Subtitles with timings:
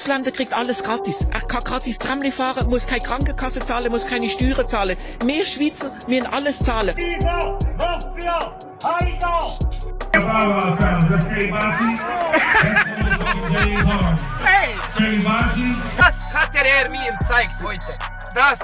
[0.00, 1.28] Ausländer kriegt alles gratis.
[1.30, 4.96] Er kann gratis Tramli fahren, muss keine Krankenkasse zahlen, muss keine Steuern zahlen.
[5.26, 6.96] Wir Schweizer müssen alles zahlen.
[7.76, 9.58] Mafia, Heido!
[15.98, 17.84] Das hat der Herr mir gezeigt heute.
[18.34, 18.58] Das.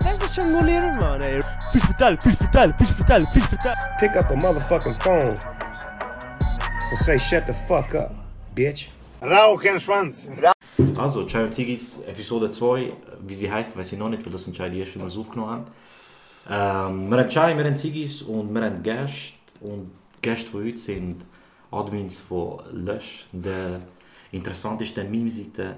[0.00, 1.40] Das ist schon Molieren, Mann, ey.
[1.72, 3.78] Fisch verteilen, Fisch verteilen, Fisch verteilen, Fisch verteilen.
[3.98, 8.12] Pick up a motherfucking phone and say shut the fuck up,
[8.54, 8.88] bitch.
[9.22, 10.28] Rauchenschwanz.
[10.98, 12.92] Also, Chai und Zigis Episode 2,
[13.26, 15.50] wie sie heißt, weiß ich noch nicht, weil das sind Chai die erste, es aufgenommen
[15.50, 15.66] haben.
[16.48, 19.38] Ähm, wir haben Chai, wir haben Zigis und wir haben Gäste.
[19.60, 21.24] Und die Gäste von heute sind
[21.70, 23.80] Admins von Lösch, der
[24.32, 25.76] interessantesten Meme-Seite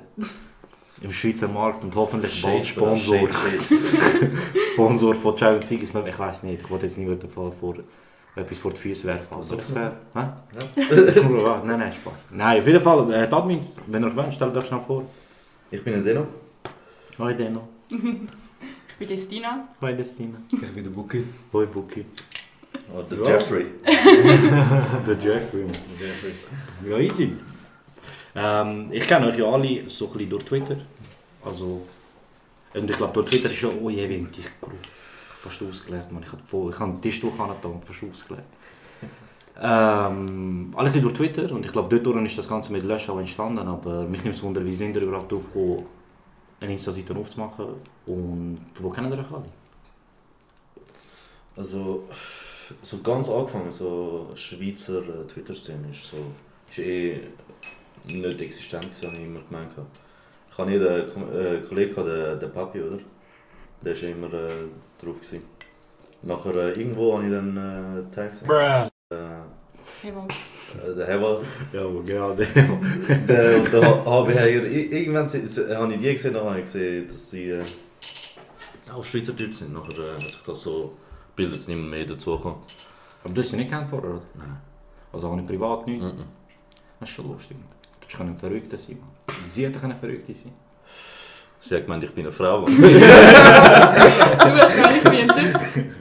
[1.00, 3.28] im Schweizer Markt und hoffentlich bald Sponsor.
[4.74, 5.88] Sponsor von Chai und Zigis.
[5.88, 7.52] Ich weiß nicht, ich wollte jetzt niemanden vor
[8.34, 9.26] etwas vor die Füße werfen.
[9.34, 9.92] Aber das wäre.
[10.14, 10.20] Hä?
[10.78, 11.62] Ja.
[11.64, 12.14] nein, nein, Spaß.
[12.30, 15.04] Nein, auf jeden Fall, äh, die Admins, wenn ihr euch wollt, stellt euch schnell vor.
[15.70, 16.26] Ich bin Deno.
[17.18, 17.68] Hoi Deno.
[17.88, 19.68] Ich bin Destina.
[19.80, 20.38] Hoi Destina.
[20.50, 21.24] Ich bin der Buki.
[21.52, 22.06] Hoi Buki.
[22.94, 23.24] Oh, der Ja.
[23.34, 23.66] Jeffrey.
[25.06, 25.64] Der Jeffrey.
[26.88, 27.36] Ja, easy.
[28.34, 30.76] Ähm, ich kenne euch ja alle so ein bisschen durch Twitter.
[31.44, 31.86] Also,
[32.74, 34.76] und ich glaube, durch Twitter ist ja, oh je, wie die Gruppe
[35.42, 36.10] fast ausgelernt.
[36.12, 36.22] Man.
[36.22, 36.32] Ich
[36.80, 38.46] habe den Tisch durchgetan und fast ausgelernt.
[39.60, 43.66] Ähm, alle durch Twitter und ich glaube, dort ist das Ganze mit Lösch auch entstanden,
[43.68, 45.86] aber mich nimmt es wunder, wie sind ihr überhaupt drauf gekommen,
[46.58, 47.66] eine Insta-Seite aufzumachen
[48.06, 49.44] und wo kennen ihr euch alle?
[51.54, 52.04] Also,
[52.80, 56.16] so ganz angefangen, so Schweizer äh, Twitter-Szene ist so,
[56.70, 57.20] ist eh
[58.06, 59.72] nicht existent gewesen, habe ich immer gemeint.
[60.50, 62.98] Ich habe einen Ko- äh, Kollegen, den, den Papi, oder?
[63.82, 64.68] Der war immer äh,
[65.02, 65.20] drauf.
[65.20, 65.44] Gewesen.
[66.22, 68.48] Nachher äh, irgendwo habe ich dann äh, einen Tag gesehen.
[68.50, 68.86] Äh,
[70.08, 71.42] äh, der.
[71.72, 72.46] Ja, genau, der.
[72.46, 77.30] der, und habe ich hier, irgendwann habe ich die gesehen, dann habe ich gesehen, dass
[77.30, 77.62] sie äh,
[78.92, 79.72] auch Schweizer Deutsch sind.
[79.72, 80.96] Nachher äh, hat sich das so
[81.90, 82.62] mehr dazu gekommen.
[83.24, 84.22] Aber du hast sie nicht kennt vorher, oder?
[84.34, 84.60] Nein.
[85.12, 86.02] Also auch nicht privat, nicht?
[86.02, 86.24] Mhm.
[87.00, 87.56] Das ist schon lustig.
[88.00, 88.98] Du kannst ein Verrückter sein.
[89.46, 90.52] Sie Verrückte sein.
[91.64, 92.64] Sie hat gemeint, ich bin eine Frau.
[92.64, 92.76] Du hast
[94.76, 95.32] gar nicht gemeint.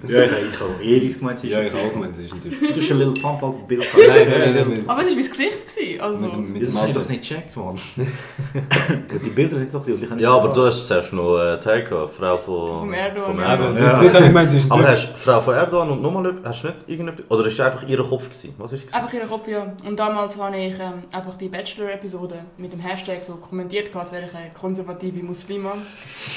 [0.08, 1.80] Ja, ich, habe ewig gemeint, sie ist Ja, ich Typ.
[1.80, 2.60] auch gemeint, das ist ein Typ.
[2.60, 3.88] Du hast ein Little Pump als Bild.
[3.96, 5.76] Nein, nein, nein, mit, Aber es war mein Gesicht.
[5.76, 6.26] Gewesen, also.
[6.26, 7.00] mit, mit Das dem habe ich Alter.
[7.06, 7.68] doch nicht gecheckt, Mann.
[7.68, 7.80] Und
[9.26, 9.94] die Bilder sind so viel.
[9.94, 12.94] ich kann nicht Ja, aber du hast zuerst noch äh, Teil gehabt, Frau von, Vom
[12.94, 13.46] Erdogan, ja.
[13.52, 13.78] Erdogan.
[13.78, 14.02] Ja.
[14.02, 14.90] ich gemeint, ist ein Aber Typ.
[14.92, 17.88] hast du Frau von Erdogan und nochmal hast du nicht irgendetwas, oder ist es einfach
[17.88, 18.56] ihr Kopf gewesen?
[18.58, 18.94] Was ist es?
[18.94, 19.56] Einfach ihre Kopie.
[19.86, 24.12] Und damals habe ich ähm, einfach die Bachelor-Episode mit dem Hashtag so kommentiert, gehabt, als
[24.12, 25.76] wäre ich eine konservative Muslima,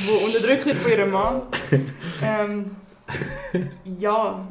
[0.01, 1.43] die unterdrückt von ihrem Mann.
[2.23, 2.77] ähm,
[3.85, 4.45] ja,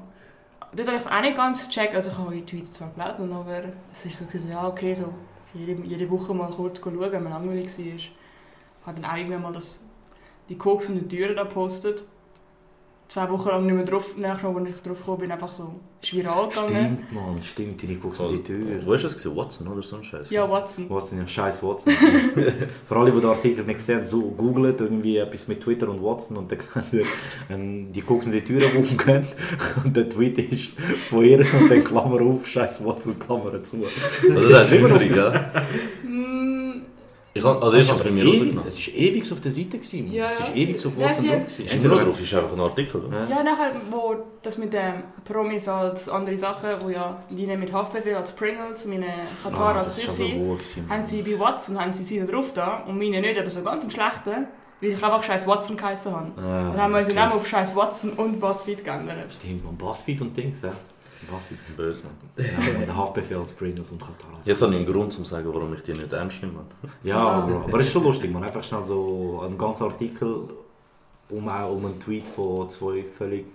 [0.73, 1.95] dort habe ich es auch nicht ganz gecheckt.
[1.95, 3.63] Also ich habe die Tweets zwar gelesen, aber
[3.93, 5.13] es ist so, gewesen, ja okay, so
[5.53, 7.85] jede, jede Woche mal kurz schauen, wenn man langweilig war.
[7.85, 8.11] Ich
[8.85, 9.83] habe dann auch irgendwann mal das,
[10.47, 12.05] die Koks und die Türen da gepostet.
[13.13, 16.15] Zwei Wochen lang nicht mehr drauf, nachher, als ich drauf gekommen bin, einfach so, ist
[16.15, 16.97] viral gegangen.
[17.07, 17.81] Stimmt, Mann, stimmt.
[17.83, 18.81] Die guckst in die Tür.
[18.83, 19.37] Wo ist das gewesen?
[19.37, 20.31] Watson oder so ein Scheiß?
[20.31, 20.89] Ja, Watson.
[20.89, 21.93] Watson, ja, scheiß Watson.
[22.85, 26.37] Für alle, die den Artikel nicht sehen, so googelt irgendwie etwas mit Twitter und Watson
[26.37, 26.57] und dann
[26.91, 27.05] ihr,
[27.51, 29.27] ähm, die gucken die Türen aufgehen
[29.85, 30.71] und der Tweet ist
[31.07, 33.83] von ihr und dann Klammer auf, scheiß Watson, Klammer zu.
[34.27, 35.51] Also das ist immer noch ja.
[37.35, 39.41] Ich kann, also Es ich ist habe aber bei mir ewig, es ist ewig auf
[39.41, 40.11] der Seite gewesen.
[40.13, 40.45] Ja, es ja.
[40.45, 43.01] ist ewig auf Ja, Watson sie- drauf noch drauf, ist einfach ein Artikel.
[43.05, 43.27] Oder?
[43.27, 48.15] Ja, nachher, wo das mit den Promis als andere Sachen, wo ja die mit Haftbefehl
[48.15, 49.07] als Pringles, meine
[49.41, 53.19] Katar Ah, als gewesen, haben sie bei Watson haben sie sie drauf da und meine
[53.19, 54.47] nicht, aber so ganz einen schlechten,
[54.79, 56.31] weil ich einfach scheiß Watson geheißen habe.
[56.37, 56.41] Ah,
[56.71, 57.25] Dann haben wir unseren okay.
[57.27, 59.33] Namen auf scheiß Watson und Buzzfeed geändert.
[59.33, 60.71] Stimmt, man, Buzzfeed und Dings, ja.
[61.27, 61.77] Buzzfeed.
[61.77, 62.03] Böse.
[62.37, 64.29] Ja, mit den Haftbefehls, Pringles und Katar.
[64.43, 66.65] Jetzt habe ich einen Grund, um zu sagen, warum ich die nicht ernst nehme.
[67.03, 70.49] Ja, aber, aber es ist schon lustig, man einfach schnell so einen ganzen Artikel
[71.29, 73.45] um, um einen Tweet von zwei völlig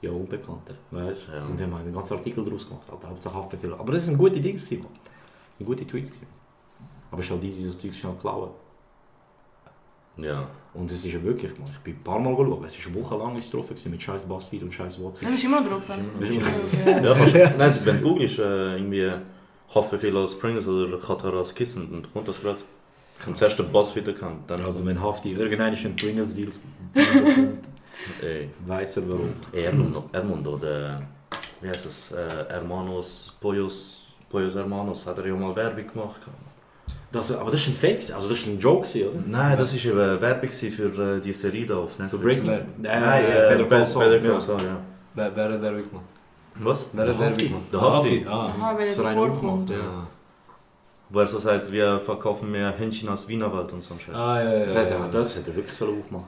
[0.00, 1.44] ja, Unbekannten, weißt Ja.
[1.46, 3.74] Und die haben einen ganzen Artikel daraus gemacht, halt, Hauptsache Haftbefehl.
[3.74, 4.92] Aber das sind gute Dings gewesen, man.
[4.92, 6.28] Das sind gute Tweets gewesen.
[7.10, 8.50] Aber es ist halt easy, so Zeug schnell klauen.
[10.18, 10.48] Ja.
[10.78, 13.36] Und es ist ja wirklich, man, ich bin ein paar Mal geschaut, es ist wochenlang
[13.38, 15.28] ist drauf gewesen mit scheiß Buzzfeed und scheiß WhatsApp.
[15.30, 15.82] Das ist immer noch drauf.
[15.88, 19.10] Immer- Ja, kannst, nein, wenn du googelst, äh, irgendwie
[19.74, 22.58] Haftbefehl als Pringles oder Katar als Kissen, dann kommt das gerade.
[23.18, 26.60] Ich habe zuerst den Buzzfeed erkannt, dann Also wenn Hafti irgendeinen Pringles-Deals
[28.66, 29.32] weiss er warum.
[29.52, 31.02] Ermundo, Ermundo, der,
[31.60, 36.20] wie heißt das, äh, Hermanos, Pollos, Pollos Hermanos, hat er ja mal Werbung gemacht.
[37.16, 39.18] Das, aber das ist ein Fake, also das ist ein Joke, oder?
[39.26, 42.12] Nein, das war eben Werbung für äh, die Serie da auf Netflix.
[42.12, 44.04] So Breaking Nein, Nein, äh, Better Call Saul.
[44.04, 44.40] Better Call ja.
[44.40, 44.58] Saul.
[45.14, 46.04] Wer, hat Werbung gemacht?
[46.56, 46.86] Was?
[46.92, 47.42] Wer hat Der Hafti.
[47.44, 47.72] Werbung gemacht?
[47.72, 48.26] Der Hafti.
[48.28, 49.36] Ah, Aha, weil So er rein vorkommt.
[49.42, 50.06] aufgemacht, ja.
[51.08, 54.14] Wo er so sagt, wir verkaufen mehr Hähnchen als Wienerwald und so ein Scheiß.
[54.14, 54.66] Ah, ja, ja.
[54.66, 54.98] Das, ja.
[54.98, 56.24] das, das hätte er wirklich sollen aufmachen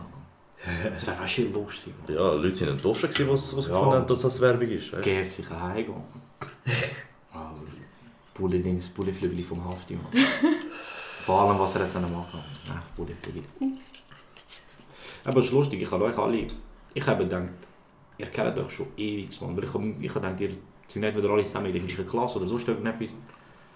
[0.64, 0.92] sollen.
[0.94, 1.92] Das ist einfach schön lustig.
[2.08, 3.74] Ja, Leute sind enttäuscht, gewesen, was, was Ja.
[3.74, 4.92] gefunden haben, dass das Werbung ist.
[5.02, 5.94] GF sich heimgehen.
[7.34, 7.50] Ah,
[8.34, 10.06] Bulle-Dings, Bulleflügel vom Hafti, Mann.
[11.28, 12.40] Vor allem, was er können machen
[12.72, 13.42] Ach, Bulleflügel.
[15.24, 16.46] Aber es ist lustig, ich habe euch alle...
[16.94, 17.50] Ich habe gedacht,
[18.16, 19.54] ihr kennt euch schon ewig, Mann.
[19.54, 20.50] Weil ich, hab- ich habe gedacht, ihr
[20.86, 23.14] seid nicht wieder alle zusammen in der gleichen Klasse oder sonst irgendetwas.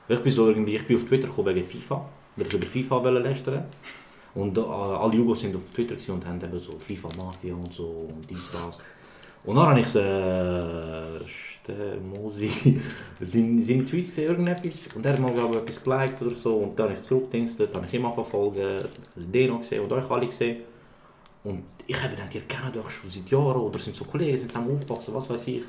[0.08, 2.08] Ich bin so irgendwie, ich bin auf Twitter gekommen wegen FIFA.
[2.36, 3.64] Weil ich über FIFA wollte lästern.
[4.34, 8.08] Und äh, alle Jugos sind auf Twitter und haben eben so FIFA Mafia und so
[8.14, 8.78] und dies, das.
[9.44, 12.80] Und dann habe ich äh, Ste- Mosi
[13.20, 14.88] seine, seine Tweets gesehen, irgendetwas.
[14.94, 16.56] Und er hat mal, glaube ich, etwas geliked oder so.
[16.58, 18.56] Und dann habe ich zurückgedingstet, dann habe ich mal verfolgt,
[19.16, 20.62] den noch gesehen und euch alle gesehen.
[21.44, 24.52] Und ich habe gedacht, ihr kennt euch schon seit Jahren oder sind so Kollegen, sind
[24.52, 25.64] zusammen aufgewachsen, was weiß ich.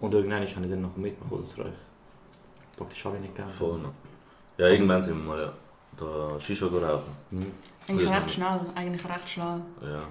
[0.00, 1.72] Und irgendwann habe ich dann noch mitbekommen, dass ihr euch
[2.78, 3.50] praktisch alle nicht kennt.
[3.52, 3.80] Voll.
[4.56, 5.52] Ja, irgendwann sind wir mal ja,
[5.98, 7.14] da Shisha gerauchen.
[7.86, 9.60] Eigentlich recht schnell, eigentlich recht schnell.
[9.82, 10.02] Ja.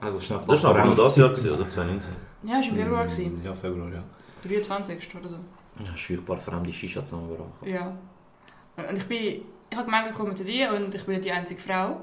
[0.00, 0.18] Also.
[0.18, 2.10] Das war aber noch das Jahr, gewesen, oder 2019?
[2.42, 3.40] Ja, ist im Februar gewesen.
[3.44, 4.02] Ja, Februar, ja.
[4.48, 5.08] 23.
[5.20, 5.36] oder so.
[5.84, 7.50] Ja, scheuchbar fremde Shisha zusammengebracht.
[7.64, 7.92] Ja.
[8.76, 9.42] Und ich bin...
[9.72, 12.02] Ich habe gemerkt, ich komme zu dir und ich bin die einzige Frau.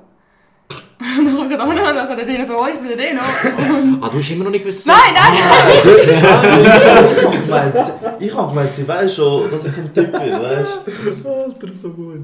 [0.69, 2.87] Und dann komme ich da hin und dann kommt der Dino so, oh, ich bin
[2.87, 3.21] der Dino.
[3.21, 4.03] Und...
[4.03, 4.87] Ah, du hast immer noch nicht gewusst...
[4.87, 5.37] Nein, nein!
[5.83, 9.93] Das ist ich hab gemeint, sie- ich hab gemeint, sie weiß schon, dass ich ein
[9.93, 10.79] Typ bin, weißt
[11.23, 11.29] du?
[11.29, 12.21] Alter, so gut.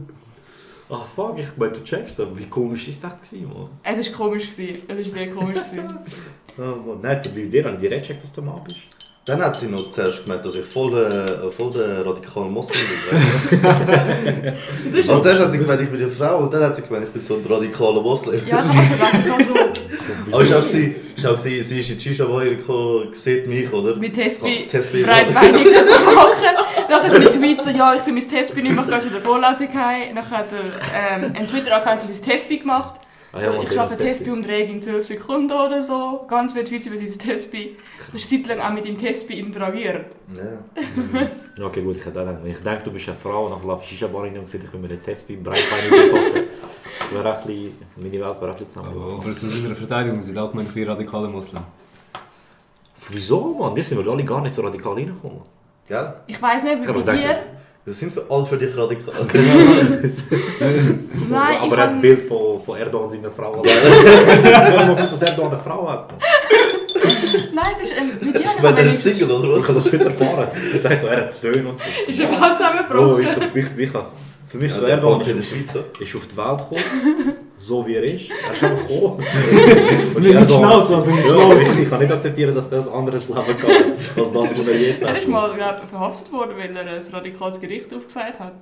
[0.90, 2.28] Ah, fuck, ich meine, du checkst das.
[2.34, 3.70] Wie komisch ist das gewesen, Mann?
[3.84, 4.50] Es war komisch.
[4.50, 4.84] Gewesen.
[4.88, 5.56] Es war sehr komisch.
[5.56, 6.00] Gewesen.
[6.56, 7.00] Ah, Mann.
[7.02, 8.82] Nein, bei dir habe ich direkt gecheckt, dass du Mann bist.
[9.26, 12.78] Dann hat sie noch zuerst gemeint, dass ich voll, äh, voll der radikale Moslem
[13.10, 14.54] bin.
[14.92, 17.06] Du Also zuerst hat sie gemeint, ich bin eine Frau und dann hat sie gemeint,
[17.08, 18.46] ich bin so ein radikaler Moslem.
[18.46, 21.90] Ja, ich habe also gedacht, ich so Aber ich habe sie, ich sie, sie ist
[21.92, 23.96] in die Shisha-Bar gekommen, sieht mich, oder?
[23.96, 25.04] mit Tespi Oh, Tespi.
[25.04, 26.90] breitbeinig machen.
[26.90, 29.22] Nachher mit Tweets so, ja, ich bin mein Tespi nicht mehr, ich gehe zu der
[29.22, 30.16] Vorlesung heim.
[30.16, 32.96] Dann hat er ähm, einen Twitter-Account für sein Tespi gemacht.
[33.34, 36.24] Ah, So, ja, Mann, ich der schaffe umdrehen in 12 Sekunden oder so.
[36.28, 37.76] Ganz viele Tweets über sein Tespi.
[38.12, 40.06] Du hast zeitlang auch mit dem Tespi interagiert.
[40.36, 41.28] Ja.
[41.64, 44.36] Okay, gut, ich hätte auch ich denke, du bist eine Frau, nach der Shisha-Bar rein
[44.40, 46.44] und gesagt, ich bin mit einem Testby breitbeinig getroffen.
[47.12, 49.22] Meine Welt wäre ein bisschen Aber, zusammengebrochen.
[49.22, 51.62] aber zu seiner Verteidigung sind allgemein ein radikaler Muslim.
[53.10, 53.76] Wieso, Mann?
[53.76, 55.42] Wir sind wir alle gar nicht so radikal reingekommen.
[55.88, 56.14] Gell?
[56.26, 57.36] Ich weiss nicht, wie Aber bei dir...
[57.86, 59.14] Wir sind alle für dich radikal.
[59.30, 62.02] Nein, ich Aber er hat ein kann...
[62.02, 63.62] Bild von, von Erdogan seiner Frau.
[63.62, 66.14] Warum dass Erdogan eine Frau hat?
[67.54, 67.98] Nein, es ist...
[67.98, 70.06] Ähm, mit dir Ich habe meine, der ich ist Single, oder Ich habe das heute
[70.06, 70.48] erfahren.
[70.72, 71.86] Er sagt so, er hat Söhne und so.
[72.12, 73.52] Ist ein Mann Oh, zusammengebrochen.
[73.54, 73.92] ich, ich, ich,
[74.54, 75.84] für mich Ja, so Erdogan ist, Schweiz, oder?
[76.00, 78.30] ist auf die Welt gekommen, so wie er ist.
[78.30, 79.26] Er ist einfach gekommen.
[80.16, 81.82] Und Mit Erdogan- Schnauze, mit Ja, Schnauze.
[81.82, 85.02] Ich kann nicht akzeptieren, dass das ein anderes Leben hat, als das, was er jetzt
[85.02, 85.18] Er hat.
[85.18, 88.54] ist mal glaub, ich, verhaftet worden, weil er ein radikales Gericht aufgesagt hat.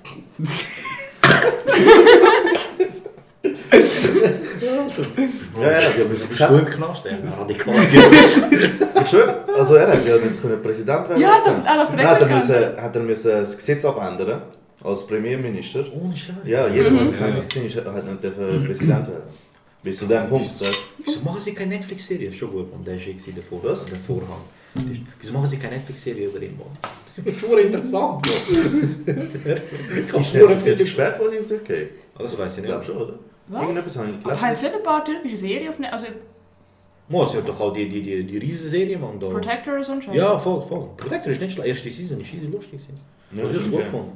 [4.64, 5.98] Ja, ja.
[5.98, 10.42] wir müssen bestimmt im Knast, er hat radikal Ich schwöre, also er hat ja nicht
[10.42, 11.22] können Präsident werden.
[11.22, 14.42] Ja, doch, er hat direkt hat er, müssen, hat er müssen das Gesetz abändern
[14.84, 15.86] als Premierminister.
[15.94, 16.36] Ohne Scheiß.
[16.46, 16.96] Ja, jeder, Mhm.
[16.96, 19.24] der im Gefängnis war, ist- hat nicht dürfen Präsident werden.
[19.84, 20.62] Bis zu dem Punkt.
[20.62, 20.66] du?
[21.06, 22.32] Wieso machen sie keine Netflix-Serie?
[22.34, 23.86] Schon gut, und der ist jetzt der Vor Was?
[23.86, 24.42] Der Vorhang.
[25.20, 26.56] Wieso machen sie keine Netflix-Serie über ihn?
[26.58, 26.68] Mann?
[27.18, 28.26] Das ist schon interessant.
[28.26, 28.28] Mann.
[29.06, 31.90] ich Ist Netflix jetzt gesperrt worden in der Türkei?
[32.18, 32.72] Das weiß ich Ich nicht.
[32.72, 33.20] glaube schon, oder?
[33.48, 33.62] Was?
[33.62, 34.42] Irgendetwas habe ich Aber gelesen.
[34.48, 36.06] haben sie nicht ein paar türkische Serien auf Net- Also
[37.10, 39.20] Mo, es hat doch auch die, die, die, die Riesenserie, Mann.
[39.20, 39.28] Da.
[39.28, 39.94] Protector oder so?
[40.14, 40.90] Ja, voll, voll.
[40.96, 41.68] Protector ist nicht schlecht.
[41.68, 42.80] Erste Season ist easy lustig.
[43.36, 44.12] Ja, Das ist gut gefunden.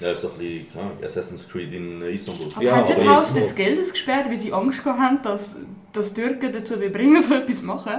[0.00, 2.46] Ja, ist doch ein bisschen, Ahnung, Assassin's Creed in Istanbul.
[2.54, 5.56] Aber Ja, haben sie Haus jetzt des Geldes gesperrt, weil sie Angst haben, dass,
[5.92, 7.92] dass Türken dazu bringen, so etwas zu machen?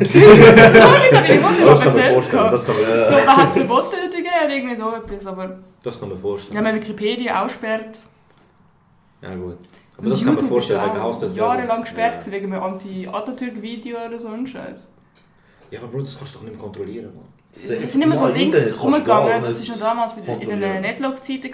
[0.00, 0.82] so etwas
[1.14, 2.50] habe ich nicht Das kann man vorstellen.
[2.50, 2.86] Das kann man,
[3.24, 6.56] So, hat es verboten gegeben oder irgendwie so etwas, aber das kann man vorstellen.
[6.56, 8.00] ja, man Wikipedia aussperrt.
[9.22, 9.58] Ja, gut.
[9.96, 11.84] Aber das kann man vorstellen, wegen Haus des jahrelang Geldes.
[11.84, 12.32] gesperrt Ja.
[12.32, 14.88] wegen einem Anti-Atatürk-Video oder so ein Scheiß.
[15.70, 17.24] Ja, aber Bro, das kannst du doch nicht mehr kontrollieren, Mann.
[17.52, 20.80] Sie sind immer so links rumgegangen, das war schon damals der- in den.
[20.80, 21.50] Netlog-Zeiten.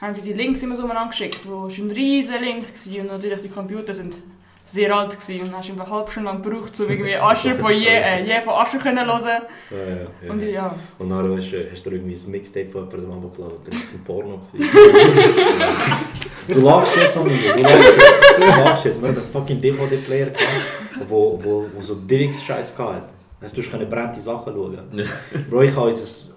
[0.00, 3.06] Haben sie die Links immer so umeinander geschickt, wo es ein riesen Link war und
[3.08, 4.16] natürlich die Computer sind
[4.64, 7.86] sehr alt gewesen und hast eine halbe Stunde lang gebraucht, um irgendwie Ascher von je,
[7.86, 9.22] äh, je von Ascher können hören.
[9.22, 10.30] Ja, ja, ja.
[10.30, 13.56] Und ja, Und dann du, hast du irgendwie ein Mixtape von jemandem abgeladen.
[13.64, 14.40] Das war ein Porno.
[16.48, 17.16] du lachst jetzt.
[17.16, 18.36] Du lachst jetzt.
[18.36, 19.02] Du lachst jetzt.
[19.02, 23.17] Wir hatten einen fucking DVD-Player, gehabt, wo, wo, wo so DivX-Scheiß hatte.
[23.40, 24.78] Also, du konntest brennende Sachen schauen.
[25.50, 26.34] Bro, ich habe unser,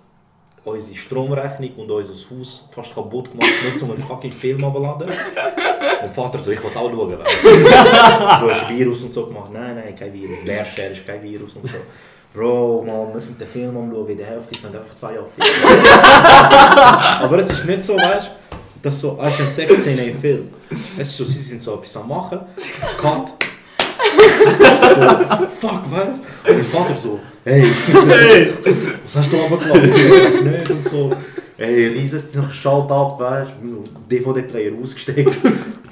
[0.63, 5.10] unsere Stromrechnung und unser Haus fast kaputt gemacht, nur um einen fucking Film abzuladen.
[6.03, 7.17] Und Vater so, ich will auch schauen.
[7.17, 9.51] Du hast Virus und so gemacht.
[9.51, 10.43] Nein, nein, kein Virus.
[10.46, 11.77] Leershare ist kein Virus und so.
[12.34, 15.27] Bro, man, wir müssen den Film anschauen, in der Hälfte man einfach zwei Jahre.
[17.24, 18.31] Aber es ist nicht so, weißt du,
[18.81, 20.53] dass so, ah, ist eine Sexszene im Film.
[20.70, 22.39] Es ist so, sie sind so etwas am machen,
[22.98, 23.34] Cut.
[24.22, 26.51] So, fuck, du?
[26.51, 27.68] Und Vater so, hey,
[28.63, 29.82] was hast du aber gemacht?
[29.84, 31.12] Ich nicht und so.
[31.58, 32.20] Hey, riesen
[32.51, 35.32] Schalt ab, weißt du, DVD-Player ausgesteckt.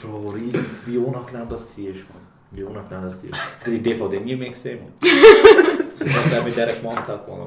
[0.02, 2.22] Bro, riesen, wie unangenehm das war, man.
[2.52, 3.30] Wie unangenehm das war.
[3.32, 4.94] Ich habe die DVD nie mehr gesehen, man.
[5.00, 7.40] Das ist, was er mit der gemacht hat, man.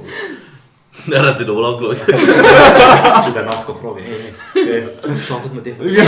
[1.11, 1.97] Er hat sie noch angeschaut.
[2.07, 6.07] Ich habe danach gefragt, hey, hey, was schaltet man DVD?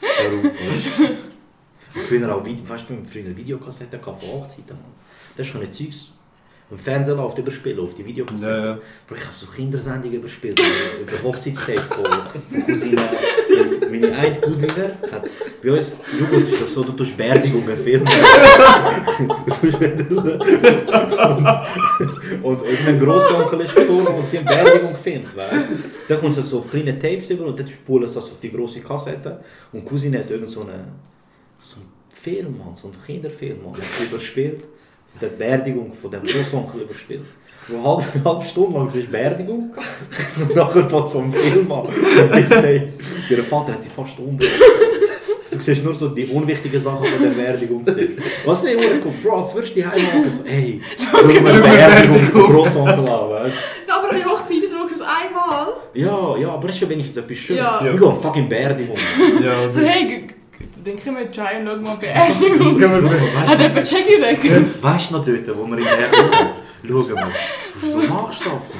[0.00, 0.52] Warum?
[2.08, 4.92] Früher auch, haben früher Videokassetten von Hochzeiten, man.
[5.36, 6.12] Das ist schon ein Zeugs.
[6.68, 8.50] Im Fernsehen läuft überspielen auf die Videokassette.
[8.50, 8.78] Ja, ja.
[9.06, 13.02] Bro, ich habe so Kindersendungen überspielt, äh, über Hochzeitstape von, Cousine.
[13.88, 15.30] Meine eine Cousine hat
[15.62, 18.08] bei uns, du wusstest das so, du tust Beerdigungen filmen.
[22.42, 25.28] Und, und irgendein Grossonkel ist gestorben und sie haben Beerdigung gefilmt?
[26.08, 28.52] Dann kommst du so auf kleine Tapes über und dann spulen sie das auf die
[28.52, 29.40] grosse Kassette.
[29.72, 30.64] Und Cousine hat irgend so
[31.60, 34.64] so einen Film, Mann, so einen Kinderfilm, Mann, hat sie überspielt.
[35.20, 37.22] Die Beerdigung von dem Grossonkel überspielt.
[37.68, 39.74] Wo halb, eine halbe Stunde lang ist Beerdigung.
[40.40, 41.86] Und nachher fängt so ein Film an.
[41.86, 42.82] Und Disney.
[43.30, 44.50] Ihr Vater hat sie fast umgebracht.
[45.50, 47.82] Du siehst nur so die unwichtigen Sachen von der Beerdigung.
[48.44, 52.24] Was nicht urkommt, Bro, als würdest du die heim so, hey, schau mal die Beerdigung
[52.30, 53.56] von Grossonkel an, weißt
[53.88, 55.68] Ja, aber an die Hochzeit drückst du es einmal.
[55.94, 57.62] Ja, ja, aber es ist ja wenigstens etwas Schönes.
[57.62, 57.80] Ja.
[57.82, 58.96] Wir gehen fucking Beerdigung.
[59.42, 60.34] Ja, So, hey, g- g-
[60.86, 62.82] dann kriegen wir Chai und schauen mal Beerdigung.
[63.46, 64.38] Hat jemand Jackie weg?
[64.82, 66.08] Weißt du noch dort, wo wir in der
[66.88, 67.32] Schauen wir.
[67.80, 68.72] Wieso machst du das?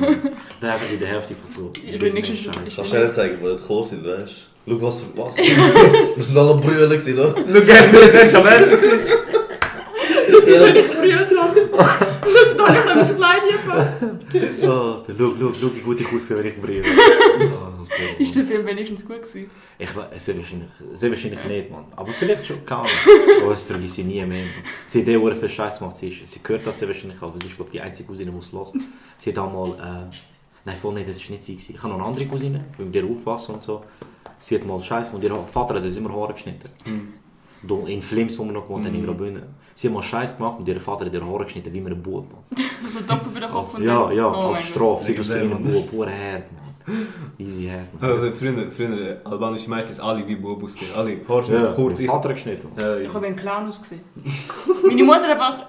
[0.60, 1.72] Da haben wir die Hälfte von so.
[1.84, 2.60] Ich bin nicht so- Scheiße.
[2.76, 4.25] Kannst du dir zeigen, wo wir gekommen sind, weißt
[4.66, 4.72] du?
[4.72, 5.36] Schau, was für was.
[6.16, 7.34] Wir sind alle gewesen, oder?
[7.36, 8.44] Schau, mir denkst am
[10.28, 11.50] Ich bin nicht früh dran.
[11.54, 14.02] Schau, da habe ich noch mein Kleid gepasst.
[14.62, 16.83] Oh, schau, schau, schau, wie gut ich aussehe, wenn ich brille.
[18.18, 19.50] Ist der Film wenigstens gut gewesen?
[19.78, 21.85] Ich weiß, sehr wahrscheinlich, sehr wahrscheinlich nicht, Mann.
[21.95, 22.92] Aber vielleicht schon, keine Ahnung.
[23.42, 24.45] Aber das vergesse ich nie mehr.
[24.87, 25.97] Sie hat der für Scheiß gemacht.
[25.97, 27.33] Sie, ist, sie hört das sehr wahrscheinlich auch.
[27.38, 28.73] Sie ist, glaube ich, die einzige Cousine, die es hört.
[29.18, 30.14] Sie hat einmal, äh,
[30.64, 31.52] nein, voll nicht, das war nicht sie.
[31.54, 31.75] gewesen.
[31.75, 33.85] Ich habe noch eine andere Cousine, die mit ihr aufpassen und so.
[34.38, 36.68] Sie hat mal Scheiß und ihr Vater hat uns immer Haare geschnitten.
[37.87, 39.42] In Flims, wo wir noch gewohnt haben, in Graubünden.
[39.75, 42.26] Sie hat mal Scheiß gemacht und ihr Vater hat ihr Haare geschnitten, wie ein Bub.
[42.90, 45.04] So ein Topf über den Kopf und Ja, ja, Oh als Strafe.
[45.04, 46.44] Sie sie wie ein Bub, pure Herd.
[47.38, 47.88] Easy Herd.
[48.00, 50.88] Also, früher, früher, albanische Mädchen alle wie Bobus gehen.
[50.96, 51.99] Alle, Haarschnitt, Ja, kurz.
[51.99, 52.68] ihr Vater geschnitten.
[52.80, 54.02] Ja, Ich ich- habe wie ein Clown ausgesehen.
[54.87, 55.66] Meine Mutter einfach...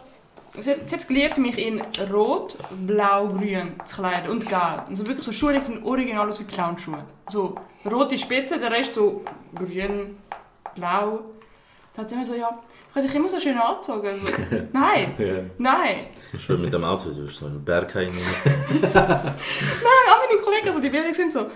[0.60, 4.84] Sie hat, sie hat es geliebt, mich in rot, blau, grün zu kleiden und gelb.
[4.90, 7.00] Und so wirklich so Schuhe, die sind original aus wie Clownschuhe.
[7.30, 7.54] So
[7.92, 9.22] rote Spitze, der Rest so
[9.56, 10.18] grün,
[10.76, 11.20] blau.
[11.98, 12.62] Da hat sie immer so, ja,
[12.92, 14.10] ich habe dich immer so schön angezogen.
[14.22, 14.28] So,
[14.72, 15.38] nein, Ja.
[15.58, 15.96] nein.
[16.38, 18.12] Schön mit dem Auto, du bist so im Berg rein.
[18.14, 21.48] Nein, all meine Kollegen, also die Bilder sind so,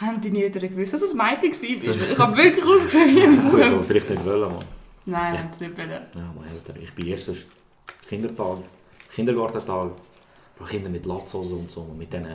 [0.00, 2.10] haben die nie gewusst, dass es ein Mädchen war.
[2.10, 3.76] Ich habe wirklich ausgesehen wie ein Ich würde es Bub.
[3.78, 4.64] aber vielleicht nicht wollen, Mann.
[5.04, 5.90] Nein, haben sie nicht wollen.
[5.90, 6.76] Ja, mein Eltern.
[6.82, 7.30] Ich bin erst
[8.08, 8.58] Kindertag,
[9.14, 9.90] Kindergartentag,
[10.58, 12.26] Bro, Kinder mit Latzhose und so, mit diesen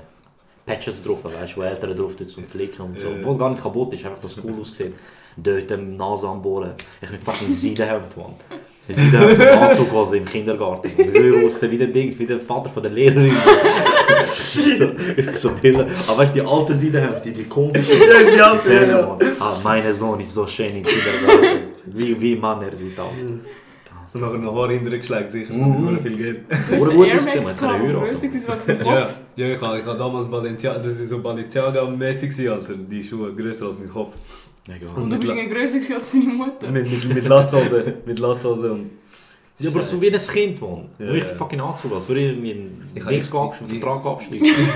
[0.66, 3.10] Patches drauf, weißt du, wo Eltern drauf tun zum Flicken und so.
[3.10, 4.94] Obwohl es gar nicht kaputt ist, einfach das cool aussieht.
[5.38, 6.72] Dort im Nase am Bohren.
[7.02, 8.34] Ich bin fast im Seidenhemd, Mann.
[8.88, 10.92] Ein Seidenhemd und Anzug also im Kindergarten.
[10.98, 13.32] Ich würde aussehen wie der Dings, wie der Vater von der Lehrerin.
[15.18, 15.88] ich so Bilder.
[16.08, 18.00] Aber weißt du, die alten Seidenhemd, die, die komischen.
[18.36, 19.18] die alten, ja.
[19.40, 21.72] Ah, mein Sohn ist so schön im Kindergarten.
[21.86, 23.12] Wie, wie Mann er sieht aus.
[24.14, 25.54] Und nachher noch Haare hinterher geschlagen, sicher.
[25.54, 25.96] Mhm.
[25.96, 26.40] Das viel Geld.
[26.50, 29.80] Du hast Oder gut Air ausgesehen, Max man war als im Ja, ja ich habe
[29.80, 32.74] ich hab damals Balenciaga, das ist so Balenciaga-mäßig, Alter.
[32.76, 34.14] Die Schuhe grösser als mein Kopf.
[34.68, 34.88] Mega.
[34.90, 36.70] Und du mit, bist irgendwie grösser als deine Mutter.
[36.72, 38.92] mit, mit, mit Latzhose, mit Latzhose und...
[39.60, 40.90] Ja, aber so wie ein Kind, Mann.
[40.98, 41.36] Ja, Wo ich ja.
[41.36, 44.56] fucking Anzug als würde ich mir einen Dings kann- absch- einen Vertrag abschließen.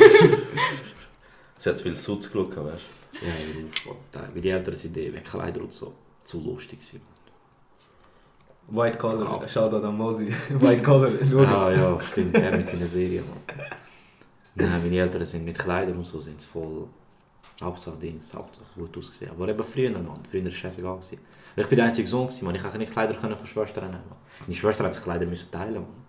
[1.60, 3.25] Sie hat zu viel Sutz geschaut, weißt du?
[3.25, 7.01] ja, ich die Eltern sind die Kleider und so zu lustig sind.
[8.68, 10.32] White Collar, Shoutout an Mosi.
[10.60, 13.68] White Collar, schau Ah ja, stimmt, er mit seiner Serie, Mann.
[14.56, 16.88] Nein, meine Eltern sind mit Kleidern und so sind sie voll
[17.62, 19.31] Hauptsache Dienst, Hauptsache gut ausgesehen.
[19.31, 20.95] Aber eben früher, Mann, früher war es scheißegal.
[20.95, 21.19] gewesen.
[21.55, 22.55] Weil Ich bin der einzige Sohn, gewesen, Mann.
[22.55, 24.00] ich konnte keine Kleider können von Schwestern nehmen.
[24.41, 26.05] Meine Schwester hat sich Kleider müssen teilen Mann.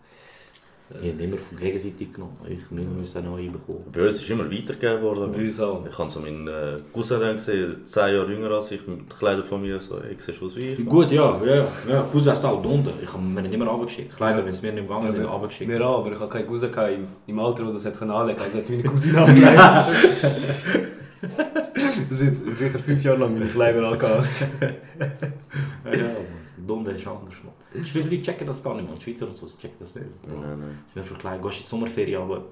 [1.02, 2.36] Die haben immer von gegenseitig genommen.
[2.48, 3.86] Ich musste noch einbekommen.
[3.92, 5.32] Bei uns ist immer weitergegeben worden.
[5.32, 5.84] Bei uns auch.
[5.84, 9.42] Ich habe so meinen äh, Cousin dann gesehen, 10 Jahre jünger als ich, mit Kleidern
[9.44, 10.86] von mir, so, ich sehe aus wie ich.
[10.86, 12.02] Gut, ja, ja, ja.
[12.02, 12.92] Cousin ist auch drunter.
[13.02, 14.16] Ich habe mir immer runtergeschickt.
[14.16, 15.68] Kleider, wenn es mir nicht gegangen sind, Ja, runtergeschickt.
[15.68, 18.40] Mir auch, aber ich habe keine Cousin im, im Alter, wo das hätte können anlegen
[18.40, 19.50] Also hat es meine Cousine angelegt.
[21.23, 24.46] das ist sicher fünf Jahre lang meine Kleider angehabt.
[24.61, 26.46] Ja, Mann.
[26.66, 27.35] Dumme ist anders.
[27.44, 27.52] Man.
[27.75, 28.99] Die Schweizer Leute checken das gar nicht, man.
[28.99, 30.06] Die Schweizer und so, sie checken das nicht.
[30.26, 30.78] Nein, nein.
[30.88, 32.44] Sie werden verkleidet, gehst in die Sommerferien, aber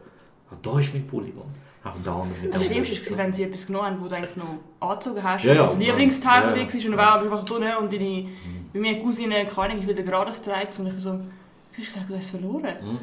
[0.50, 1.46] ah, da ist mein Pulli, man.
[1.84, 4.36] Auch da andere mit Das Schlimmste war, wenn sie etwas genommen haben, wo du eigentlich
[4.36, 5.44] noch angezogen hast.
[5.44, 5.62] Ja, ja.
[5.62, 6.54] das Lieblingsteil, Ja, ja.
[6.54, 8.26] du warst, und war einfach drin und deine,
[8.72, 11.18] bei mir Cousine, keine Ahnung, ich will gerade trägt und ich so, du
[11.78, 12.98] hast gesagt, du hast verloren.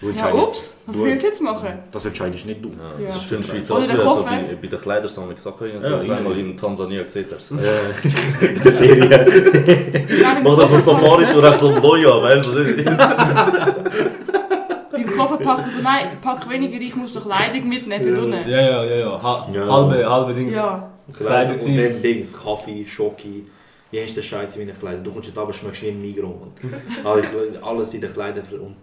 [0.00, 1.68] Du Ja, entscheidest- ups, was du- willst du jetzt machen?
[1.90, 2.68] Das entscheidest nicht du.
[2.68, 3.06] Ja, Ja.
[3.06, 4.24] Das ist für den Schweizer Oder auch so Koffer.
[4.30, 5.62] bei, bei den Kleidersammlungen gesagt.
[5.62, 6.38] Ich Ja, habe einmal ja.
[6.40, 7.24] in Tansania gesehen.
[7.30, 7.50] Das.
[7.50, 7.54] Äh,
[8.46, 10.42] in der Ferien.
[10.44, 12.84] Mach das so Safari, du hast so ein Boja, weißt du nicht?
[14.92, 18.48] Beim Koffer packen so, nein, pack weniger, ich muss noch Kleidung mitnehmen für drinnen.
[18.48, 19.22] Ja, ja, ja, ja.
[19.22, 19.66] Ha Ja.
[19.72, 20.54] Halbe, halbe Dings.
[20.54, 20.90] Ja.
[21.16, 23.46] Kleider und dann Dings, Kaffee, Schoki.
[23.92, 24.98] Ja, ist der Scheiße wie eine Kleider.
[24.98, 26.32] Du kommst nicht aber schmeckst wie ein Migros.
[26.42, 27.26] Und alles-
[27.62, 28.42] alles in den Kleidern.
[28.60, 28.76] Und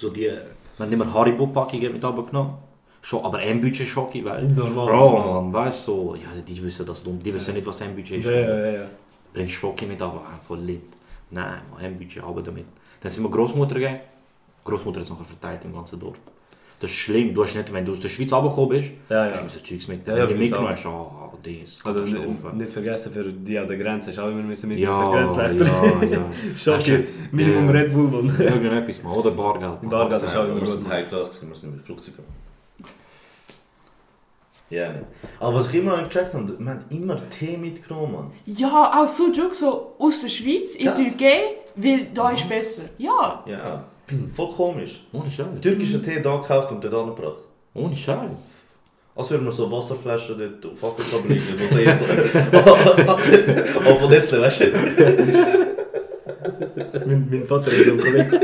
[0.00, 0.22] so die...
[0.22, 2.54] Wir haben immer Haribo-Packungen mit runtergenommen.
[3.00, 4.44] Schon, aber ein Budget Schoki, weil...
[4.44, 4.86] Normal.
[4.86, 7.18] Bro, man, weißt du, so, ja, die wissen das dumm.
[7.18, 8.26] Die wissen nicht, was ein Budget ist.
[8.26, 8.70] Ja, ja, ja.
[8.72, 8.86] ja.
[9.32, 10.82] Bringst Schoki mit, aber ah, voll lit.
[11.30, 12.66] Nein, ein Budget, aber damit.
[13.00, 14.00] Dann sind wir Großmutter gegangen.
[14.64, 16.18] Großmutter es nachher verteilt im ganzen Dorf.
[16.78, 17.32] Das ist schlimm.
[17.32, 19.38] Du hast nicht, wenn du aus der Schweiz runtergekommen bist, Ja, hast ja.
[19.38, 20.06] du musst Zeugs mit.
[20.06, 21.10] Ja, wenn ja, du mitgenommen hast, oh,
[21.42, 24.68] das Also nicht, nicht vergessen, für die an der Grenze hast du auch immer müssen
[24.68, 25.64] mit Ja, für Grenzwächter.
[25.64, 26.24] ja, ja.
[26.56, 27.70] Schocki, Minimum Ja.
[27.72, 28.40] Red Bull und...
[28.40, 29.12] Irgendetwas mal.
[29.14, 29.88] Oder Bargeld.
[29.88, 30.68] Bargeld ist auch immer Wir gut.
[30.68, 32.14] sind High Class, wir sind mit Flugzeug.
[34.68, 35.04] Ja, nicht.
[35.38, 38.12] Aber was ich immer gecheckt habe, wir haben immer Tee mitgenommen.
[38.12, 38.30] Mann.
[38.46, 40.94] Ja, auch so Joke, so aus der Schweiz in Ja.
[40.94, 41.38] die Türkei,
[41.76, 42.88] weil da ist besser.
[42.98, 43.44] Ja.
[43.46, 43.84] Ja,
[44.34, 45.02] voll komisch.
[45.12, 45.60] Ohne Scheiß.
[45.60, 47.42] Türkischer Tee da gekauft und dort angebracht.
[47.74, 48.48] Ohne Scheiß.
[49.14, 52.04] Als würden wir so Wasserflaschen dort auf Ackerkabel liegen, wo sie eher so...
[53.80, 54.72] Aber von Nestle, weißt du?
[57.06, 58.40] mein, mein Vater hat so einen Kollegen...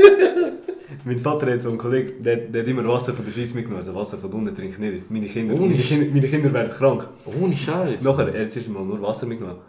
[1.05, 3.81] mein Vater hat so einen Kollegen, der, der hat immer Wasser von der Schweiz mitgenommen.
[3.85, 5.11] Also Wasser von unten trinke ich nicht.
[5.11, 5.75] Meine Kinder, meine.
[5.75, 7.07] Kinder, meine Kinder werden krank.
[7.39, 8.01] Ohne Scheiß.
[8.01, 9.59] Nachher, er hat zuerst mal nur Wasser mitgenommen.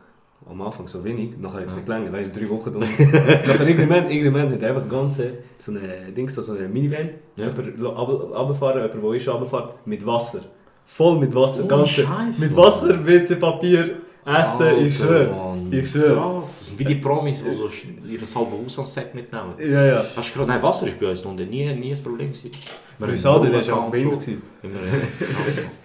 [0.46, 2.82] Am Anfang so wenig, nachher hat es nicht gelangt, weißt du, drei Wochen drin.
[2.82, 7.48] nachher irgendwann, irgendwann hat einfach ganze, so eine Dings, da, so eine Minivan, Ja.
[7.48, 10.40] runterfahren, jemand, der ist runterfährt, mit Wasser.
[10.84, 12.02] Voll mit Wasser, Oh, ganze.
[12.02, 12.54] Scheiße, mit.
[12.56, 15.30] Wasser, WC-Papier, Essen, ich Alter, schwöre.
[15.30, 15.72] Mann.
[15.72, 16.14] Ich schwöre.
[16.14, 16.42] Krass.
[16.44, 17.68] Das sind wie die Promis, die so
[18.06, 19.54] ihr halbes Haus als Set mitnehmen.
[19.58, 20.04] Ja, ja.
[20.14, 22.50] Hast du gerade, nein, Wasser ist bei uns unten nie, nie ein Problem gewesen.
[22.98, 24.26] Wir Bei haben Sade, der war auch behindert.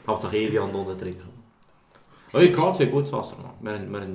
[0.05, 1.29] Hauptsache Evian unten trinken.
[2.33, 3.79] Oh, in Kroatien gutes Wasser, man.
[3.89, 4.07] Wir wir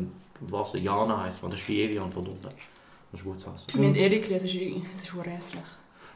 [0.51, 2.43] Wasser, Jana das ist wie Evian von unten.
[2.43, 3.79] Das ist gutes Wasser.
[3.79, 5.65] Wir haben Erikli, das ist, das ist hässlich.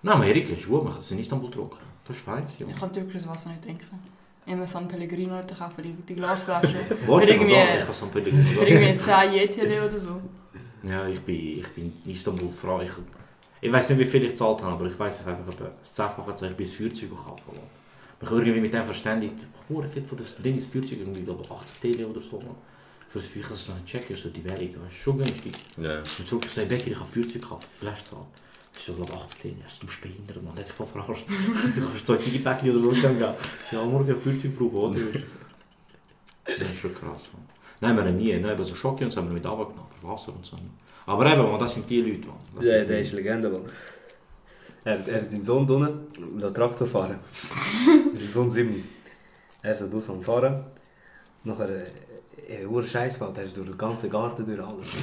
[0.02, 1.84] Nein, Erik ist gut, man kann es in Istanbul trocken.
[2.06, 2.66] Das ist fein, ja.
[2.68, 3.98] Ich kann türkisches Wasser nicht trinken.
[4.46, 6.76] Immer San Pellegrino heute kaufen, die, die Glasflaschen.
[7.06, 7.80] Wo ist irgendwie, das?
[7.80, 10.20] Ich kann San Pellegrino irgendwie 10 Jetele oder so.
[10.84, 12.84] Ja, ich bin, ich bin in Istanbul frei.
[12.84, 12.92] Ich,
[13.60, 16.28] ich weiß nicht, wie viel ich gezahlt habe, aber ich weiß einfach, etwa das Zehnfache
[16.28, 17.42] hat sich bis Feuerzeug gekauft.
[17.46, 17.58] habe.
[18.20, 21.50] Ich habe irgendwie mit dem verständigt, viel für das Ding, das Feuerzeug, irgendwie glaube ich,
[21.50, 22.38] 80 TL oder so.
[22.38, 22.54] Man.
[23.08, 25.54] Für das Feuer, das nicht checken, so die Währung, ist schon günstig.
[25.78, 26.02] Ja.
[26.02, 28.26] Ich bin zurück zu dem Bäcker, ich habe Feuerzeug gekauft, Flash zahlt.
[28.72, 29.48] Das ist so, glaube ich, 80 TL.
[29.48, 31.26] Ja, du bist behindert, Mann, hätte ich voll verarscht.
[31.28, 32.92] ich habe zwei oder so.
[33.76, 34.98] Ja, morgen ein Feuerzeug brauchen, oder?
[36.44, 37.22] Das ist schon krass.
[37.32, 37.42] Man.
[37.80, 40.12] Nein, wir haben nie, ne, eben so Schocke und so haben wir mit runtergenommen, aber
[40.12, 40.58] Wasser und so.
[41.06, 42.36] Aber eben, man, das sind die Leute, man.
[42.56, 43.62] Das Ja, der ist Legende, Mann.
[44.84, 46.06] Er, er hat seinen Sohn drinnen,
[46.40, 47.18] der Traktor fahren.
[48.12, 48.84] sein Sohn 7.
[49.62, 50.64] Er ist dus am Fahren.
[51.44, 51.68] Nachher,
[52.60, 54.96] er hat Scheiß gebaut, er ist durch den ganzen Garten, durch alles.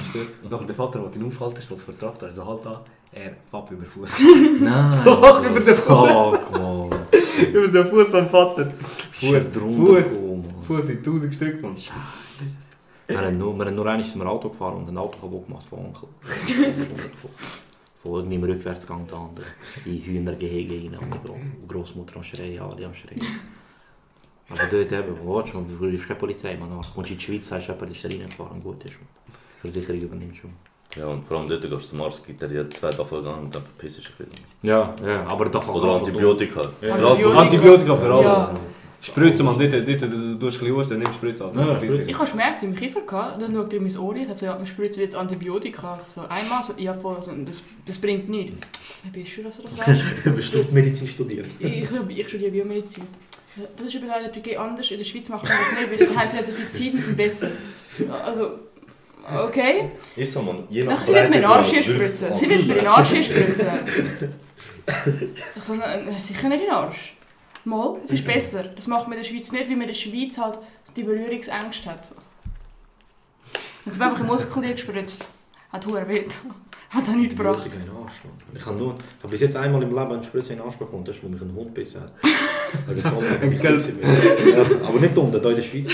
[0.50, 2.82] Nachher der Vater, der ihn aufhalten, steht vor dem Traktor, also halt da.
[3.12, 4.18] Er fährt über den Fuß.
[4.60, 5.04] Nein!
[5.04, 6.38] Doch, über den Fuß.
[7.52, 8.68] Über den Fuß vom Vater.
[9.12, 10.18] Fuß, drunter Fuß.
[10.66, 11.76] Fuß in 1000 Stück, Mann.
[13.06, 15.78] Wir haben nur, wir haben nur einmal Auto gefahren und ein Auto kaputt gemacht von
[15.78, 16.08] Onkel.
[18.02, 19.46] Von irgendwie im Rückwärtsgang der andere.
[19.84, 21.36] In Hühnergehege rein und die Gro
[21.68, 23.20] Großmutter am Schreien, alle am Schreien.
[24.48, 26.70] Aber dort eben, wo willst du, du bist keine Polizei, man.
[26.94, 28.94] Kommst in die Schweiz, sagst du, jemand ist reingefahren und gut ist.
[28.94, 29.08] Man.
[29.60, 30.52] Versicherung übernimmt schon.
[30.96, 33.40] Ja, und vor allem dort gehst du zum Arzt, gibt er dir zwei Tafel an
[33.40, 34.30] und dann verpisst du dich wieder.
[34.62, 36.62] Ja, ja, aber da fällt Oder Antibiotika.
[36.80, 36.94] Ja.
[36.94, 37.38] Antibiotika.
[37.38, 38.24] Antibiotika für alles.
[38.24, 38.54] Ja.
[39.02, 41.54] Spritzen, man, dort, dort, du tust ein bisschen dann nimmst du Spritze an.
[41.54, 41.80] Ja.
[41.82, 44.54] Ich hatte Schmerzen im Kiefer, gehabt, dann schaut er in mein Ohr, hat so, ja,
[44.56, 46.00] man spritzt jetzt Antibiotika.
[46.08, 48.66] So einmal, so, ja, voll, so, das, das bringt nichts.
[49.04, 50.54] Wie bist du, dass du das weißt?
[50.68, 51.46] Du Medizin studiert.
[51.58, 53.04] ich, ich, ich studiere Biomedizin.
[53.56, 55.90] Ja, Das ist eben in der Türkei anders, in der Schweiz macht man das nicht,
[55.90, 57.50] weil da haben sie so viel Zeit, wir sind besser.
[58.24, 58.58] Also,
[59.44, 59.90] okay.
[60.14, 60.64] Ist so, man.
[60.68, 62.34] Je Nachher sie will mir in den Arsch hier spritzen.
[62.34, 63.68] Sie will mir in den Arsch hier spritzen.
[65.56, 67.14] Ich so, nein, sicher nicht in den Arsch.
[67.64, 68.62] Mal, es ist besser.
[68.64, 70.58] Das macht man in der Schweiz nicht, weil man in der Schweiz halt
[70.96, 72.06] die Berührungsängste hat.
[72.06, 72.14] So.
[73.86, 75.24] Jetzt bin einfach ein Muskel hier gespritzt.
[75.72, 76.24] Hat hure weh.
[76.96, 77.66] Hat auch nichts gebracht.
[78.58, 80.76] Ich habe nur, ich habe bis jetzt einmal im Leben einen Spritze in den Arsch
[80.76, 82.12] bekommen, das ist, wo mich ein Hund bissen hat.
[82.96, 83.04] Ich
[83.62, 85.88] ja, Aber nicht unten, hier in der Schweiz.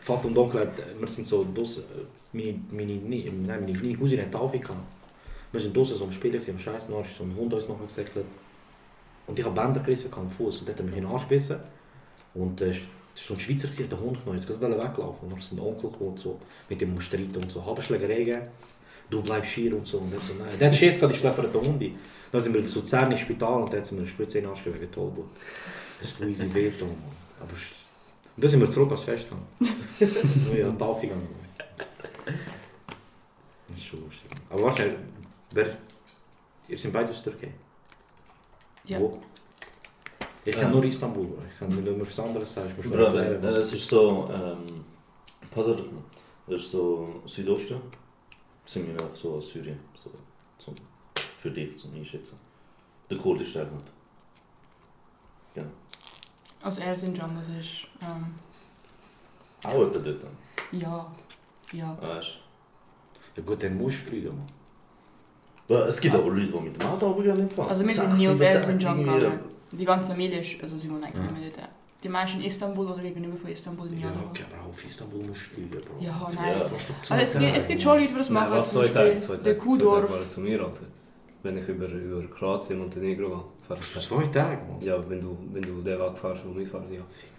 [0.00, 1.84] Vater und Onkel, hat- wir sind so draussen,
[2.32, 4.78] meine, meine, nein, meine kleine Cousine hat Taufe gehabt.
[5.52, 8.26] Wir sind draußen so am Spielen, am Scheiß, ist so ein Hund uns nachher gesäckelt.
[9.26, 11.58] Und ich habe Bänder gerissen am Fuß und der hat mich in den Arsch gebissen.
[12.34, 12.74] Und äh,
[13.14, 15.24] so ein Schweizer, der Hund genommen, hat gerade weglaufen.
[15.24, 18.42] Und dann ist ein Onkel gekommen und so, mit dem streiten und so, Habenschlägerei gegeben.
[19.10, 19.98] Du bleibst hier und so.
[19.98, 20.48] Und er so, nein.
[20.58, 21.82] Der hat Schiss ich schläfere den Hund.
[21.82, 21.98] ein.
[22.30, 24.50] Dann sind wir zu Luzern ins Spital und dann sie mir eine Spritze in den
[24.50, 25.26] Arsch gegeben wegen Tollwut.
[25.98, 26.94] Das ist Luisi Beto, Mann.
[27.40, 27.78] Aber es-
[28.36, 29.28] und dann sind wir zurück ans Fest.
[29.30, 29.72] Mann.
[30.52, 31.28] Wir haben Tafel gegangen.
[33.68, 34.30] Das ist schon lustig.
[34.50, 34.94] Aber warte,
[35.52, 35.76] wer...
[36.68, 37.52] Ihr seid beide aus der Türkei?
[38.84, 39.00] Ja.
[39.00, 39.18] Wo?
[40.44, 41.26] Ich kenne nur Istanbul.
[41.52, 43.42] Ich kann, wenn du mir was anderes musst du mir Bro, erklären.
[43.42, 44.84] das was- ist so, ähm,
[45.50, 45.76] Pazar,
[46.46, 47.80] das ist so Südosten.
[48.68, 49.80] Sind wir auch so aus Syrien.
[49.94, 50.10] So,
[50.58, 50.74] zum,
[51.38, 52.38] für dich zum Einschätzen.
[53.08, 53.90] Der kurdisch Teil halt.
[55.54, 55.70] Genau.
[56.62, 57.86] Also Erzincan, das ist...
[58.02, 58.34] Ähm,
[59.64, 60.78] Auch etwa dort dann.
[60.80, 61.10] ja.
[61.72, 61.96] Ja.
[62.02, 62.40] Weißt
[63.36, 65.82] Ja gut, dann musst du fliegen, Mann.
[65.88, 67.48] Es gibt aber Leute, die mit dem Auto runtergehen.
[67.58, 69.18] Also wir sind nie auf Erzincan irgendwie.
[69.18, 69.40] gegangen.
[69.72, 70.62] Die ganze Familie ist...
[70.62, 71.32] Also sie wohnen eigentlich Ja.
[71.32, 71.68] nicht mehr dort.
[72.04, 75.70] Die meisten in Istanbul oder gegenüber von Istanbul Ja, aber auf Istanbul musst du fliegen,
[75.70, 75.98] Bro.
[75.98, 76.52] Ja, nein.
[76.52, 76.64] Ja.
[76.64, 78.58] Fast noch zwei Also es, gibt, es gibt schon Leute, die das Nein, machen.
[78.58, 79.20] was Zum zwei Tage?
[79.20, 79.78] Zwei der Tage.
[79.78, 80.80] Zwei Tage zu mir, Alter.
[81.42, 84.80] Wenn ich über, über Kroatien, Montenegro fahre zwei Tage, Mann.
[84.80, 87.02] Ja, wenn du, wenn du den Weg fährst, wo ich fahre, ja.
[87.10, 87.30] Fick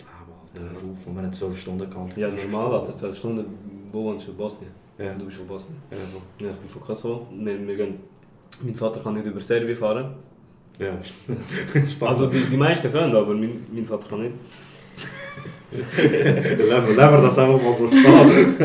[0.56, 0.78] Alter.
[0.78, 2.18] Auf, und wir haben zwölf Stunden gehabt.
[2.18, 2.94] Ja, normal, Alter.
[2.94, 3.46] 12 Stunden.
[3.92, 4.34] Wo wohnst du?
[4.34, 4.72] Bosnien?
[4.98, 5.14] Ja.
[5.14, 5.78] Du bist von Bosnien.
[5.92, 6.46] Ja.
[6.46, 7.28] Ja, ich bin von Kosovo.
[7.32, 8.00] Wir, wir gehen,
[8.62, 10.16] mein Vater kann nicht über Serbien fahren.
[10.80, 10.98] Ja.
[12.08, 14.34] Also die, die meisten können, aber mein, mein Vater kann nicht.
[16.68, 18.56] Lassen wir das einfach mal so stehen.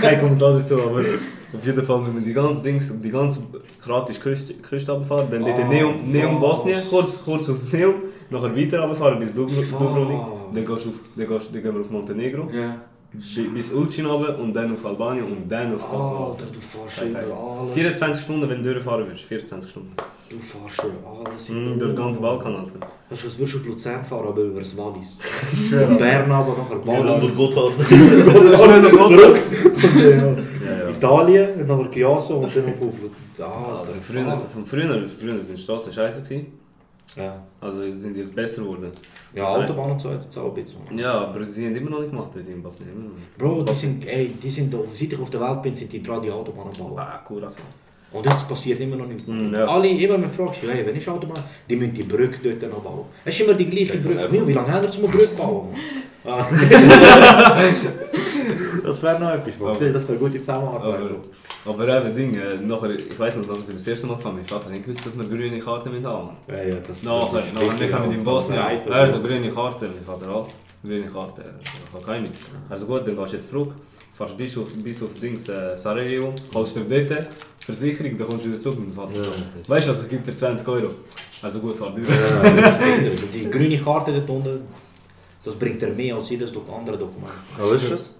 [0.00, 3.40] Kein Kommentar dazu, aber auf jeden Fall, wenn wir die ganzen Dings, die ganze
[3.82, 6.40] kroatische Küste, Küste runterfahren, dann dort in Ah, Neum, Neum?
[6.40, 7.94] Bosnien, kurz, kurz auf Neum,
[8.30, 10.28] nachher weiter runterfahren bis Dubro- Dubrovnik, Ah.
[10.54, 12.80] dann, gehst du auf, dann, gehst, dann gehen wir auf Montenegro, Ja.
[13.12, 16.32] Bis Ulcin runter und dann auf Albanien und dann auf Kosovo.
[16.32, 17.72] Alter, du fährst über alles.
[17.74, 19.92] 24 Stunden, wenn du durchfahren willst, 24 Stunden.
[20.28, 21.48] Du fährst über alles.
[21.48, 22.86] Mm, durch den ganzen Balkan, Alter.
[23.08, 25.16] Weißt du, als würdest du auf Luzern fahren, aber über das Wallis.
[25.54, 25.94] Schwöre.
[25.94, 27.24] Bern aber nachher Wallis.
[27.24, 27.78] und Gotthard.
[27.78, 29.38] Zurück.
[30.68, 30.88] Ja, ja.
[30.90, 33.52] Italien, und dann Chiasso und dann auf Luzern.
[33.52, 36.46] Also, Alter, früher, früher, früher sind die Straßen scheiße gewesen.
[37.16, 37.42] Ja.
[37.60, 38.92] Also sind jetzt besser geworden.
[39.34, 40.98] Ja, Autobahn und so jetzt auch ein bisschen.
[40.98, 43.38] Ja, aber sie haben immer noch nicht gemacht, die in nicht.
[43.38, 46.22] Bro, die sind, ey, die sind, seit ich auf der Welt bin, sind die gerade
[46.22, 46.98] die Autobahn am bauen.
[46.98, 47.58] Ah, cool, also.
[48.10, 49.26] Und das passiert immer noch nicht.
[49.28, 49.66] Mm, ja.
[49.66, 53.04] Alle, immer du fragst, hey, wenn ist Autobahn, die müssen die Brücke dort noch bauen.
[53.24, 54.46] Es ist immer die gleiche Brücke.
[54.46, 55.68] wie lange haben wir zum Brücke bauen?
[56.28, 56.46] Ah.
[58.84, 61.00] das wäre noch etwas, Aber- das wäre gute Zusammenarbeit.
[61.64, 64.36] Aber, aber eben Ding, äh, nachher, ich weiß noch, als wir das erste Mal gefahren
[64.36, 66.30] mein Vater hat gewusst, dass wir grüne Karten mit haben.
[66.48, 68.58] Ja, ja, das, Nachher, ist nachher, wir wichtig, kommen in als- Bosnien.
[68.60, 68.92] als Reifen.
[68.92, 70.48] Er so grüne Karte, mein Vater auch.
[70.84, 72.28] Grüne Karte, ich habe keine.
[72.70, 73.72] Also gut, dann gehst du jetzt zurück,
[74.16, 77.28] fährst bis auf, bis auf Dings, äh, Sarajevo, holst dir dort
[77.64, 79.14] Versicherung, dann kommst du wieder zurück mit dem Vater.
[79.14, 79.22] Ja.
[79.66, 80.90] Weißt du, also gibt dir 20 Euro.
[81.42, 82.08] Also gut, fahr durch.
[82.08, 82.78] Ja, das
[83.34, 84.60] die grüne Karte dort unten,
[85.48, 87.32] das bringt er mehr als jedes andere Dokument.
[87.58, 88.10] Was ist das?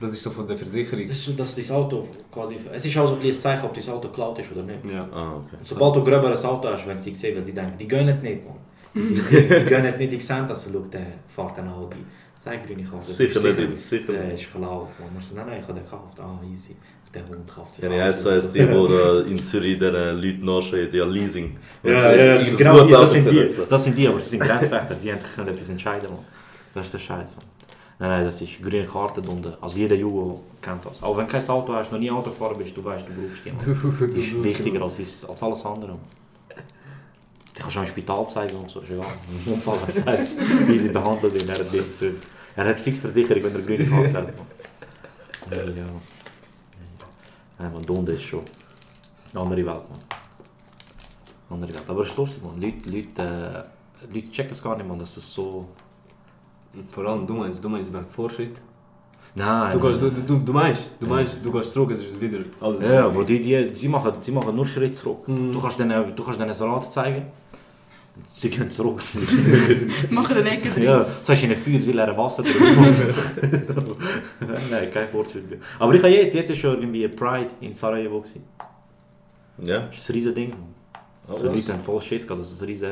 [0.00, 1.06] Das ist so von der Versicherung.
[1.06, 3.88] Das ist dass das Auto quasi, es ist auch so ein ein Zeichen, ob das
[3.88, 4.84] Auto geklaut ist oder nicht.
[4.92, 5.08] Ja.
[5.14, 5.56] Ah, okay.
[5.62, 8.56] Sobald du gröberes Auto hast, wenn sie dich sehen, die denken, die gönnen nicht, man.
[8.94, 11.98] Die, die, die gönnen nicht, die sehen, dass schaut, der fährt ein Audi.
[12.44, 13.12] Sag grüne Karte.
[13.12, 14.42] Sicher nicht, sicher Der nicht.
[14.42, 15.08] ist geklaut, man.
[15.16, 16.18] Er so, nein, nein, ich habe den gekauft.
[16.18, 16.74] Ah, easy.
[17.14, 19.92] Der Hund kauft sich Ja, ich heiße so als die, die da in Zürich den
[20.20, 21.56] Leuten nachschreien, die ja Leasing.
[21.84, 23.50] Ja, ja, sie- ja, das, ein genau das sind die.
[23.68, 24.94] Das sind die, aber sie sind Grenzwächter.
[24.94, 26.24] Sie können etwas entscheiden, man.
[26.74, 27.46] Das ist der Scheiß, man.
[27.98, 29.56] Nein, nein, das ist grüne Karte drunter.
[29.60, 31.02] Also jeder Junge kennt das.
[31.02, 33.46] Auch wenn du kein Auto hast, noch nie Auto gefahren bist, du weißt, du brauchst.
[33.46, 34.10] Man.
[34.10, 35.96] Die ist wichtiger als, als alles andere.
[37.54, 39.06] Die kannst du auch im Spital zeigen und so, ist egal.
[39.46, 40.30] Im Unfall zeigt,
[40.66, 41.48] wie sie behandelt werden.
[41.48, 42.12] Er hat, Dings, äh,
[42.56, 44.32] er hat fix Versicherung, wenn er grüne Karte hat.
[45.50, 45.76] man.
[45.76, 45.84] Ja.
[47.58, 48.42] Nein, man, Dunde ist schon
[49.32, 49.98] eine andere Welt, man.
[51.50, 51.84] Andere Welt.
[51.86, 52.60] Aber es ist lustig, man.
[52.60, 55.68] Leute, Leute, äh, Leute checken es gar nicht, man, dass das so...
[56.90, 58.56] Vor allem, du meinst, du meinst, hat Fortschritt.
[59.34, 62.40] Nein, Du, nein, du, du, du meinst, du meinst, du gehst zurück, es ist wieder
[62.60, 62.82] alles.
[62.82, 65.26] Ja, aber die, die, sie, machen, sie machen nur Schritt zurück.
[65.26, 65.52] Mhm.
[65.52, 67.26] Du kannst denen, du kannst denen Rad zeigen.
[68.26, 69.00] Sie gehen zurück.
[70.10, 70.82] Machen den Ecke drin.
[70.82, 72.52] ja, sagst ihnen Feuer, sie leeren Wasser drin.
[74.70, 75.60] Nein, kein Fortschritt mehr.
[75.78, 78.20] Aber ich habe jetzt, jetzt ist schon irgendwie Pride in Sarajevo.
[78.20, 78.44] Gewesen.
[79.62, 79.78] Ja.
[79.86, 80.52] Das ist ein riesen Ding.
[81.26, 82.90] Oh, Also die Leute haben voll Schiss gehabt, dass es ein riesen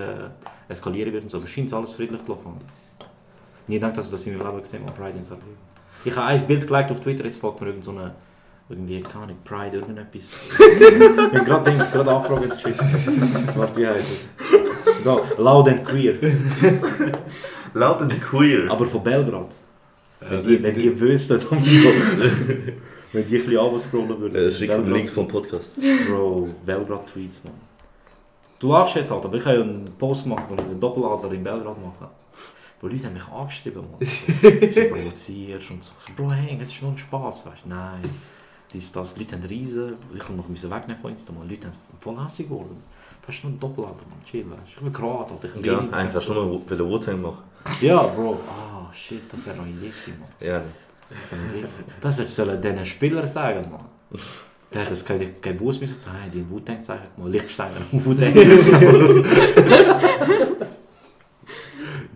[0.69, 1.37] eskalieren wird und so.
[1.37, 2.53] Aber scheint es alles friedlich gelaufen.
[3.71, 5.47] Nie gedacht, dass das in Leben gesehen habe, Pride in Sarajevo.
[6.05, 8.15] Ich habe ein Bild geliked auf Twitter, jetzt folgt mir irgend so eine,
[8.69, 10.33] irgendwie, keine Ahnung, Pride, irgendetwas.
[10.59, 12.81] ich bin gerade Dings, gerade Anfrage jetzt geschickt.
[13.55, 15.05] Warte, wie heißt es?
[15.05, 16.15] Da, Loud and Queer.
[17.75, 18.69] Laut und queer.
[18.69, 19.55] Aber von Belgrad.
[20.21, 21.63] Ja, Wenn die, wenn die wüssten, dann
[23.13, 24.35] Wenn die ein bisschen runterscrollen würden.
[24.35, 25.79] Äh, Schick den Link vom Podcast.
[26.09, 27.53] Bro, Belgrad-Tweets, man.
[28.59, 31.33] Du lachst jetzt halt, aber ich habe ja einen Post gemacht, wo ich den Doppeladler
[31.33, 32.11] in Belgrad mache.
[32.81, 34.01] Wo Leute haben mich angeschrieben, man.
[34.73, 35.91] so provozierst und so.
[36.17, 37.69] Bro, hey, es ist nur ein Spaß, weißt du?
[37.69, 38.09] Nein.
[38.73, 39.17] Dies, das.
[39.17, 39.95] Leute haben riesen.
[40.15, 41.49] Ich konnte noch wegnehmen von Insta, man.
[41.49, 42.77] Leute haben voll hässlich geworden.
[43.27, 44.25] Das ist nur ein Doppelader, man.
[44.25, 44.69] Chill, weißt du.
[44.77, 45.49] Ich bin Kroat, Alter.
[45.55, 47.43] Ich Ja, bin eigentlich hast du nur Wu-Tang machen.
[47.83, 48.41] Ja, Bro.
[48.49, 50.29] Ah, shit, das wäre noch eine Idee gewesen, man.
[50.49, 50.63] Ja.
[52.01, 53.81] Das sollen diesen Spieler sagen, man.
[54.73, 58.33] Der hat das kein, kein Bus müssen sagen, die Wu-Tang zeigen, Lichtsteiner Wu-Tang.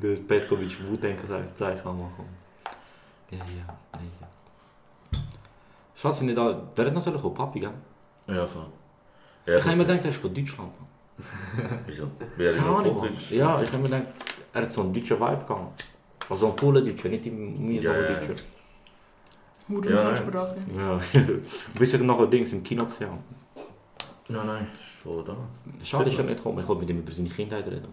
[0.04, 1.16] Der Petkovic Wu-Tang
[1.54, 2.26] zeigen kann machen.
[3.30, 3.44] Ja, ja,
[3.98, 5.18] nee, ja.
[5.94, 7.72] Schatz, nicht da, der hat noch so kommen, Papi, gell?
[8.26, 8.66] Ja, voll.
[9.46, 10.72] ich habe mir gedacht, er ist von Deutschland.
[11.86, 12.10] Wieso?
[12.36, 13.04] Wer ist Keine noch Ahnung, man.
[13.08, 13.30] Hochdeutsch?
[13.30, 14.06] Ja, ich habe mir gedacht,
[14.52, 15.84] er hat so einen deutschen Vibe gehabt.
[16.28, 18.20] Also ein cooler Deutscher, nicht im mir so Ja, ja.
[18.20, 18.44] Deutscher.
[19.70, 20.16] Hut Ja, und ja.
[20.16, 20.56] Sprache.
[20.76, 20.98] Ja,
[21.78, 23.22] bis ich noch Dings im Kino gesehen habe.
[24.28, 24.66] Ja, nein.
[25.02, 25.34] Schon da.
[25.82, 26.58] Schade, ist er nicht gekommen.
[26.58, 27.88] Ich wollte mit ihm über seine Kindheit reden.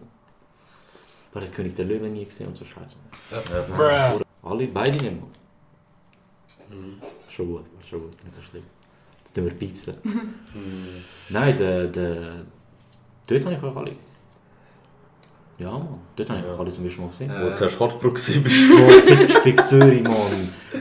[1.32, 2.94] Aber er hat König der Löwen nie gesehen und so scheiße.
[3.30, 4.20] Ja.
[4.42, 5.28] Alle, beide nicht mal.
[7.28, 8.64] Schon gut, schon gut, nicht so schlimm.
[9.20, 9.96] Jetzt tun wir piepsen.
[11.30, 12.44] Nein, der, der...
[13.26, 13.96] Dort habe ich euch alle.
[15.58, 15.98] Ja, Mann.
[16.16, 17.30] Dort habe ich euch alle zum ersten Mal gesehen.
[17.38, 18.42] Wo du zuerst Hartbruck warst.
[18.42, 20.14] Bro, fick, fick Zürich, Mann.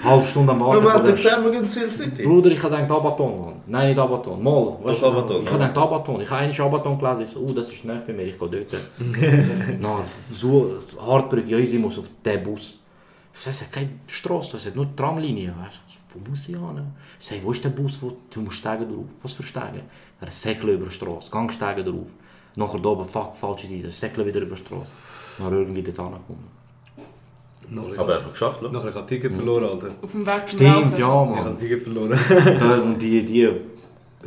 [0.03, 0.77] Halbe Stunde am Warten.
[0.81, 2.23] Aber er der- gesagt, wir gehen Ziel City?
[2.23, 3.53] Bruder, ich habe gedacht Abaton, Mann.
[3.67, 4.41] Nein, nicht Abaton.
[4.41, 4.77] Mal.
[4.81, 6.21] weißt du, Abaton, Ich habe gedacht Abaton.
[6.21, 7.23] Ich habe eigentlich Abaton gelesen.
[7.25, 8.81] Ich so, oh, das ist nicht bei mir, ich gehe dort.
[9.79, 9.99] Na,
[10.31, 12.79] so Hartbrück, ja, ich muss auf den Bus.
[13.33, 15.53] Ich sage, es hat keine Straße, es hat nur Tramlinie.
[16.13, 16.81] Wo muss ich hin?
[17.19, 18.01] Ich sage, wo ist der Bus?
[18.01, 18.11] Wo?
[18.33, 19.05] Du musst steigen drauf.
[19.21, 19.81] Was für steigen?
[20.19, 22.07] Er säckelt über die Straße, Gangsteigen drauf.
[22.55, 24.91] Da oben, fuck, falsche Seite, säckelt wieder über die Straße.
[25.39, 26.47] Dann irgendwie dort angekommen.
[27.69, 29.87] Nachher Aber er hat es geschafft, habe ich ein Ticket verloren, Alter.
[30.01, 31.59] Auf dem Weg zum Stimmt, ja, Ich habe Mann.
[31.59, 32.11] Ticket verloren.
[32.83, 33.49] Und die, die,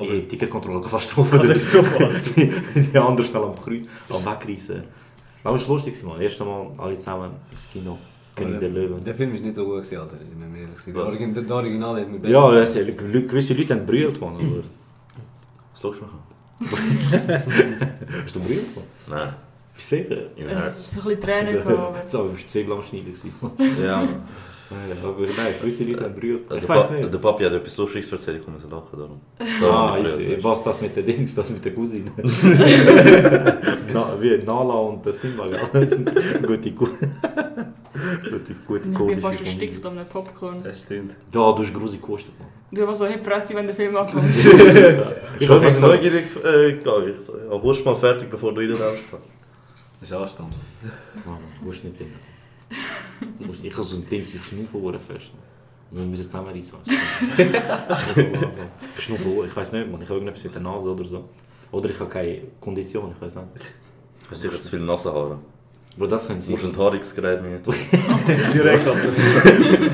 [0.01, 1.39] die Ticketkontrolle, Katastrophe.
[1.39, 2.11] Katastrophe.
[2.37, 4.83] die, die anderen schnell am, Kreu- am Wegreißen.
[5.45, 6.21] Aber es war lustig, man.
[6.23, 7.99] Erst einmal alle zusammen ins Kino.
[8.35, 9.05] König der Löwen.
[9.05, 10.17] Der Film ist nicht so gut, gewesen, Alter.
[10.23, 10.85] Ich bin ehrlich.
[10.87, 14.35] Der, Origin, der Original hat mir besser Ja, gewisse Leute haben brüllt, man.
[14.35, 14.43] Aber
[15.73, 16.05] Was schaust du
[18.27, 18.83] Что брилку?
[19.09, 19.29] Nee.
[19.77, 20.19] Zeker?
[20.35, 21.47] Ja, dat is toch literair
[21.95, 23.33] Het zou misschien blanche niet gezien.
[23.83, 24.09] Ja.
[25.17, 26.49] Вырубаешь, выселит, он брюет.
[26.49, 29.21] Да пап, я дописал Шиксфорд, я дихом задал ходором.
[29.62, 29.99] А,
[30.43, 32.11] бас, das mit den Dings, das mit der Cousine.
[34.21, 35.87] Wie Nala und Simba, gell?
[36.47, 37.12] Gute Cousine.
[38.31, 40.62] Gute, gute Ich bin fast erstickt an einem Popcorn.
[40.62, 41.12] Das stimmt.
[41.33, 42.35] Ja, du hast grusig gekostet.
[42.73, 43.19] Du warst so, hey,
[43.57, 44.23] wenn der Film ankommt.
[44.35, 44.45] Ich
[45.40, 47.12] Ich bin hab fast so- neugierig äh, gegangen.
[47.19, 49.25] Ich so, ja, mal fertig, bevor du wieder rausfährst.
[50.01, 50.55] Das ist Anstand.
[51.25, 51.99] Mann, du musst nicht
[53.47, 55.31] musst- Ich habe so ein Ding, ich schnaufe fest.
[55.90, 56.79] Und wir müssen zusammen reissen.
[58.97, 60.01] Ich schnaufe ich weiß nicht, man.
[60.01, 61.29] Ich habe irgendetwas mit der Nase oder so.
[61.71, 63.49] Oder ich habe keine Kondition, ich weiß nicht.
[64.23, 65.38] Ich habe sicher zu viel Nasenhaare.
[65.97, 66.53] Bro, das können Du sie.
[66.53, 67.65] musst ein Haarungsgerät mit.
[67.67, 67.71] Du
[68.53, 69.01] Direkt, Alter.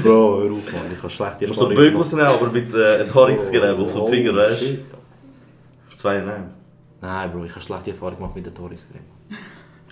[0.03, 0.91] Bro, hör auf, man.
[0.93, 4.35] Ich habe schlechte musst so Erfahrungen Bögen rausnehmen, aber mit äh, Enthaarungsgerät auf den Finger,
[4.37, 4.65] weißt du?
[4.67, 4.85] shit.
[5.95, 6.51] Zwei nein.
[7.03, 9.05] Nein, Bro, ich habe schlechte Erfahrungen gemacht mit der Toriscreme.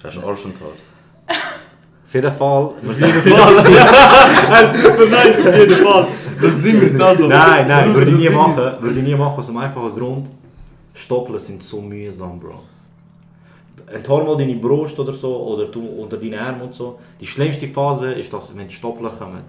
[0.02, 0.68] Hast du Arsch und Haar?
[2.06, 2.70] Auf jeden Fall.
[2.80, 6.06] Wir sind Er hat sich verneint, auf jeden Fall.
[6.40, 7.26] Das Ding ist also.
[7.26, 8.72] Nein, nein, würde ich Das nie machen.
[8.80, 10.30] Würde ich nie machen, aus dem einfachen Grund.
[10.94, 12.60] Stoppeln sind so mühsam, Bro.
[13.92, 16.98] Enthaar mal deine Brust oder so, oder du unter deinen Arm und so.
[17.20, 19.42] Die schlimmste Phase ist, dass, wenn die Stoppeln kommen.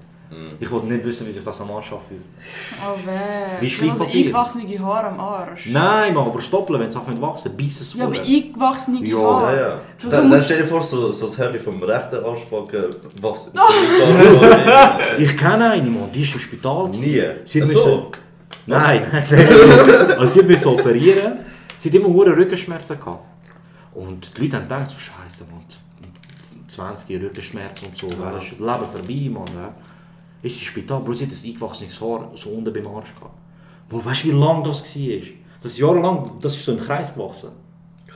[0.60, 2.22] Ich wollte nicht wissen, wie sich das am Arsch anfühlt.
[2.86, 3.12] Oh weh.
[3.62, 4.26] Wie Du hast so Schleifpapier.
[4.26, 5.66] eingewachsene Haare am Arsch.
[5.66, 9.18] Nein, Mann, aber Stoppeln, wenn es anfängt zu wachsen, beißen es Ja, aber eingewachsene Ja,
[9.18, 9.56] Haare.
[9.56, 9.82] Ja, ja.
[10.00, 12.86] Du Dann, dann musst- stell dir vor, so, so das Hörli vom rechten Arschbacken,
[13.24, 13.52] was...
[15.18, 16.90] Ich kenne eine, Mann, die ist im Spital.
[16.90, 17.24] Nie.
[17.46, 18.12] Sie hat so.
[18.68, 19.48] Nein, nein, nein.
[19.48, 21.40] Also, also sie müssen operieren.
[21.80, 23.24] Sie hat immer hohe Rückenschmerzen gehabt.
[24.00, 25.66] Und die Leute haben gedacht, so Scheiße, man,
[26.68, 28.32] 20 Rückenschmerzen und so, ja.
[28.32, 29.48] das ist Leben vorbei, man.
[29.62, 29.74] Ja.
[30.42, 33.36] Ist im Spital, Bro, sie hat ein eingewachsenes Haar so unten beim Arsch gehabt.
[33.90, 35.22] Bro, weißt du, wie lang das war?
[35.62, 37.50] Das ist jahrelang, das ist so im Kreis gewachsen.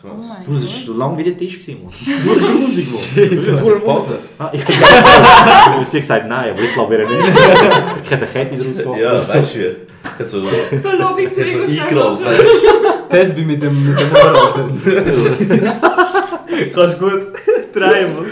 [0.06, 1.94] Oh mein Bro, das war so lang wie der Tisch, gewesen, man.
[2.26, 3.46] Nur grusig, man.
[3.46, 4.16] Das ist Baden.
[4.40, 7.28] Ah, ich hab- Sie hat gesagt nein, aber ich glaube wieder nicht.
[8.04, 9.00] Ich hätte eine Kette daraus gemacht.
[9.00, 9.76] Ja, weißt du.
[10.20, 12.93] Hat so, hat so Verlobungsring eingerollt, weißt du.
[13.14, 14.70] Tesbi mit dem, mit dem Ohr, Alter.
[16.74, 17.28] Kannst gut
[17.72, 18.26] drehen, Mann.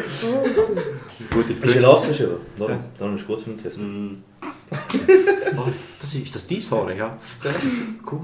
[1.32, 1.78] Gute Ist Freunde.
[1.78, 2.38] elastisch, aber.
[2.58, 3.80] Darum, darum ist gut für den Test.
[5.56, 5.68] Oh,
[6.00, 7.16] das ist das dein Haar, ja?
[8.10, 8.22] Cool.
[8.22, 8.24] Du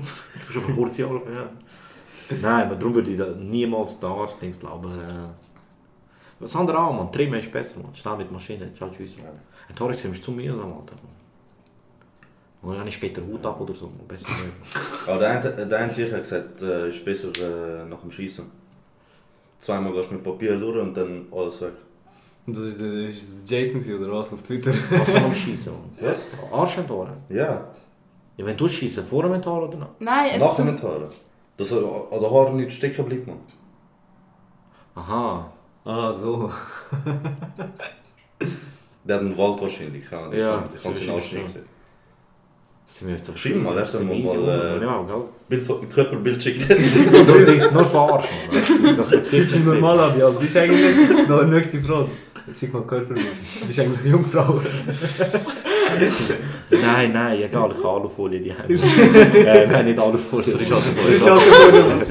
[0.53, 1.47] bist aber kurze Haare, ja.
[2.41, 4.99] Nein, aber darum würde ich da niemals Arzt denkst, glauben.
[4.99, 5.29] Äh,
[6.39, 7.11] was andere auch, man.
[7.11, 7.95] Trimmen ist besser, man.
[7.95, 8.73] Schnell mit Maschine.
[8.73, 9.11] Ciao, tschüss.
[9.69, 10.95] Ein Torx ist zu mühsam, Alter.
[12.63, 13.89] Oder dann geht der Hut ab oder so.
[14.07, 14.75] Besser nicht.
[15.07, 18.45] Aber der eine, der eine sicher hat gesagt, äh, ist besser äh, nach dem Schießen.
[19.59, 21.73] Zweimal gehst du mit Papier durch und dann alles weg.
[22.45, 24.71] Und das ist, der- ist das Jason oder was auf Twitter?
[24.91, 25.73] Was von am Schießen?
[26.01, 26.25] Was?
[26.51, 27.13] Arsch und Tore?
[27.29, 27.67] Ja,
[28.37, 29.89] Ja, wenn du schießen, vor dem Mental oder nach?
[29.99, 30.75] Nein, es nach ist dem zum...
[30.75, 31.07] Mentalen.
[31.57, 33.37] Dass er an den Haaren nicht stecken bleibt, man.
[34.95, 35.51] Aha.
[35.85, 36.51] Ah, so.
[39.03, 40.09] Der hat einen Wald wahrscheinlich.
[40.11, 41.65] Ja, Ja, ich kann so es ist nicht sehen.
[42.89, 43.77] Sind wir jetzt auf Schreib mal, Schießen?
[43.79, 44.81] erst Sind wir einmal easy mal, rum?
[44.81, 45.23] äh, Ja, gell?
[45.49, 46.69] Bild von Körperbild schickt.
[47.27, 48.29] Nur nichts, nur verarschen.
[48.49, 48.93] oder?
[48.93, 49.73] Dass man Bist Gesicht du nicht sieht.
[49.81, 50.29] normal ab, ja?
[50.29, 51.27] Bist du eigentlich...
[51.27, 52.09] Noch eine nächste Frage.
[52.57, 53.25] Schick mal Körperbild.
[53.67, 54.61] Bist du eigentlich eine Jungfrau?
[56.69, 58.73] Nein, nein, egal, ich habe Alufolie die Hände.
[58.73, 60.55] äh, nein, nicht Alufolie.
[60.55, 61.83] Frisch Frisch Alufolie.
[61.83, 62.07] Alkohol.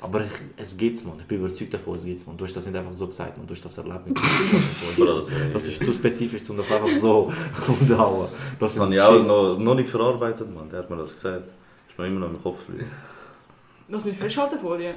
[0.00, 1.18] Aber ich, es geht's, man.
[1.18, 2.36] Ich bin überzeugt davon, es geht's, man.
[2.36, 3.46] Du hast das nicht einfach so gesagt, man.
[3.46, 4.00] Du hast das erlebt.
[5.52, 7.32] Das ist zu spezifisch, um das einfach so
[7.68, 8.28] rauszuhauen.
[8.58, 10.68] Das Das habe ich auch noch, noch nicht verarbeitet, man.
[10.70, 11.46] Der hat mir das gesagt.
[11.48, 12.58] Das ist mir immer noch im Kopf.
[13.88, 14.94] Das mit Frischhaltefolie.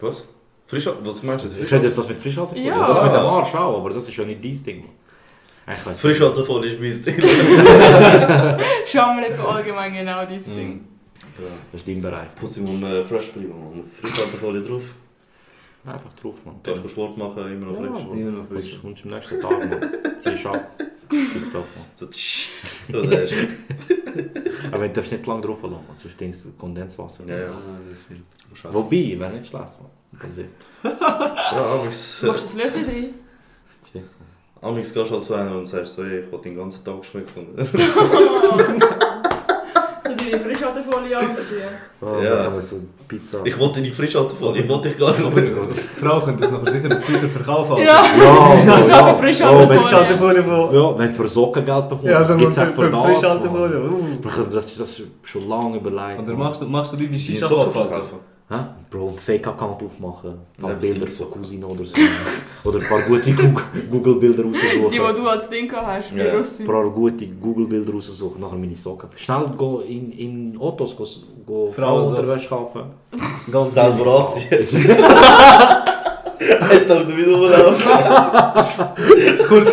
[0.00, 0.24] Was?
[0.66, 1.48] Frisch, was meinst du?
[1.62, 2.66] Ich hätte jetzt das mit Frischhaltefolie.
[2.68, 2.86] Ja.
[2.86, 4.84] Das mit dem Arsch auch, aber das ist ja nicht dein Ding,
[5.66, 5.76] man.
[5.94, 7.24] Frischhaltefolie ist mein Stil.
[8.86, 10.84] Schau mal etwa allgemein genau dieses Mhm.
[11.36, 11.46] Ding.
[11.72, 12.34] Das ist dein Bereich.
[12.36, 13.84] Pussy muss äh, fresh bleiben, man.
[14.00, 14.82] Frischhaltefolie drauf.
[15.84, 16.56] Einfach drauf, man.
[16.62, 18.20] Kannst du Sport machen, immer noch Ja, frisch.
[18.20, 18.78] Immer noch frisch.
[18.82, 20.18] Und und am nächsten Tag, man.
[20.18, 20.78] Ziehst ab.
[21.08, 21.86] Tipptopp, man.
[21.96, 22.48] So, tsch.
[22.92, 23.32] So, der ist.
[24.72, 25.96] Aber du darfst nicht zu lange drauf lassen, man.
[25.96, 27.24] sonst denkst du Kondenswasser.
[27.26, 27.50] Ja, ja.
[27.50, 30.18] Ah, Wobei, wäre nicht schlecht, man.
[30.18, 30.48] Kann sehen.
[30.84, 33.14] Ja, amigs, Machst du das Löffel drin?
[33.88, 34.10] Stimmt.
[34.60, 37.04] amigs gehst du halt zu einem und sagst so, ey, ich will den ganzen Tag
[37.04, 37.46] schmecken.
[40.38, 41.68] Frischhaltefolie abziehen.
[42.00, 42.30] Oh, Ja.
[42.36, 42.76] dann haben wir so
[43.08, 43.38] Pizza.
[43.44, 45.54] Ich wollte die Frischhaltefolie, ich wollte dich gar Aber nicht.
[45.70, 47.76] die Frau könnte das nachher sicher auf Twitter verkaufen.
[47.78, 49.78] Ja, ja, ich habe Frischhaltefolie.
[49.78, 50.74] Oh, Frischhaltefolie von...
[50.74, 52.90] Ja, wenn du für Socken Geld bekommst, Ja, das dann gibt es echt für für
[52.90, 53.02] das.
[53.04, 53.80] Frischhaltefolie.
[53.90, 54.18] Uh.
[54.52, 56.20] Das, das ist schon lange überlegt.
[56.22, 56.38] Oder Mann.
[56.38, 58.18] machst du, machst du lieber Die Shisha Socken verkaufen?
[58.52, 58.56] Hä?
[58.90, 61.94] Bro, einen Fake-Account aufmachen, ein paar Ja, Bilder von Cousine oder so.
[62.64, 64.90] oder ein paar gute Google- Google-Bilder raussuchen.
[64.90, 66.32] Die, die du als Ding hast, die Ja.
[66.36, 66.66] Russin.
[66.66, 69.08] Ein paar gute Google-Bilder raussuchen, nachher meine Socken.
[69.14, 71.06] Schnell go in, in Autos go,
[71.46, 72.82] go Frauenunterwäsche kaufen.
[73.52, 74.66] Ganz Selber anziehen.
[77.16, 77.92] Wieder rumlaufen.
[79.48, 79.70] Kurz,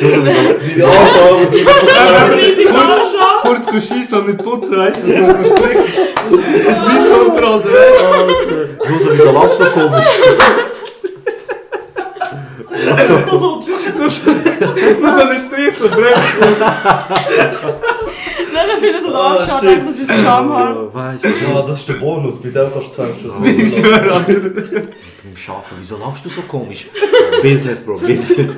[0.00, 1.54] Die Anfang.
[3.54, 5.12] kurz go schiessen und nicht putzen, weißt du?
[5.12, 5.84] Das muss man stricken.
[6.68, 7.70] Auf Wissen und Rasen.
[8.88, 10.20] Du so, wieso laufst du so komisch?
[15.38, 16.56] Strich so brechen.
[18.52, 19.68] Nachher finden sie es Ah, anschauen, shit.
[19.70, 20.94] denken, das ist ein Schamhaar.
[20.94, 23.34] Weißt du, Ja, das ist der Bonus, bei dem fast 20 Schuss.
[23.44, 26.86] Ich beim Schaffen, wieso laufst du so komisch?
[27.42, 28.56] Business, Bro, Business.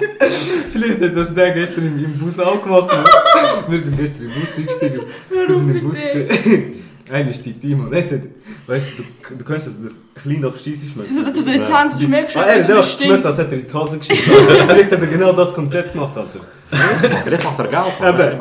[0.70, 2.88] Vielleicht hat das der gestern im, im Bus auch gemacht.
[2.88, 3.04] Mann.
[3.68, 5.06] Wir sind gestern im Bus eingestiegen.
[5.30, 6.82] Wir sind im Bus gesehen.
[7.10, 8.22] Einer steigt ein und er sagt,
[8.66, 11.12] weißt du, du, du kannst das, das klein nach Scheisse schmecken.
[11.12, 13.66] So, dass du den Zahn du schmeckst, Ah, er, was schmeckt, als hätte er in
[13.68, 14.32] die Hose geschissen.
[14.68, 16.40] Vielleicht hat er genau das Konzept gemacht, Alter.
[17.24, 18.20] Vielleicht macht er Geld.
[18.20, 18.40] Eben.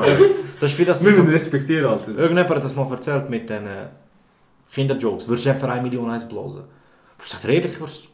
[0.60, 1.04] Das ist wie das...
[1.04, 2.08] Wir müssen respektieren, Alter.
[2.10, 3.86] Irgendjemand hat das mal erzählt mit den äh,
[4.73, 5.28] Kinderjokes.
[5.28, 6.63] Würdest du einfach für 1 Million eins blasen?
[7.21, 8.08] Ich sag dir ehrlich, ich würd's-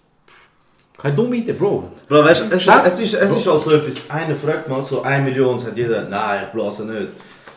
[0.98, 1.92] keine dumme Idee, Bro.
[2.10, 5.02] Bro, weißt du, es, es, ist, es ist halt so etwas, einer fragt mal so
[5.02, 7.08] 1 Million, sagt jeder, nein, ich blase nicht.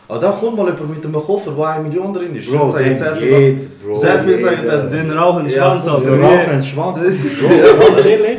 [0.07, 2.51] Aber dann kommt mal jemand mit einem Koffer, wo 1 Million drin ist.
[2.51, 3.95] Bro, dem sehr geht, Bro.
[3.95, 6.19] Sehr viel sagen dann, Den rauchen Schwanz, Alter.
[6.19, 6.99] Wir rauchen Schwanz.
[7.01, 8.39] Bro, ganz ehrlich,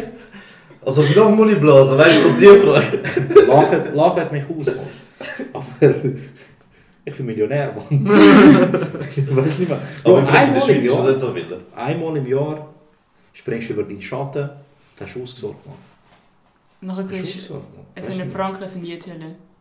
[0.86, 1.97] also wie lange muss ich blasen?
[1.97, 3.01] Weißt du, die Frage.
[3.47, 4.75] lachen, lachen mich aus.
[5.54, 5.95] Aber
[7.04, 8.06] ich bin Millionär, Mann.
[8.08, 9.82] weißt du nicht mehr.
[10.04, 11.34] Bro, Aber in der einmal im Jahr, so
[11.75, 12.73] einmal im Jahr
[13.34, 14.49] springst du über deinen Schatten,
[14.97, 15.75] dann hast du ausgesorgt, Mann.
[16.82, 17.62] Nachher kriegst du...
[17.95, 19.21] du nicht Franken, sind Jetellen.
[19.21, 19.55] Eben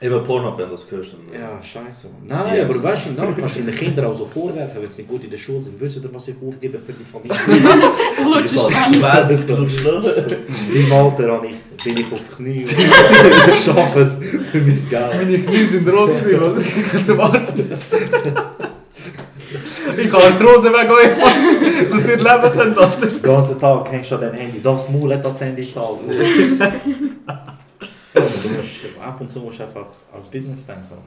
[0.00, 1.12] Porno, wenn du das hörst.
[1.12, 2.06] Dann, Ja, scheiße.
[2.24, 5.10] Nein, aber weißt du, dann kannst du den Kindern auch so vorwerfen, wenn sie nicht
[5.10, 7.36] gut in der Schule sind, wissen sie, was ich aufgebe für die Familie.
[8.24, 9.46] Lutsch Ich Schwanz.
[9.46, 9.52] du
[10.72, 12.76] meinem Alter habe ich, bin ich auf Knie und
[13.64, 14.16] gearbeitet
[14.52, 15.14] für mein Geld.
[15.16, 16.64] Meine Knie sind rot gewesen.
[16.84, 17.54] Ich kann zum Arzt.
[19.96, 23.06] Ich kann Arthrose weg euch machen, dass ihr leben könnt, Alter.
[23.06, 24.60] Den ganzen Tag hängst du an dem Handy.
[24.62, 25.98] Das Maul hat das Handy gezahlt.
[28.18, 30.98] Ja, du musst, ab und zu musst du einfach als Business denken.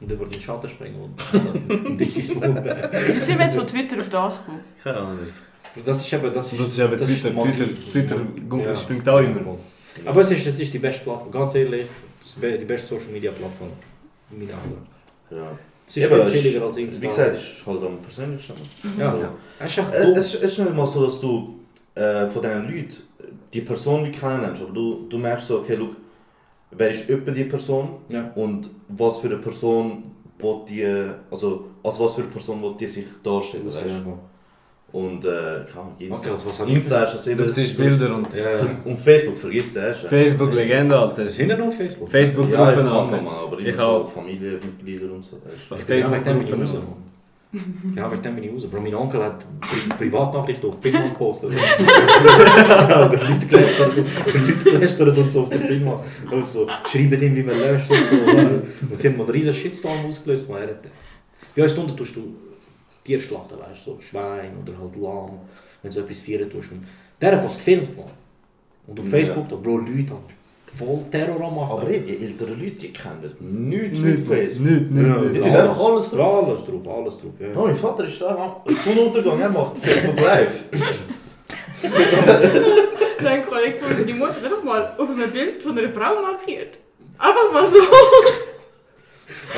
[0.00, 2.54] Und über den Schatten springen und das ist Maul.
[2.54, 4.60] Wie sind wir jetzt von Twitter auf das gekommen?
[4.82, 5.18] Keine Ahnung.
[5.84, 7.30] Das ist eben, das ist, Das ist eben Twitter.
[7.30, 7.52] die Magie.
[7.92, 8.74] Twitter, Twitter Ja.
[8.76, 9.56] springt auch immer.
[10.06, 11.86] Aber es ist, es ist die beste Plattform, ganz ehrlich,
[12.24, 13.68] ist die beste Social Media Plattform
[14.32, 14.86] in meinen Augen.
[15.32, 15.58] Ja.
[15.86, 17.02] Es ist Eben, viel ist- chilliger als Insta.
[17.02, 18.54] Wie gesagt, es ist halt am persönlichsten.
[18.98, 19.32] ja.
[19.58, 20.12] Es ist Äh.
[20.12, 21.58] Es, es ist nicht mal so, dass du
[21.94, 22.96] äh, von diesen Leuten
[23.52, 25.96] die Person wie kennenlernst, aber du, du merkst so, okay, look,
[26.70, 28.30] wer ist öppe die Person Ja.
[28.34, 30.04] und was für eine Person
[30.38, 30.84] will die,
[31.30, 34.18] also als was für eine Person will die sich darstellen, weißt du?
[34.92, 37.38] Und äh, Ahnung, Insta, Okay, also was Insta ist das eben...
[37.38, 38.42] Du siehst Bilder und Ja.
[38.84, 40.00] Und Facebook vergisst du erst.
[40.06, 41.30] Facebook-Legende, Alter.
[41.30, 42.08] Sind noch auf Facebook?
[42.12, 43.22] Ja, ich Facebook-Gruppen, kann Alter.
[43.22, 44.08] mal, aber Ich so auch.
[44.08, 45.38] Familienmitglieder und so.
[45.78, 46.06] Ich bin ja,
[47.96, 48.66] Ja, dem bin ich raus.
[48.70, 51.52] Bro, mein Onkel hat Pri Privatnachrichten auf Pingma gepostet.
[52.22, 56.02] Oder Leute gelästert, Leute gelästert und so auf der Pingma.
[56.30, 58.16] Und so, schreiben ihm, wie man löscht und so.
[58.88, 60.48] Und sie haben mal einen riesen Shitstorm ausgelöst.
[60.48, 60.62] Man.
[60.62, 60.88] Er hat,
[61.56, 62.34] bei uns unten tust du
[63.02, 65.38] Tier schlachten, weißt du, so Schwein oder halt Lamm,
[65.82, 66.70] wenn du so etwas feiern tust.
[66.70, 66.84] Und
[67.20, 68.06] der hat das gefilmt, man.
[68.86, 69.10] Und auf Ja.
[69.10, 70.24] Facebook, da Bro, Leute haben
[70.78, 71.70] voll Terror machen.
[71.72, 74.66] Aber ey, die älteren Leute, die kennen nichts Nicht, mit Facebook.
[74.66, 75.34] nicht, nicht, nicht.
[75.36, 76.44] Die tun einfach alles drauf.
[76.46, 77.32] Alles drauf, alles drauf.
[77.38, 77.46] Ja.
[77.60, 80.64] Oh, mein Vater ist da, Sonnenuntergang, er macht Facebook Live.
[83.22, 86.78] Dann Kollege von die Mutter einfach mal auf einem Bild von einer Frau markiert.
[87.18, 87.76] Einfach mal so.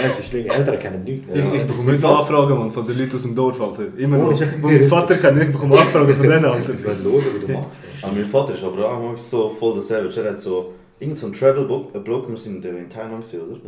[0.00, 1.26] Ja, es ist schlimm, Eltern kennen nichts.
[1.32, 3.84] Ich, ich bekomme immer Anfragen Mann, von den Leuten aus dem Dorf, Alter.
[3.96, 4.40] Immer Oh, noch.
[4.62, 6.70] mein Vater kennt, ich bekomme Anfragen von denen, Alter.
[6.72, 7.68] Jetzt werden schauen, wie du machst.
[8.02, 10.20] Aber mein Vater ist aber auch so voll der Savage.
[10.22, 10.72] Er hat so
[11.02, 13.58] irgend so ein Travel-Blog, wir sind in Thailand oder?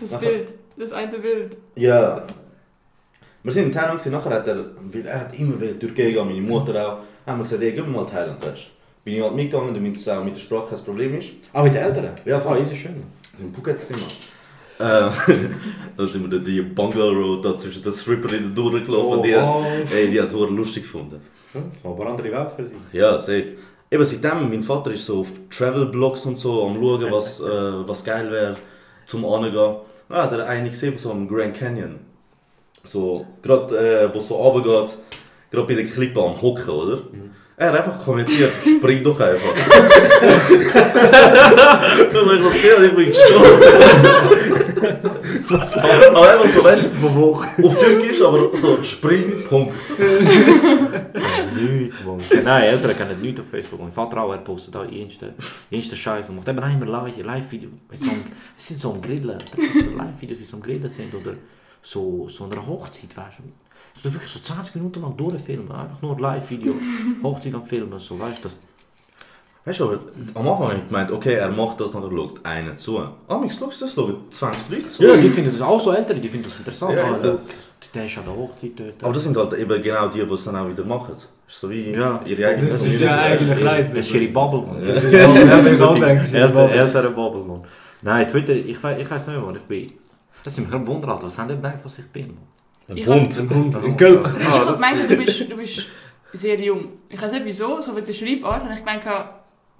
[0.00, 1.56] Das Nachher- Bild, das eine Bild.
[1.76, 2.24] Ja.
[3.42, 6.30] Wir sind in Thailand gewesen, nachher hat er, weil er hat immer wieder Türkei gegangen,
[6.30, 8.70] meine Mutter auch, haben wir gesagt, ey, gehen wir mal Thailand, weißt du.
[9.04, 11.30] Bin ich halt mitgegangen, damit es auch mit der Sprache kein Problem ist.
[11.52, 12.10] Ah, mit den Eltern?
[12.24, 12.58] Ja, voll.
[12.58, 13.02] Ah, ist schön.
[13.38, 14.86] In Phuket sind wir.
[14.86, 15.10] Äh,
[15.96, 19.18] da sind wir die Bungalow Road da zwischen den Stripperinnen durchgelaufen.
[19.18, 19.64] Oh, die, wow.
[19.94, 21.20] ey, die hat es so lustig gefunden.
[21.54, 22.74] Das war aber eine andere Welt für sie.
[22.92, 23.56] Ja, safe.
[23.90, 28.04] Eben seitdem, mein Vater ist so auf Travel-Blogs und so am schauen, was, äh, was
[28.04, 28.56] geil wäre
[29.06, 29.76] zum Angehen.
[30.10, 31.98] Ah, hat er eine gesehen, so am Grand Canyon.
[32.84, 34.96] So, gerade äh, wo es so runtergeht,
[35.50, 37.02] gerade bei der Klippe am Hocken, oder?
[37.56, 39.48] Er hat einfach kommentiert, spring doch einfach.
[39.48, 39.56] und
[42.32, 43.62] ich dachte, ich bin gestorben.
[46.14, 49.74] aber einfach so, weißt du, auf Türkisch, aber so, spring, Punkt.
[51.62, 52.20] Nichts, Mann.
[52.44, 53.80] Nein, Eltern kennen nichts auf Facebook.
[53.80, 55.34] Mein Vater auch, er postet da jensten
[55.70, 57.70] jensten Scheiß und macht eben immer Live- Live-Video.
[57.92, 58.10] So
[58.56, 59.30] Es sind so am Grillen.
[59.30, 61.14] Er Live-Videos, wie sie am Grillen sind.
[61.14, 61.34] Oder
[61.82, 63.42] so, so einer Hochzeit, weißt du.
[64.02, 65.70] So wirklich so 20 Minuten lang durchfilmen.
[65.72, 66.74] Einfach nur Live-Video.
[67.22, 68.48] Hochzeit am Filmen, so, weißt du.
[69.68, 69.98] Weißt du, aber
[70.34, 72.98] am Anfang habe ich gemeint, okay, er macht das, nachher schaut einer zu.
[73.28, 75.02] Ah, mich schaust du das, schauen 20 Leute zu.
[75.04, 76.94] ja, die finden das auch so Eltern, die finden das interessant.
[76.96, 77.38] Ja, ah, der,
[77.94, 79.04] der ist an der Hochzeit dort.
[79.04, 81.12] Aber das sind halt eben genau die, die es dann auch wieder machen.
[81.16, 82.20] Das ist so wie Ja.
[82.24, 83.56] ihre eigene Das ist ja eigene?
[83.56, 83.88] Kreis.
[83.92, 84.86] Das ist ihre Bubble, Mann.
[84.86, 87.62] Ja, ja, Älter, ältere Bubble, Mann.
[88.02, 89.92] Nein, Twitter, ich, wei- ich weiß nicht mehr, wo ich bin.
[90.44, 91.24] Das sind mich gerade wundern, Alter.
[91.24, 92.28] Was haben die gedacht, was ich bin?
[92.88, 92.96] Mann?
[92.96, 93.36] Ich Hund.
[93.38, 94.24] hab- In Köln.
[94.40, 95.86] Ich hab gemeint, du bist, du bist
[96.32, 96.80] sehr jung.
[97.08, 99.02] Ich weiß nicht wieso, so mit der Schreibart habe ich gemeint,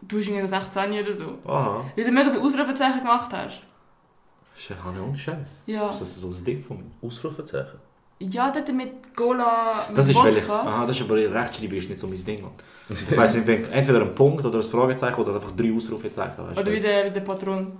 [0.03, 1.39] du bist irgendwie 16 oder so.
[1.45, 1.85] Aha.
[1.97, 3.61] Weil du mega viele Ausrufezeichen gemacht hast.
[4.55, 5.63] Das ist ja keine ohne Scheiß.
[5.67, 5.87] Ja.
[5.87, 6.91] Das ist so ein Ding von mir.
[7.01, 7.79] Ausrufezeichen.
[8.21, 10.61] Ja, dort mit Cola, mit Das ist, ich, Wodka.
[10.63, 12.45] aha, das ist aber Rechtschreiben ist nicht so mein Ding.
[12.89, 16.49] Ich weiss nicht, entweder ein Punkt oder ein Fragezeichen oder einfach drei Ausrufezeichen.
[16.49, 17.73] Weißt Oder wie der, wie der Patron.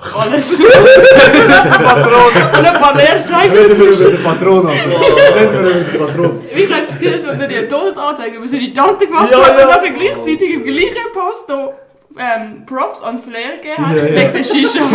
[0.00, 0.56] Alles.
[0.58, 2.32] Patron.
[2.58, 4.10] Und ein paar Leerzeichen dazwischen.
[4.12, 4.86] Der Patron, Alter.
[4.86, 6.40] Nicht für den Patron.
[6.54, 9.64] Wie ich jetzt gehört, wenn er die Todesanzeige über seine Tante gemacht Ja, hat ja.
[9.64, 11.72] und nachher gleichzeitig im gleichen Post noch
[12.16, 14.14] ähm, Props an Flair gegeben hat, Ja, ja.
[14.14, 14.80] wegen der Shisha.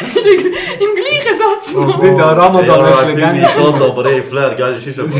[0.00, 1.98] Im gleichen Satz noch.
[2.00, 3.48] Dort der Ramadan, er ist ich Legende.
[3.56, 5.10] bin aber ey, Flair, geil, ist schon.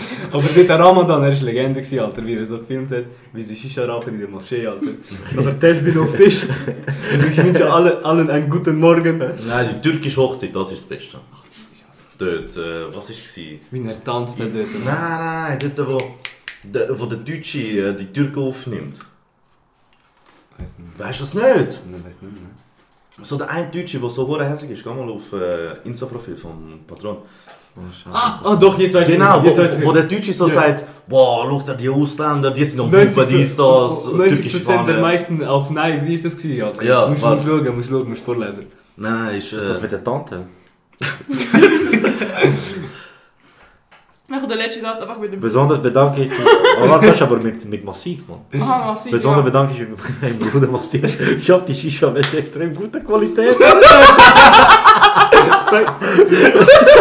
[0.32, 3.56] Aber der Ramadan, er ist Legende gewesen, Alter, wie er so gefilmt hat, wie sie
[3.56, 4.92] Shisha rauchen in der Moschee, Alter.
[5.34, 6.46] Nachher Tesbin auf Tisch.
[7.12, 9.18] Also ich wünsche alle, allen einen guten Morgen.
[9.18, 11.18] Nein, die türkische Hochzeit, das ist das Beste.
[12.18, 13.36] Dort, äh, was war es?
[13.36, 14.52] Nein, Wie er tanzt dort.
[14.52, 15.98] nein, nein, dort, wo,
[16.64, 18.98] der, wo der Deutsche äh, die Türken aufnimmt.
[20.58, 20.98] Nicht.
[20.98, 21.46] Weißt du das nicht?
[21.46, 22.50] Ich weiß nicht mehr.
[23.22, 27.18] So der eine Deutsche, der so hässlich ist, geh mal auf äh, Insta-Profil vom Patron.
[27.78, 28.10] Oh.
[28.12, 30.48] Ah, ah doch, jetzt weiß Genau, ich wo, jetzt weiß ich wo der Deutsche so
[30.48, 30.54] Ja.
[30.54, 33.64] sagt, boah, schau dir die Ausländer, die sind noch 90 Puppe, dies, das,
[34.06, 36.82] 90% türkisch der meisten auf Nein, wie ist das gewesen, Alter?
[36.82, 38.66] Ja, musst, musst schauen, musst schauen, musst vorlesen.
[38.96, 39.52] Nein, nein, ist...
[39.52, 40.46] Ist das Äh, mit der Tante?
[44.30, 45.40] Ich habe den letzten Satz einfach mit dem...
[45.40, 46.38] Besonders bedanke ich mich.
[46.76, 48.40] Aber warte, das ist aber mit, mit Massiv, Mann.
[48.60, 49.44] Aha, massiv, Besonders ja.
[49.44, 51.18] bedanke ich mich bei meinem Bruder Massiv.
[51.38, 53.56] Ich habe die Shisha mit extrem guter Qualität.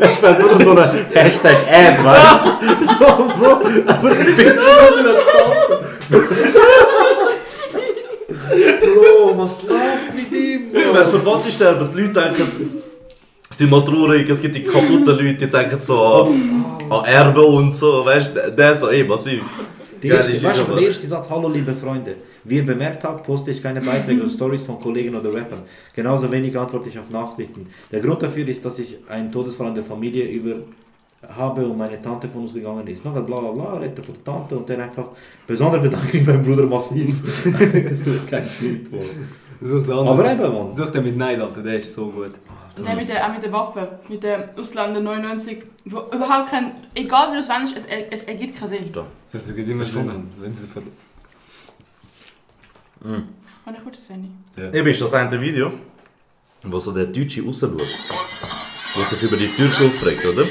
[0.00, 2.84] Es fällt nur so eine Hashtag Ad, weißt du?
[2.94, 3.04] So,
[3.38, 6.20] Bro, aber das Bild ist so in der
[8.80, 10.60] Bro, was läuft mit ihm?
[10.72, 12.82] Wenn Verwandte sterben, die Leute denken,
[13.50, 17.74] sind mal traurig, es gibt die kaputten Leute, die denken so an, an Erbe und
[17.74, 19.42] so, weißt du, der so, ey, massiv.
[20.02, 22.16] Der Geil, erste, ist weißt du, der erste Satz, hallo liebe Freunde.
[22.44, 25.62] Wie ihr bemerkt habt, poste ich keine Beiträge oder Stories von Kollegen oder Rappern.
[25.94, 27.66] Genauso wenig antworte ich auf Nachrichten.
[27.90, 30.56] Der Grund dafür ist, dass ich einen Todesfall in der Familie über
[31.36, 33.04] habe und meine Tante von uns gegangen ist.
[33.04, 35.06] Nachher bla bla bla, redet er von der Tante und dann einfach,
[35.46, 37.44] besonders bedanke ich mich beim Bruder massiv.
[38.30, 38.44] Kein
[39.60, 40.74] den Aber eben, Mann.
[40.74, 42.32] Such den mit Neid, Alter, der ist so gut.
[42.76, 46.72] Und dann mit der, auch mit der Waffe, mit der Ausländer 99, wo überhaupt kein,
[46.94, 48.90] egal wie du es wendest, es, es ergibt keinen Sinn.
[49.32, 50.66] Das geht immer Sinn an, wenn sie
[53.04, 53.28] von...
[53.64, 54.30] Kann ich kurz das Handy?
[54.56, 55.72] Eben ist das eine Video,
[56.64, 57.80] wo so der Deutsche rausschaut.
[58.96, 60.44] Der sich über die Türke aufregt, oder?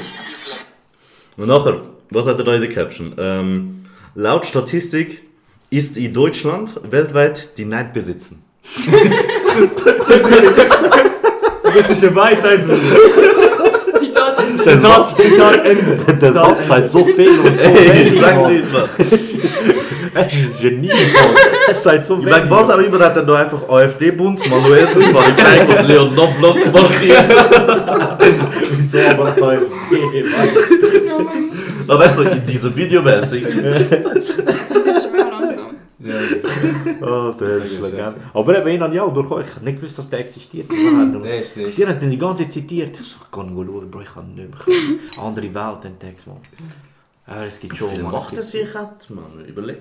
[1.36, 3.14] Und nachher, was hat er da in der Caption?
[3.18, 5.22] Ähm, laut Statistik
[5.70, 8.44] ist in Deutschland weltweit die Neid besitzen.
[11.74, 13.33] Das ist eine Weisheit, Bruder.
[14.64, 15.96] Zitat Ende.
[15.96, 18.88] Der Satz, der Satz sagt so viel und so Ey, sag nicht, Mann.
[20.14, 20.96] Es ist Genie, Mann.
[21.70, 25.24] Es sagt so Ich meine, was auch immer hat er da einfach AfD-Bund, Manuel Silva,
[25.36, 27.24] Klein und Leon Novlok markiert.
[28.76, 29.34] Wieso aber?
[29.40, 31.50] Ja, Mann.
[31.88, 33.44] Aber weißt du, in diesem Video mäßig.
[33.46, 35.76] Sind die nicht mehr langsam?
[36.04, 36.44] Ja, das
[37.02, 38.20] Oh, der Das ist Legende.
[38.34, 40.70] Aber eben, ich habe ja durch euch nicht gewusst, dass der existiert.
[40.70, 40.76] Die
[41.22, 41.78] der ist, der ist.
[41.88, 42.98] haben den die ganze Zeit zitiert.
[43.00, 44.78] Ich so, ich kann schauen, Bro, ich kann nicht mehr.
[45.24, 46.36] Andere Welt entdeckt, man.
[47.26, 49.44] Ja, es gibt schon, Wie viel macht er sich hat, Mann?
[49.46, 49.78] Überleg.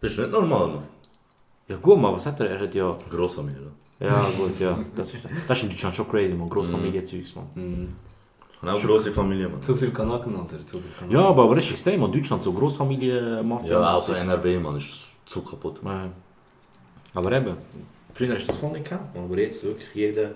[0.00, 0.82] Das ist nicht normal, gibt-
[1.68, 2.50] Ja gut, man, was hat er?
[2.50, 2.96] Er hat ja...
[3.10, 3.70] Großfamilie.
[3.98, 4.78] Ja gut, ja.
[4.94, 6.50] Das ist, das ist in Deutschland schon crazy, man.
[6.50, 7.46] Großfamilie-Zeugs, man.
[7.54, 7.88] Mhm.
[8.62, 9.62] Und auch große Familie, Mann.
[9.62, 11.14] Zu viel Kanaken, Alter, zu viel Kanaken.
[11.16, 12.10] Ja, aber, aber das ist extrem, man.
[12.10, 13.70] Deutschland so Großfamilie-Mafia.
[13.70, 15.78] Ja, also NRW, Mann, ist zu kaputt.
[15.84, 16.08] Ja.
[17.14, 17.56] Aber eben,
[18.14, 19.24] früher hast du das voll nicht gehabt, man.
[19.24, 20.30] aber jetzt wirklich jeder,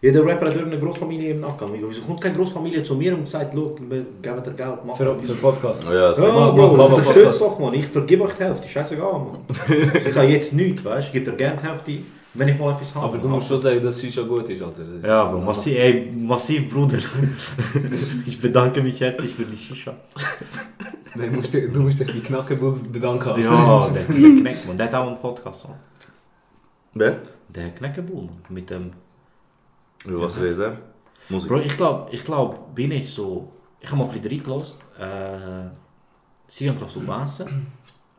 [0.00, 1.68] jeder Rapper hat irgendeine Großfamilie im Nacken.
[1.72, 5.18] Wieso kommt keine Großfamilie zu mir und sagt, schau, wir geben dir Geld, mach Für,
[5.18, 5.84] für Podcast.
[5.84, 6.26] Ja, so.
[6.26, 7.74] Ja, Mach- Bro, mach- unterstützt doch, man.
[7.74, 9.38] Ich vergebe euch die Hälfte, scheißegal, man.
[9.94, 11.92] Also ich habe jetzt nichts, weißt du, ich gebe dir gerne die Hälfte,
[12.34, 13.06] wenn ich mal etwas habe.
[13.06, 14.82] Aber du musst schon sagen, dass Shisha gut ist, Alter.
[14.82, 16.98] Ist- Ja, aber massiv, ey, massiv, Bruder.
[18.26, 19.94] ich bedanke mich herzlich für die Shisha.
[21.14, 23.28] Nein, du musst, dich- du musst dich bei Knackenbull bedanken.
[23.30, 23.40] Alter.
[23.40, 25.76] Ja, der, der Kneckmann, der hat auch einen Podcast, man.
[26.94, 27.18] Wer?
[27.48, 28.36] Der Kneckebull, man.
[28.48, 28.92] Mit dem...
[30.04, 30.76] Über was redet er?
[31.28, 31.48] Musik.
[31.48, 33.50] Bro, ich glaube, ich glaub, bin ich so...
[33.80, 34.80] Ich habe mal ein bisschen reingelassen.
[34.98, 35.70] Äh,
[36.46, 37.66] sie haben, glaube ich, so über Essen.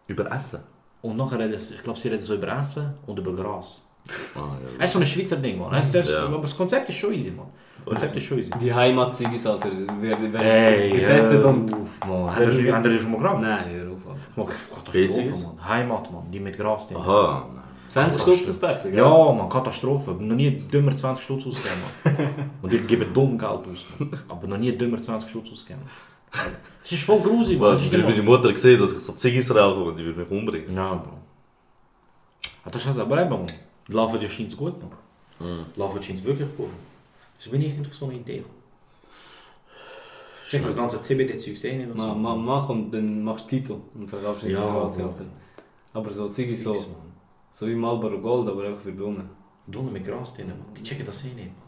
[0.07, 0.59] Über Essen?
[1.01, 3.84] Und nachher reden sie, ich glaube, sie reden so über Essen und über Gras.
[4.35, 4.69] Ah, ja.
[4.79, 5.73] Es ist so ein Schweizer Ding, man.
[5.73, 6.25] Es ist, Ja.
[6.25, 7.47] Aber das Konzept ist schon easy, man.
[7.77, 8.51] Das Konzept ist schon easy.
[8.61, 9.69] Die Heimat-Sigis, Alter,
[10.01, 11.73] werden werden Ey, getestet hör und...
[11.73, 12.35] auf, man.
[12.35, 13.41] Hat er schon- hat er schon mal geraucht?
[13.41, 14.53] Nein, hör auf, Alter.
[14.75, 15.67] Katastrophe, man.
[15.69, 16.31] Heimat, man.
[16.31, 16.97] Die mit Gras drin.
[16.97, 17.45] Aha.
[17.87, 18.99] 20 Stutz das Päckchen, gell?
[18.99, 20.11] Ja, man, Katastrophe.
[20.19, 22.49] Noch nie dümmer 20 Stutz ausgegeben, man.
[22.63, 24.09] Und ich gebe dumm Geld aus, man.
[24.27, 25.83] Aber noch nie dümmer 20 Stutz ausgegeben.
[26.83, 27.73] Es ist voll grusig, man.
[27.73, 30.29] Es Ich nicht meine Mutter gesehen, dass ich so Ziggis rauche und die würde mich
[30.31, 30.75] umbringen.
[30.75, 31.11] Ja, Bro.
[32.65, 33.45] Ah, Das ist aber eben, man.
[33.87, 35.65] Laufen die scheint gut, man.
[35.75, 36.69] Laufen scheint wirklich gut.
[37.37, 38.55] Wieso bin ich nicht auf so eine Idee gekommen?
[40.47, 42.05] Check das ganze CBD-Zeug sehen und so.
[42.05, 44.81] Ma, ma, mach und dann machst du Tito und verkaufst ihn in Ja.
[44.83, 45.11] Alter.
[45.93, 46.89] Aber so Ziggy so, Fix,
[47.51, 49.27] so wie Marlboro Gold, aber einfach für Dunne.
[49.67, 50.59] Donner mit Gras drin, man.
[50.77, 51.65] Die checken das eh nicht, man.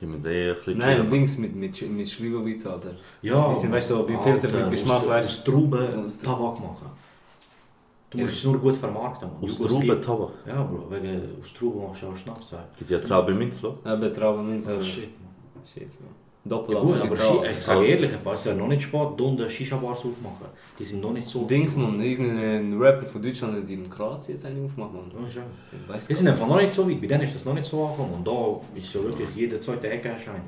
[0.00, 1.10] Ich muss eh ein Nein, chillen.
[1.10, 2.94] Dings mit, mit, mit Schliwowitz, Alter.
[3.22, 6.90] Ja, Bisschen, weißt du, so beim Filter mit Geschmack, weißt Aus Trauben Tabak machen.
[8.10, 9.42] Du musst es nur gut vermarkten, man.
[9.42, 10.30] Aus Trauben Tabak.
[10.46, 12.52] Ja, Bro, wegen aus Trauben machst du auch Schnaps.
[12.52, 12.58] ey.
[12.78, 13.78] Gibt ja Traube Minzlo.
[13.84, 14.72] Eben Trauben mit so.
[14.72, 15.66] Oh, shit, man.
[15.66, 16.10] Shit, man.
[16.44, 17.16] Ja, Doppel gut, aber.
[17.16, 20.46] Shi- ich sage ehrlich, es ist ja noch nicht spät, Dunde Shisha-Bars aufmachen.
[20.78, 21.44] Die sind noch nicht so...
[21.44, 25.10] Dings, man, irgendein Rapper von Deutschland hat in Kroatien jetzt einen aufgemacht, man.
[25.12, 27.64] Oh, weiß Die sind einfach noch nicht so weit, bei denen ist das noch nicht
[27.66, 28.14] so angekommen.
[28.14, 30.44] Und da ist ja wirklich jede zweite Ecke erscheint.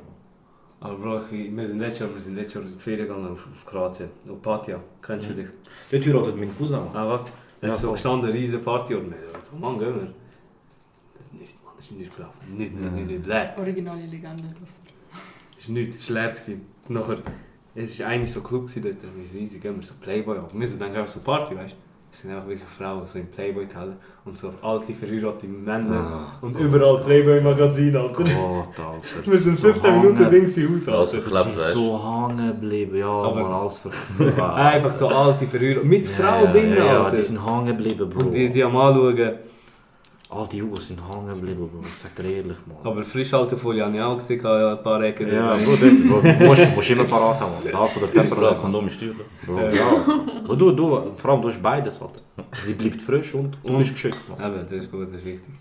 [0.79, 3.33] Aber Bro, ich, wir sind letztes Jahr, wir sind letztes Jahr in die Ferien gegangen
[3.33, 4.11] auf, auf Kroatien.
[4.31, 5.49] Auf Patia, kennst du dich?
[5.91, 6.79] Dort heiratet mein Cousin.
[6.95, 7.27] Ah, was?
[7.61, 7.95] Es Ja, ist so voll.
[7.95, 9.17] gestanden, eine riesige Party und wir
[9.51, 10.15] so, Mann, gehen wir.
[11.41, 12.57] Nicht, Mann, ist nicht gelaufen.
[12.57, 13.55] Nicht, nicht, nicht, nicht, leer.
[13.59, 14.45] Originale Legende.
[14.61, 14.79] Das.
[15.59, 16.67] Ist nicht, ist leer gewesen.
[16.89, 17.19] Nachher,
[17.75, 20.39] es war eigentlich so Club gewesen dort, wir sind easy, gehen wir so Playboy.
[20.39, 21.88] Aber wir sind dann einfach so Party, weißt du?
[22.11, 26.33] Es sind einfach wirklich Frauen, so im Playboy-Teller und so alte, verheiratete Männer.
[26.41, 28.15] Und überall Playboy-Magazine, Alter.
[28.15, 29.03] Gott, Alter.
[29.27, 31.27] Wir sind 15 Minuten links im Haus, Also Alter.
[31.57, 31.79] ist du.
[31.79, 33.81] so hängen geblieben, ja, Aber- man, alles.
[34.55, 37.17] Einfach so alte, verheiratete, mit Frau ja, binnen, ja, ja, Alter.
[37.17, 38.27] die sind hängen geblieben, Bro.
[38.27, 39.33] Und die, die am anschauen.
[40.31, 41.81] Alte Jugos sind hängen geblieben, Bro.
[41.89, 42.76] Ich sag dir ehrlich, man.
[42.85, 45.26] Aber Frischhaltefolie habe ich auch gesehen, ein paar Ecken.
[45.33, 47.53] Ja, Bro, du musst, musst immer parat haben.
[47.64, 48.55] Das oder Ja, Pepper.
[48.57, 49.14] Kondom ist teuer.
[49.47, 49.87] Bro, ja.
[50.45, 52.20] Aber du, du, vor allem du hast beides, Alter.
[52.53, 54.39] Sie bleibt frisch und du bist geschützt, man.
[54.53, 55.55] Eben, das ist gut, das ist wichtig.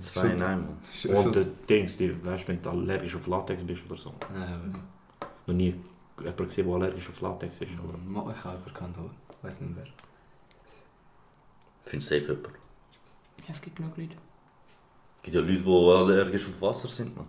[0.00, 0.68] Zwei, nein, Mann.
[0.90, 1.46] Sch- Und Schutz.
[1.46, 4.12] die Dings, die, weißt du, wenn du allergisch auf Latex bist oder so.
[4.34, 4.58] Ja.
[5.46, 5.74] Noch nie
[6.18, 7.70] jemanden gesehen, der allergisch auf Latex ist.
[7.72, 8.32] Oder?
[8.34, 9.84] Ich habe überkannt, aber ich weiß nicht wer.
[11.84, 12.48] Findest du safe jemand?
[13.48, 14.14] Ja, es gibt genug Leute.
[15.16, 17.24] Es gibt ja Leute, die allergisch auf Wasser sind, man.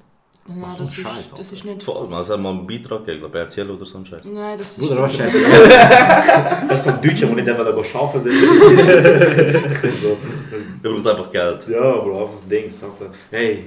[0.46, 1.84] Nein, Was für das, ist, Scheiß, das ist nicht...
[1.84, 2.22] Voll, man.
[2.22, 4.26] Es hat mal einen Beitrag gegeben, RTL oder so ein Scheiß.
[4.26, 4.90] Nein, das ist...
[4.90, 5.20] Was ist
[6.70, 8.32] Das ist so ein Deutscher, der nicht einfach da arbeiten soll.
[10.02, 10.18] so.
[10.84, 11.68] Er braucht einfach Geld.
[11.70, 12.70] Ja, Bro, einfach das Ding.
[12.70, 13.66] Sagt er, hey,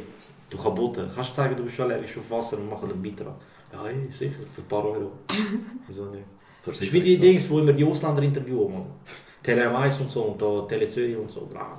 [0.51, 3.35] du Kabote, kannst du zeigen, du bist allergisch auf Wasser und machen einen Beitrag?
[3.73, 5.13] Ja, hey, sicher, für ein paar Euro.
[5.87, 6.25] Wieso nicht?
[6.67, 8.87] Das ist wie die Dings, wo immer die Ausländer interviewen, man.
[9.43, 11.47] Tele 1 und so und da Tele Zürich und so.
[11.47, 11.79] Bra.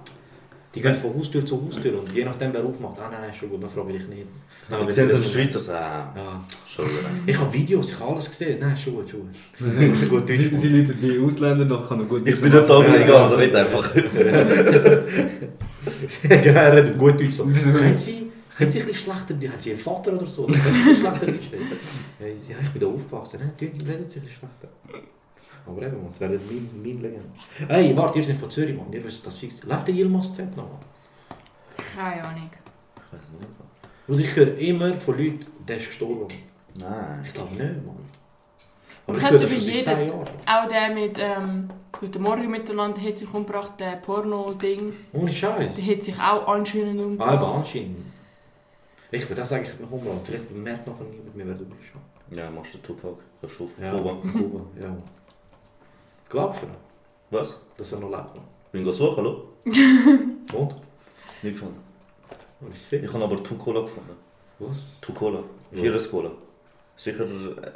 [0.76, 3.50] Die gehen von Haustür zu Haustür und je nachdem wer aufmacht, ah nein, nein, schon
[3.50, 4.26] gut, dann frage ich dich nicht.
[4.70, 6.44] Dann Wir sind sie so ein Schweizer, so, Ja.
[6.68, 6.98] schon wieder.
[7.28, 8.58] Ich habe Videos, ich habe alles gesehen.
[8.60, 10.10] Nein, schon gut, schon gut.
[10.10, 10.38] gut Deutsch.
[10.38, 13.12] Sie, sie Leute, die Ausländer noch können gut Ich bin nicht da, muss ich gehen,
[13.14, 13.96] also red einfach.
[16.30, 17.34] er redet gut Deutsch.
[17.34, 17.44] So.
[17.46, 20.46] Können Sie, können Sie ein bisschen schlechter, haben Sie einen Vater oder so?
[20.46, 21.68] Können Sie ein bisschen schlechter Deutsch reden?
[22.20, 23.40] Ja, sie- ich bin da aufgewachsen.
[23.42, 23.52] Ne?
[23.60, 24.70] Die reden Sie ein bisschen schlechter.
[25.66, 26.40] Aber eben, man, es werden
[26.82, 27.20] Meme, Meme.
[27.68, 28.92] Hey, warte, ihr seid von Zürich, Mann.
[28.92, 29.64] Ihr wisst das fix.
[29.64, 30.64] Läuft der Yilmaz Z noch?
[30.70, 30.80] Mann?
[31.96, 32.50] Keine Ahnung.
[32.96, 33.50] Ich weiß nicht.
[34.08, 36.28] Und ich höre immer von Leuten, der ist gestorben.
[36.78, 37.22] Nein.
[37.24, 37.96] Ich glaube nicht, Mann.
[39.06, 40.28] Aber Man ich höre das schon seit jeden- 10 Jahren.
[40.46, 44.94] Auch der mit ähm, Guten Morgen miteinander hat sich umgebracht, der Porno-Ding.
[45.14, 45.76] Ohne Scheiß.
[45.76, 47.30] Der hat sich auch anscheinend Ah, umgebracht.
[47.38, 47.98] aber anscheinend.
[49.12, 50.20] Ich würde das eigentlich noch umbauen.
[50.24, 51.92] Vielleicht bemerkt noch niemand mehr, wer du bist.
[52.32, 53.18] Ja, machst du Tupac.
[53.40, 54.16] Kannst du auf Ja, Kuba.
[54.34, 54.98] Kuba, ja.
[56.34, 56.74] Glaubst du noch,
[57.30, 57.62] Was?
[57.78, 58.36] dass er noch lebt?
[58.36, 58.44] Noch?
[58.72, 59.50] Bin ich suchen, hallo?
[59.66, 60.76] Und?
[61.44, 61.80] Nicht gefunden.
[62.74, 63.04] Sicher?
[63.04, 64.16] Ich habe aber Tucola gefunden.
[64.58, 65.00] Was?
[65.00, 65.44] Tucola.
[66.10, 66.32] Cola.
[66.98, 67.28] Sicher,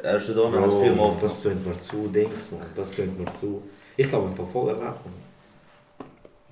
[0.01, 2.65] er ist da, er hat Bro, viermal das tönt mir zu, Dings, man.
[2.73, 3.61] Das tönt mir zu.
[3.95, 6.07] Ich glaube, von voll erlebt, man.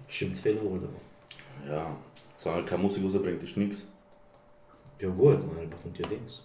[0.07, 0.89] Stimmt zu viel geworden.
[1.63, 1.71] Man.
[1.71, 1.87] Ja.
[2.37, 3.87] Solange er keine Musik rausbringt, ist nichts.
[4.99, 6.43] Ja gut, man, er bekommt ja Dings.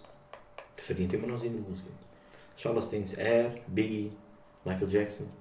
[0.75, 1.85] Der verdient immer noch seine Musik.
[2.53, 3.13] Das ist alles Dings.
[3.13, 4.11] Er, Biggie,
[4.65, 5.40] Michael Jackson.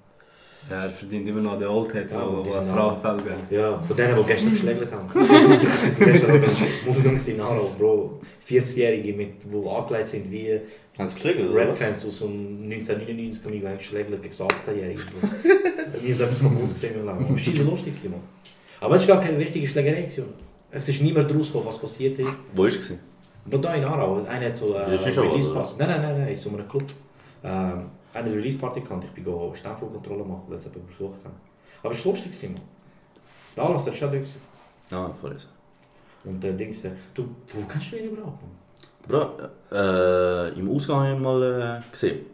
[0.68, 3.36] Ja, er verdient immer noch den Oldheads, Ja, die die als Frauenfeld gehen.
[3.58, 5.08] Ja, von denen, die gestern geschlägelt haben.
[5.98, 8.20] gestern haben wir Jungs in Aarau, Bro.
[8.46, 10.61] 40-Jährige, mit- die angelegt sind wie
[10.98, 11.56] Haben sie geschlägt, oder was?
[11.80, 15.00] Rap-Fans aus dem 1999 haben mich geschlägelt gegen so 18-Jährige.
[16.02, 17.24] Nie so etwas kaputt gesehen im Leben.
[17.24, 17.94] Es war scheiße lustig.
[18.04, 18.20] Mann.
[18.80, 20.06] Aber es war gar keine richtige Schlägerei.
[20.72, 22.28] Es ist niemand rausgekommen, was passiert ist.
[22.54, 22.92] Wo war es?
[23.46, 25.74] Da in Aarau, einer hat so Ja, eine das ist aber, Release-Party.
[25.74, 26.84] oder Nein, nein, nein, nein, in so einem Club.
[27.42, 27.82] Ähm,
[28.12, 29.04] eine Release-Party gehabt.
[29.04, 31.34] Ich bin Stempelkontrolle machen, weil sie jemanden besucht haben.
[31.82, 32.50] Aber es war lustig.
[32.52, 32.61] Mann.
[33.56, 34.40] Der Anlass, der war schon gewesen.
[34.90, 35.46] Ja, voll ist.
[36.24, 38.42] Und der Dings, der- du, wo kennst du ihn überhaupt?
[39.08, 39.30] Bro,
[39.72, 42.26] äh, im Ausgang habe ich mal äh, gesehen.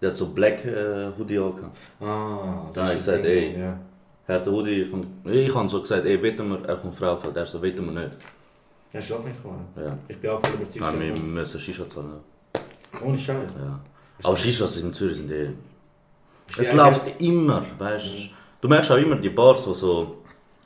[0.00, 1.76] Der hat so Black äh, Hoodie angehabt.
[2.00, 3.60] Ah, Da habe ich ist das gesagt, Ding, ey.
[3.60, 3.78] Ja.
[4.26, 6.96] Er hat den Hoodie, ich, hab- ich habe so gesagt, ey, wetten wir, er kommt
[6.96, 7.36] Frauenfeld.
[7.36, 8.16] Er so, wetten wir nicht.
[8.92, 9.66] Das ist auch nicht gekommen.
[9.76, 9.96] Ja.
[10.08, 10.80] Ich bin auch voll überzeugt.
[10.84, 12.18] Nein, er wir müssen Shisha zahlen.
[13.04, 13.56] Ohne Scheiß.
[13.58, 13.78] Ja.
[14.22, 15.50] Aber Shishas in Zürich sind eh...
[16.58, 18.16] Es Ja, läuft immer, weißt du.
[18.60, 20.18] Du merkst auch immer die Bars, die so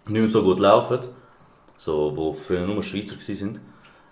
[0.07, 1.00] nicht mehr so gut laufen,
[1.76, 3.61] so, wo früher nur Schweizer waren,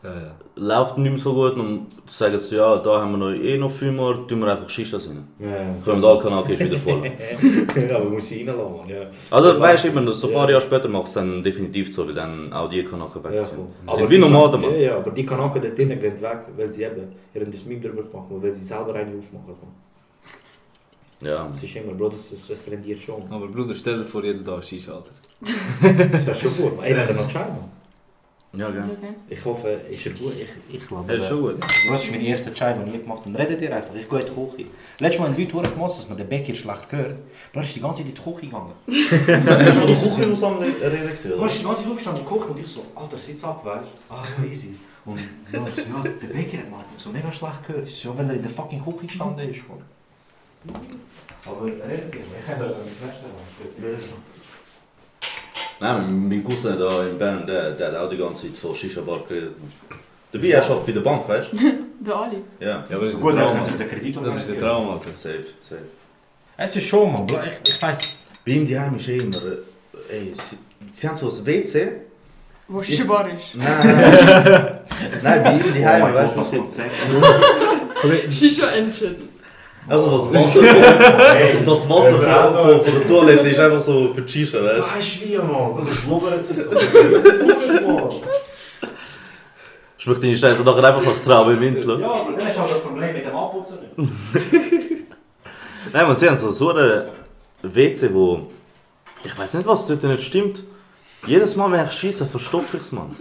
[0.04, 0.34] Ja, ja.
[0.56, 3.70] läuft nicht mehr so gut und sagen sie, ja, da haben wir noch, eh noch
[3.70, 5.28] viel mehr, tun wir einfach Shishas rein.
[5.38, 5.76] Ja.
[5.84, 7.02] Kommen da, Kanal ist wieder voll.
[7.88, 9.02] ja, aber muss sie reinlassen, ja.
[9.30, 12.14] Also weißt du immer, so ein paar Jahre später macht es dann definitiv so, weil
[12.14, 13.58] dann auch die Kanaken weg Ja, sind.
[13.96, 14.80] sind wie Nomaden, Ja, man.
[14.80, 18.52] ja, aber die Kanaken dort drinnen gehen weg, weil sie eben ihren drüber machen, weil
[18.52, 19.56] sie selber eine aufmachen.
[19.62, 21.28] Man.
[21.30, 21.46] Ja.
[21.46, 23.22] Das ist immer, Bro, das, das, das rendiert schon.
[23.30, 25.12] Aber Bruder, stell dir vor, jetzt da Shisha, Alter.
[26.12, 26.72] Das wäre schon gut.
[26.82, 27.56] Ey, wenn der noch schreiben.
[28.54, 28.82] Ja, gell.
[28.82, 29.14] Okay.
[29.30, 30.34] Ich hoffe, ist er gut?
[30.38, 31.10] Ich, ich glaube.
[31.10, 31.62] Er ist schon gut.
[31.62, 33.38] Das ist mein erster Chai, den ich gemacht habe.
[33.38, 34.70] Redet ihr einfach, ich gehe in die Küche.
[34.98, 37.18] Letztes Mal haben Leute verdammt gemacht, dass man den Bäcker schlecht gehört.
[37.54, 38.72] Da ist die ganze Zeit in die Küche gegangen.
[38.86, 41.46] Er ist von der Küche aus am Reden oder?
[41.46, 43.88] ist die ganze Zeit aufgestanden in die Küche und ich so, Alter, sitz ab, weißt
[44.08, 44.14] du?
[44.14, 44.74] Ah, easy.
[45.06, 45.18] Und
[45.50, 47.86] ja, ja, der Bäcker hat man so mega schlecht gehört.
[47.86, 49.60] Ich so, ja, wenn er in der fucking Küche gestanden ist.
[51.44, 54.22] Aber redet ihr, ich habe da nicht feststellen.
[55.82, 59.00] Nein, mein Cousin da in Bern, der, der hat auch die ganze Zeit von Shisha
[59.00, 59.52] Bar geredet.
[60.30, 61.56] Dabei, er arbeitet bei der Bank, weißt du?
[62.00, 62.36] Der Ali.
[62.60, 62.84] Ja.
[62.88, 63.64] Ja, aber ist Gut, der er Traum.
[63.64, 63.96] sich den Alter.
[63.96, 65.10] Kredit Das ist der Traum, Alter.
[65.14, 65.82] Safe, safe.
[66.56, 67.26] Es ist schon, man.
[67.26, 68.14] Ich, ich weiss.
[68.46, 69.38] Bei ihm daheim ist eh immer,
[70.08, 70.56] ey, sie,
[70.90, 71.92] sie haben so ein WC.
[72.68, 73.54] Wo Shisha Bar ist.
[73.54, 74.80] Nein,
[75.22, 76.92] nein, bei ihm daheim, weißt du, was Konzept.
[78.30, 79.16] Shisha Engine.
[79.88, 84.62] Also das Wasser, das, das Wasser von, von, von der Toilette ist einfach so Shisha,
[84.62, 84.82] weißt du?
[84.82, 85.86] Weißt du wie, man?
[85.86, 86.70] Das schlubbert sich so.
[87.88, 88.10] Mann.
[89.98, 92.00] Schmeckt deine Scheiße nachher einfach nach Traube im Insel.
[92.00, 94.12] Ja, aber dann hast du halt das Problem mit dem Abputzen nicht.
[95.92, 97.08] Nein, man, sie haben so, so eine
[97.62, 98.48] WC, wo.
[99.24, 100.64] Ich weiß nicht, was dort nicht stimmt.
[101.26, 103.14] Jedes Mal, wenn ich schieße, verstopfe ich es, Mann.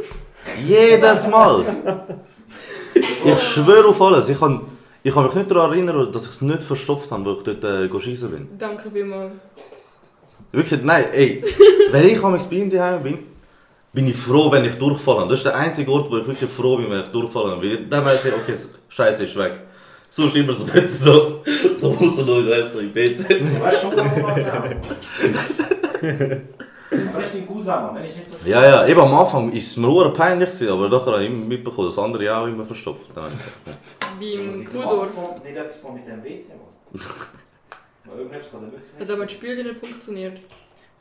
[0.68, 1.66] Jedes Mal!
[2.96, 4.28] Ich schwöre auf alles.
[4.30, 4.62] Ich, kann,
[5.04, 7.64] Ich kann mich nicht daran erinnern, dass ich es nicht verstopft habe, wo ich dort
[7.64, 8.48] äh, go schiessen bin.
[8.58, 9.32] Danke vielmals.
[10.52, 11.44] Wirklich, nein, ey.
[11.92, 13.20] wenn ich am ihm daheim bin,
[13.94, 15.28] bin ich froh, wenn ich durchfalle.
[15.28, 17.62] Das ist der einzige Ort, wo ich wirklich froh bin, wenn ich durchfalle.
[17.62, 18.56] Weil dann weiss ich, okay,
[18.90, 19.60] Scheiße ist weg.
[20.10, 21.42] Sonst immer so dort, so,
[21.74, 23.18] so raus und weißt, so im Bett.
[23.20, 24.12] Weißt du schon, warum
[26.92, 27.74] Aber ist dein Cousin.
[27.94, 31.14] Wenn ich nicht so Ja, ja, eben am Anfang war es mir peinlich, aber nachher
[31.14, 33.08] habe ich immer mitbekommen, dass andere auch immer verstopft.
[33.16, 33.74] Dann habe ich gesagt, ja.
[34.20, 37.04] Beim Kudor Nicht etwas mal mit dem WC, Mann.
[38.06, 40.38] Weil irgendetwas kann wirklich hat aber das Spiel nicht funktioniert.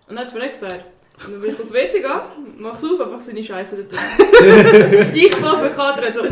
[0.09, 0.85] Und dann hat es mir nicht gesagt.
[1.27, 5.11] Und dann bin ich aufs WC gegangen, mach's auf, einfach seine Scheiße dort drin.
[5.15, 6.23] ich mich gerade, so,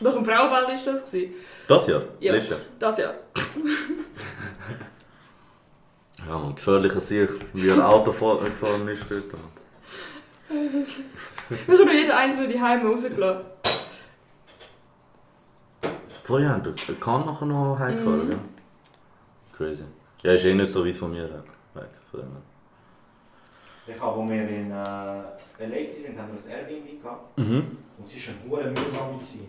[0.00, 1.04] nach dem Frauenball war das.
[1.04, 1.34] Gewesen.
[1.66, 2.02] Das Jahr?
[2.20, 2.32] Ja.
[2.32, 2.60] Letztes Jahr?
[2.78, 3.14] Das ja.
[6.28, 9.24] Ja, man, gefährlicher Sieg, wie er Auto fahr- gefahren ist dort.
[10.48, 13.44] Wir haben noch jeder einzelne die Heime rausgelassen.
[16.24, 18.30] Vorher haben wir kann nachher noch heimgefahren, Mhm.
[18.30, 18.38] gell?
[19.56, 19.84] Crazy.
[20.22, 21.88] Ja, ist eh nicht so weit von mir weg.
[22.10, 22.42] Von dem her.
[23.94, 24.74] Ich habe, als wir in äh,
[25.80, 27.38] LA sind, haben wir ein Airbnb gehabt.
[27.38, 27.76] Mhm.
[27.98, 29.14] Und es war ein hoher mühsam.
[29.14, 29.48] gewesen.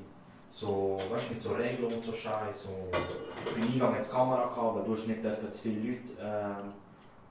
[0.51, 2.63] So, weißt du, mit so Regeln und so Scheiß.
[2.63, 2.89] So,
[3.55, 5.99] beim Eingang hat es Kamera gehabt, weil du hast nicht dürfen, zu viele Leute.
[6.21, 6.71] Ähm,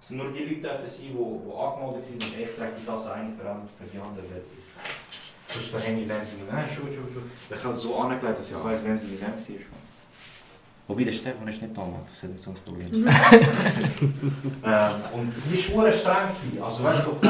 [0.00, 2.40] es sind nur die Leute dürfen sein, die, die angemeldet waren.
[2.40, 4.24] Erst trägt die das eine für, an- für die andere.
[5.48, 7.30] Sonst verhänge ich, wem sie Nein, schon, schon, schon.
[7.54, 9.78] Ich habe so angelegt, dass ich weiss, wem sie wem war.
[10.88, 12.00] Wobei der Stefan ist nicht da, Mann.
[12.02, 12.88] das ist nicht so ein Problem.
[13.06, 16.62] ähm, und die war streng.
[16.62, 17.20] Also weißt du, so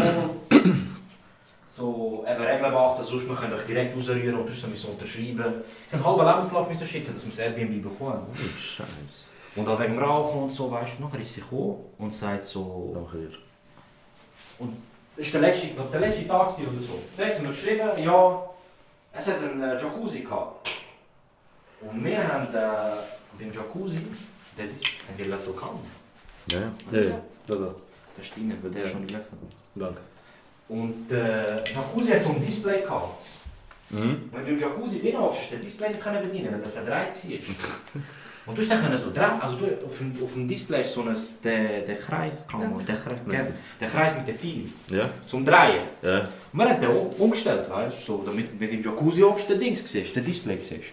[1.80, 5.54] so eben Regeln beachten, sonst wir können euch direkt rausrühren und sonst müssen wir unterschreiben.
[5.88, 8.26] Ich einen halben Lebenslauf müssen schicken, dass wir das Airbnb bekommen.
[8.58, 9.30] Scheiße.
[9.56, 12.44] Und auch wegen dem Rauchen und so, weißt du, nachher ist sie gekommen und sagt
[12.44, 12.94] so...
[12.94, 13.30] Nachher.
[15.16, 16.98] Das war der letzte, der letzte Tag oder so.
[17.16, 18.50] Da hat sie mir geschrieben, ja,
[19.12, 20.68] es hat einen äh, Jacuzzi gehabt.
[21.80, 24.06] Und wir haben äh, den Jacuzzi,
[24.56, 25.78] der ist, haben die Löffel gehabt.
[26.52, 26.72] Ja, ja.
[26.92, 27.20] Ja, ja.
[27.46, 27.74] Da, da.
[28.16, 29.38] Das ist drin, weil der ist schon die Löffel.
[29.74, 30.00] Danke.
[30.70, 33.26] Und äh, Jacuzzi hat so ein Display gehabt.
[33.90, 34.30] Mhm.
[34.32, 36.70] Wenn du im Jacuzzi drin hockst, hast du den Display nicht können bedienen, weil der
[36.70, 38.00] verdreht war.
[38.46, 40.94] Und du hast dann können so drehen, also du, auf, dem, auf dem Display ist
[40.94, 41.14] so ein,
[41.44, 43.50] der, der Kreis, kann man, der, Kreis,
[43.80, 45.06] der Kreis mit den Pfeilen, Ja.
[45.28, 45.82] zum Drehen.
[46.02, 46.28] Ja.
[46.52, 49.60] Man hat den um- umgestellt, weißt du, so, damit wenn du im Jacuzzi hockst, den
[49.60, 50.90] Dings siehst, den Display siehst.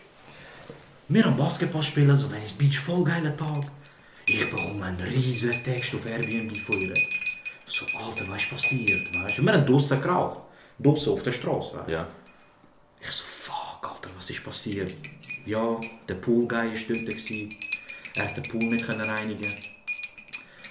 [1.08, 3.60] Wir am Basketball spielen, so Venice Beach, voll geiler Tag.
[4.28, 6.94] Ich bekomme einen riesen Text auf Airbnb von ihr.
[7.70, 9.44] So, Alter, was ist passiert, weißt?
[9.46, 10.40] Wir haben draussen geraucht.
[10.80, 11.90] Draussen auf der Straße, weißt?
[11.90, 12.08] Ja.
[13.02, 14.94] Ich so, fuck, Alter, was ist passiert?
[15.46, 17.06] Ja, der Poolguy war dort.
[17.06, 17.50] gewesen.
[18.16, 19.54] Er hat den Pool nicht können reinigen.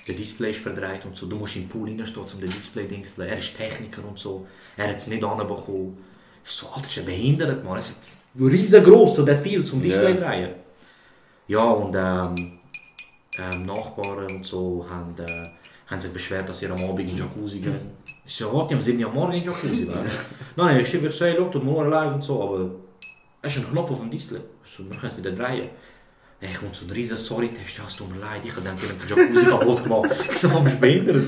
[0.09, 1.27] Der Display ist verdreht und so.
[1.27, 4.47] Du musst im Pool reinstehen, um den Display-Dings zu Er ist Techniker und so.
[4.77, 5.99] Er hat es nicht anbekommen.
[6.45, 7.79] Ich so, Alter, das ist ein behindert, Mann.
[7.79, 7.97] Es ist
[8.39, 10.31] riesengroß, so der viel zum Display Ja.
[10.31, 10.55] drehen.
[11.49, 12.59] Ja, und ähm,
[13.39, 15.47] ähm, Nachbarn und so haben, äh,
[15.87, 17.93] haben sich beschwert, dass sie am Abend in den Jacuzzi gehen.
[18.27, 19.87] Ich so, warte, 7 Uhr am Morgen in Jacuzzi.
[19.87, 19.93] du?
[20.57, 22.71] Nein, ich schreibe so, hey, schau, tut mir leid und so, aber
[23.43, 24.41] es ist ein Knopf auf dem Display.
[24.65, 25.69] Ich so, wir können es wieder drehen.
[26.41, 28.77] Hey, kommt so ein riesen Sorry-Text, ja, es tut mir leid, ich habe den
[29.09, 30.11] Jacuzzi kaputt gemacht.
[30.31, 31.25] Ich so, bist behindert?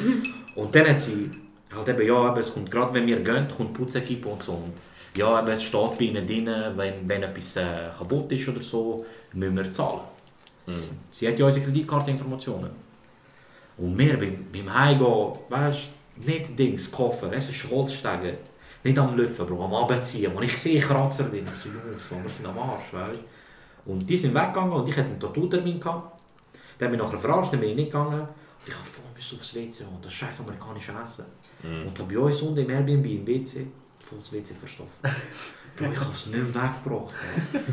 [0.57, 1.31] Und dann hat sie
[1.75, 4.53] halt eben, ja, eben, es kommt gerade, wenn wir gehen, kommt Putzequipe und so.
[4.53, 4.73] Und
[5.17, 9.07] ja, eben, es steht bei ihnen drin, wenn, wenn etwas äh, kaputt ist oder so,
[9.33, 10.01] müssen wir zahlen.
[11.11, 12.88] Sie hat ja unsere Kreditkarteninformationen.
[13.79, 15.89] Und wir beim, beim Heimgehen, weißt
[16.21, 18.39] du, nicht Dings, Koffer, es ist Holzstege.
[18.85, 20.33] Nicht am Löffel, Bro, am Abziehen.
[20.33, 21.47] Und ich sehe Kratzer drin.
[21.51, 23.21] Ich so, Jungs, wir sind am Arsch, weißt
[23.85, 23.91] du.
[23.93, 26.21] Und die sind weggegangen und ich hatte einen Tattoo-Termin gehabt.
[26.79, 28.21] Dann bin ich nachher verarscht, dann bin ich nicht gegangen.
[28.21, 31.25] Und ich habe voll müssen aufs WC und das scheiß amerikanische Essen.
[31.63, 33.67] Und dann bei uns unten im Airbnb im WC,
[34.05, 34.93] voll das WC verstopft.
[35.77, 37.15] Bro, ich habe es nicht mehr weggebracht.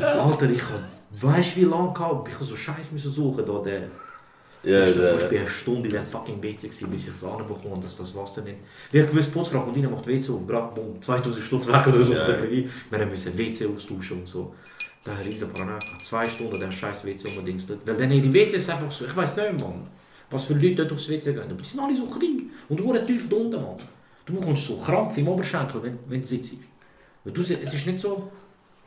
[0.00, 2.28] Alter, ich habe, weißt du wie lange gehabt?
[2.28, 3.88] Ich so scheiß müssen suchen, da der...
[4.66, 7.96] Ja, ich war eine Stunde in dem fucking WC, gewesen, bis ich verlangen bekomme, dass
[7.96, 8.58] das Wasser nicht...
[8.90, 12.02] Wir haben gewusst, Putzfrau kommt rein, macht WC auf, gerade boom, 2000 Stutz weg oder
[12.04, 12.20] so Ja.
[12.20, 12.68] auf der Kredit.
[12.90, 14.52] Wir mussten WC austauschen und so.
[15.04, 15.78] Da hat riesen Paranoia.
[16.04, 17.62] Zwei Stunden der scheiß WC unbedingt.
[17.86, 19.86] Weil dann ihre WC ist einfach so, ich weiß nicht, Mann.
[20.30, 21.42] Was für Leute dort aufs WC gehen.
[21.42, 23.76] Aber die sind alle so klein und hure tief da unten, Mann.
[24.24, 26.54] Du bekommst so Krampf im Oberschenkel, wenn, wenn du sitzt.
[27.22, 28.28] Weil du, es ist nicht so...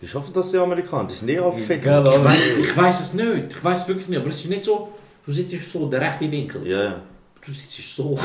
[0.01, 1.07] Wie schaffen das die Amerikaner?
[1.07, 1.81] Die sind eh alle fick.
[1.83, 3.53] Gell, Ich weiß, ich weiß es nicht.
[3.53, 4.19] Ich weiß es wirklich nicht.
[4.19, 4.89] Aber es ist nicht so...
[5.29, 6.65] Du sitzt so, der rechte Winkel.
[6.65, 6.95] Ja, ja.
[7.45, 8.17] Du sitzt so.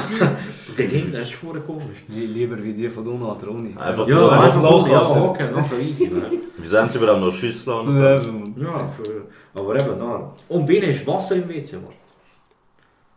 [0.75, 2.03] Gegen hinten, das ist voll komisch.
[2.09, 3.75] Li- Lieber wie die von unten an der Uni.
[3.77, 5.25] Einfach Ja, einfach so, ja, Alter.
[5.29, 6.11] okay, easy.
[6.63, 7.95] sie überhaupt noch Schüssel an?
[8.03, 8.15] Ja.
[8.17, 10.35] Ja, für, aber eben da.
[10.49, 11.93] Und bei ihnen ist Wasser im WC, Mann.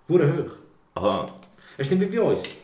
[0.09, 0.51] Hure hoch.
[0.95, 1.25] Aha.
[1.77, 2.57] Es ist nicht wie bei uns.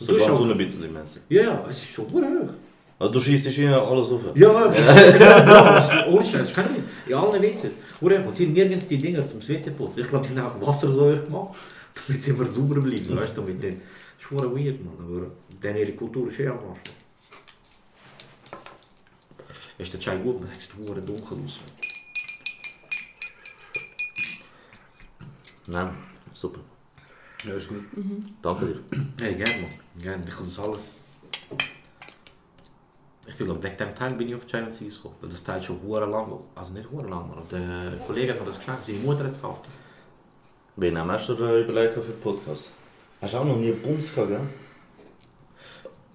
[0.00, 0.36] So ganz schon.
[0.36, 1.22] so ein bisschen mäßig.
[1.30, 2.52] Ja, ja, es ist hure hoch.
[2.98, 4.22] Also du schießt ihnen alles auf.
[4.34, 6.50] Ja, ja, ohne Scheiß.
[7.06, 7.70] In allen.
[8.00, 10.00] Oder und haben nirgends die Dinger zum WC putzen.
[10.00, 11.56] Ich glaube, die haben auch Wasser so gemacht,
[11.94, 13.16] damit sie immer sauber bleiben.
[13.16, 13.80] Weißt du, mit den.
[14.20, 14.94] Das ist weird, man.
[14.98, 15.30] Aber
[15.60, 16.80] dann ihre Kultur ist eh am Arsch.
[19.78, 21.60] Ist der Chai gut, man sagt, es dunkel aus.
[25.68, 25.90] Nein,
[26.34, 26.58] super.
[27.44, 27.84] Ja, ist gut.
[28.42, 28.80] Danke dir.
[29.20, 30.02] Hey, gerne, man.
[30.02, 30.24] Gerne.
[30.26, 31.00] Ich kann das alles.
[33.28, 35.16] Ich bin, glaube wegen dem Teil bin ich auf Chai und Seas gekommen.
[35.20, 37.38] Weil das Teil schon hure lang, also nicht hure lang, man.
[37.50, 39.66] Der Kollege mir das geschenkt, seine Mutter hat es gekauft.
[40.76, 42.72] Wen hast du dir überlegt für den Podcast?
[43.20, 44.40] Hast du auch noch nie Bums gehabt, gell?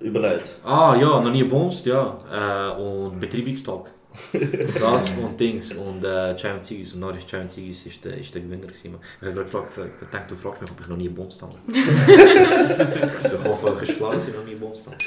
[0.03, 0.57] Überlegt.
[0.65, 2.17] Ah ja, noch nie gebumst, ja.
[2.31, 3.89] Äh, und Betreibungstag.
[4.33, 5.73] das und Dings.
[5.73, 6.93] Und äh, Giant Zigis.
[6.93, 8.95] Und dann ist Giant Zigis ist der, ist der Gewinner gewesen.
[9.21, 11.55] Ich habe gefragt, ich dachte, du fragst mich, ob ich noch nie gebumst habe.
[11.67, 14.97] ich hoffe, euch ist klar, dass ich noch nie gebumst habe.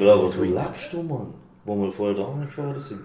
[0.00, 1.34] Aber aber wo lebst du, Mann?
[1.64, 3.00] Wo wir vorher da gefahren sind.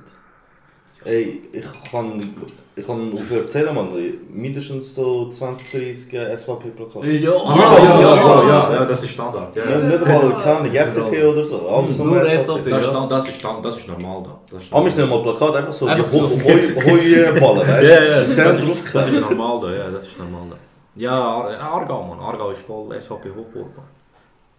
[1.06, 2.34] Ey, ich kann,
[2.76, 3.90] ich kann aufhören erzählen, Mann.
[4.30, 5.72] Mindestens so 20,
[6.10, 7.08] 30 SVP-Plakate.
[7.08, 9.56] Ja, Ah, ja, ja, ja, ja, ja, das ist Standard.
[9.56, 9.84] Ja, Nicht, ja.
[9.88, 11.68] nicht einmal, keine FDP oder so.
[11.70, 12.40] Alles Nur nur SVP.
[12.40, 12.70] SVP.
[12.72, 13.06] Das, ist, Ja.
[13.08, 14.40] Das, ist, das ist normal da.
[14.52, 16.18] Das ist Amigs nicht mal Plakat, einfach so Einfach die.
[16.20, 17.70] Heuballen?
[17.70, 20.56] Ja, ja, das ist, normal da, ja, das ist normal da.
[20.96, 22.20] Ja, Ar Aargau, man.
[22.20, 23.86] Aargau ist voll SVP Hochburg, man.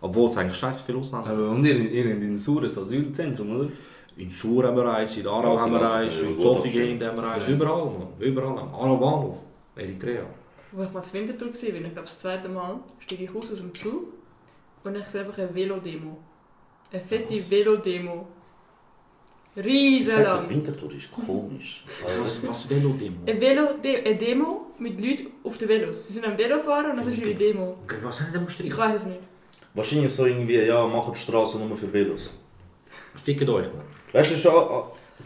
[0.00, 3.68] Obwohl es eigentlich scheiße viel Ausländer Aber und ihr, ihr in den Sures Asylzentrum, oder?
[4.16, 7.16] In Schur haben wir eins, in Aarau Ja, haben wir sind eins, in Zofingen haben
[7.16, 8.08] wir eins, überall, man.
[8.18, 8.58] Überall.
[8.58, 9.38] Aarau Bahnhof,
[9.76, 10.24] Eritrea.
[10.72, 13.58] Wo ich mal zu Winterthur war, ich glaube das zweite Mal, steige ich aus aus
[13.58, 14.12] dem Zug
[14.84, 16.18] und ich sehe einfach eine Velodemo.
[16.92, 18.26] Eine fette Velodemo.
[19.56, 20.50] Ich Riesen sag dir, lang.
[20.50, 21.84] Winterthur ist komisch.
[22.04, 23.16] Was, was Velodemo?
[23.26, 26.06] Eine, Velo De eine Demo mit Leuten auf den Velos.
[26.06, 27.76] Sie sind am Velo fahren und das ist ihre Demo.
[27.84, 28.72] Okay, was haben sie demonstriert?
[28.72, 29.20] Ich weiß es nicht.
[29.74, 32.30] Wahrscheinlich so irgendwie, ja, machen die Straße nur für Velos.
[33.24, 33.82] Fickt euch, man.
[34.12, 34.52] Weißt du, schon,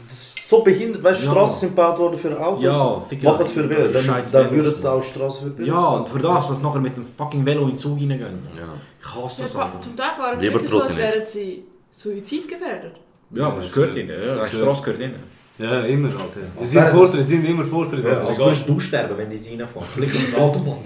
[0.08, 1.30] ist so behindert, weißt du, Ja.
[1.32, 2.64] Straßen sind gebaut worden für Autos.
[2.64, 6.08] Ja, fickt es für ist dann, dann würden sie auch Straßen für Velos Ja, und
[6.08, 8.20] für das, dass nachher mit dem fucking Velo in den Zug reingehen.
[8.56, 8.68] Ja.
[9.00, 9.80] Ich hasse das, Ja, Alter.
[9.80, 12.96] zum Teil fahren sie so, als wären sie suizidgefährdet.
[13.34, 14.10] Ja, aber es gehört ihnen.
[14.10, 15.41] Ja, die Straße gehört ihnen.
[15.62, 16.20] Ja, immer, Alter.
[16.24, 18.04] Sie Als sind, Vortritt, sind immer Vortritt.
[18.04, 19.86] Ja, als würdest du sterben, wenn die sie reinfahren.
[19.94, 20.78] Das liegt ins Auto, Mann.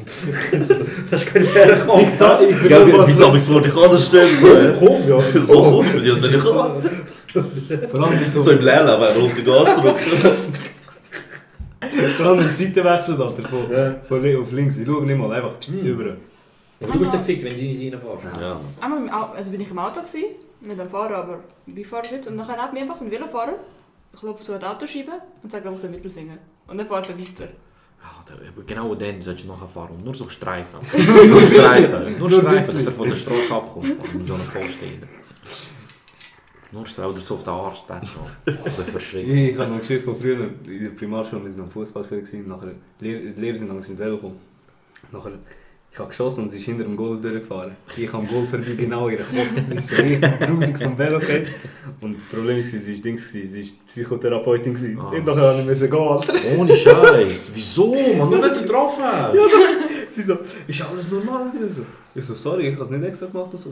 [1.11, 2.03] das ist keine faire Kampf.
[2.03, 4.77] Ich zahle, ich Ja, will wie soll ich es vor dich anstellen?
[4.79, 5.43] Komm, ja.
[5.43, 6.71] so komm, ja, soll ich auch.
[7.91, 10.01] Vor allem mit so, So im Leerlauf, wenn auf den Gas drückt.
[12.17, 13.43] vor allem mit Seitenwechsel, Alter.
[13.49, 13.67] Von,
[14.03, 14.79] von links auf links.
[14.79, 16.17] Ich schaue nicht mal, einfach über.
[16.83, 18.19] Aber du bist dann gefickt, wenn sie in sie reinfahren.
[18.41, 20.25] Ja, Einmal im also bin ich im Auto, gewesen,
[20.61, 22.27] nicht am Fahren, aber Beifahrersitz.
[22.27, 23.55] Und dann hat mir einfach so ein Velofahrer.
[24.17, 25.13] Ich laufe so an die Autoscheibe
[25.43, 26.39] und sage einfach den Mittelfinger.
[26.67, 27.49] Und dann fährt er weiter.
[28.27, 28.35] Da-
[28.67, 30.81] genau dann sollst du nachher fahren und nur so streifen.
[31.29, 32.19] nur streifen.
[32.19, 34.15] Nur streifen, dass er von der Straße abkommt.
[34.15, 35.09] Und so einen Vollstehenden.
[36.73, 38.55] Nur streifen, oder so auf den Arsch, das ist schon.
[38.65, 39.29] Ist verschreckt.
[39.29, 42.73] Ich habe noch eine Geschichte von früher, in der Primarschule, wir waren am Fußballspiel, nachher,
[43.01, 44.41] die Lehrer, die Lehrer sind langsam mit Velo gekommen.
[45.13, 45.33] Nachher,
[45.97, 47.75] ich habe geschossen und sie ist hinter dem Goal durchgefahren.
[47.97, 49.63] Ich am Goal vorbei, genau in ihren Kopf.
[49.71, 51.47] Sie ist so richtig grusig vom Velo gefallen.
[52.03, 54.75] Und das Problem war, sie war Dings, sie war Psychotherapeutin.
[54.75, 54.99] gewesen.
[55.01, 55.09] Ah.
[55.09, 56.35] Und nachher ich müssen gehen, Alter.
[56.59, 57.51] Ohne Scheiß.
[57.55, 57.95] Wieso?
[58.19, 59.39] Man, wenn sie getroffen haben.
[60.07, 60.37] Sie so,
[60.67, 61.51] ist alles normal?
[61.67, 61.83] Ich so,
[62.15, 63.71] ich so sorry, ich habe es nicht extra gemacht und so.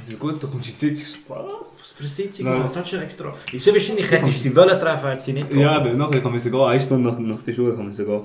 [0.00, 1.06] Sie so, gut, du kommst in die Sitzung.
[1.06, 1.80] Ich so, was?
[1.80, 2.62] Was für eine Sitzung, Nein.
[2.62, 3.34] Das hat schon extra.
[3.52, 6.00] Sehr wahrscheinlich hättest du sie wollen treffen, hättest sie nicht Ja, getroffen.
[6.00, 8.20] aber nachher kann ich gehen, eine Stunde nach, nach der Schule kann ich gehen.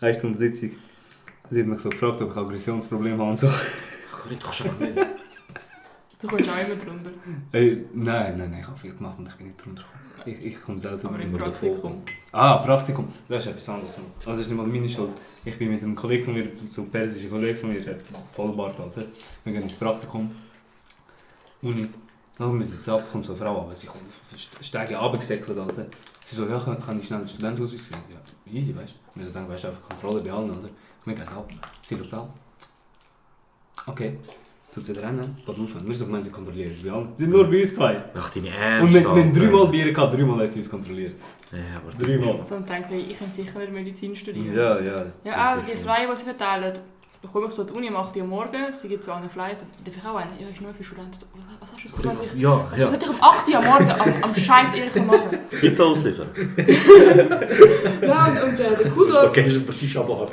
[0.00, 0.70] Eine Stunde Sitzung.
[1.50, 3.48] Sie hat mich so gefragt, ob ich Aggressionsprobleme habe und so.
[3.48, 4.96] Ach, nicht, du kannst einfach nicht.
[6.20, 7.10] Du kommst auch immer drunter.
[7.52, 10.38] Ey, nein, nein, nein, ich habe viel gemacht und ich bin nicht drunter gekommen.
[10.40, 12.02] Ich, ich komme selten Aber im immer Praktikum.
[12.32, 13.08] Ah, Praktikum.
[13.28, 13.94] Das ist etwas anderes.
[13.94, 15.10] Also das ist nicht mal meine Schuld.
[15.44, 18.02] Ich bin mit einem Kollegen von mir, so ein persischer Kollege von mir, der hat
[18.32, 19.04] Vollbart, Alter.
[19.44, 20.30] Wir gehen ins Praktikum.
[21.62, 21.88] Uni.
[22.36, 24.02] Dann müssen wir abkommen, so eine Frau, aber sie kommt
[24.60, 25.86] steige runtergesäckelt, Alter.
[26.22, 27.80] Sie so, ja, kann, kann ich schnell einen Student aussehen?
[28.10, 29.20] Ja, easy, weißt du.
[29.20, 30.68] Wir so denken, weißt du, einfach Kontrolle bei allen, oder?
[31.08, 31.48] Wir gehen ab.
[31.82, 32.28] Sie schaut an.
[33.86, 34.18] Okay.
[34.74, 35.86] Tut wieder rennen, geht auf.
[35.86, 36.72] Wir so gemeint, sie kontrollieren.
[36.76, 36.90] Sie
[37.24, 37.96] sind nur bei uns zwei.
[38.14, 38.94] Ach, deine Und Ernst.
[38.94, 39.40] wir, wir haben Alter.
[39.40, 41.14] dreimal Bier gehabt, dreimal hat sie uns kontrolliert.
[41.50, 42.44] Ja, aber Dreimal.
[42.44, 44.54] So und denke ich, ich kann sicher nicht Medizin studieren.
[44.54, 45.06] Ja, ja.
[45.24, 46.78] Ja, auch die Flyer, die sie verteilen.
[47.20, 49.28] Da komme ich so an die Uni um 8 Uhr morgens, sie gibt so einen
[49.28, 50.30] Flyer, darf ich auch einen?
[50.38, 51.14] Ja, ist nur für Studenten.
[51.18, 51.26] So,
[51.58, 52.88] Was hast du das was ich, Ja, was ja.
[52.88, 55.38] sollte ich um 8 Uhr am Morgen am, am Scheiß ehrlich machen?
[55.50, 56.28] Pizza ausliefern.
[58.02, 60.26] Ja, und, und äh, der Kudorf, kennst du den Shisha-Bar.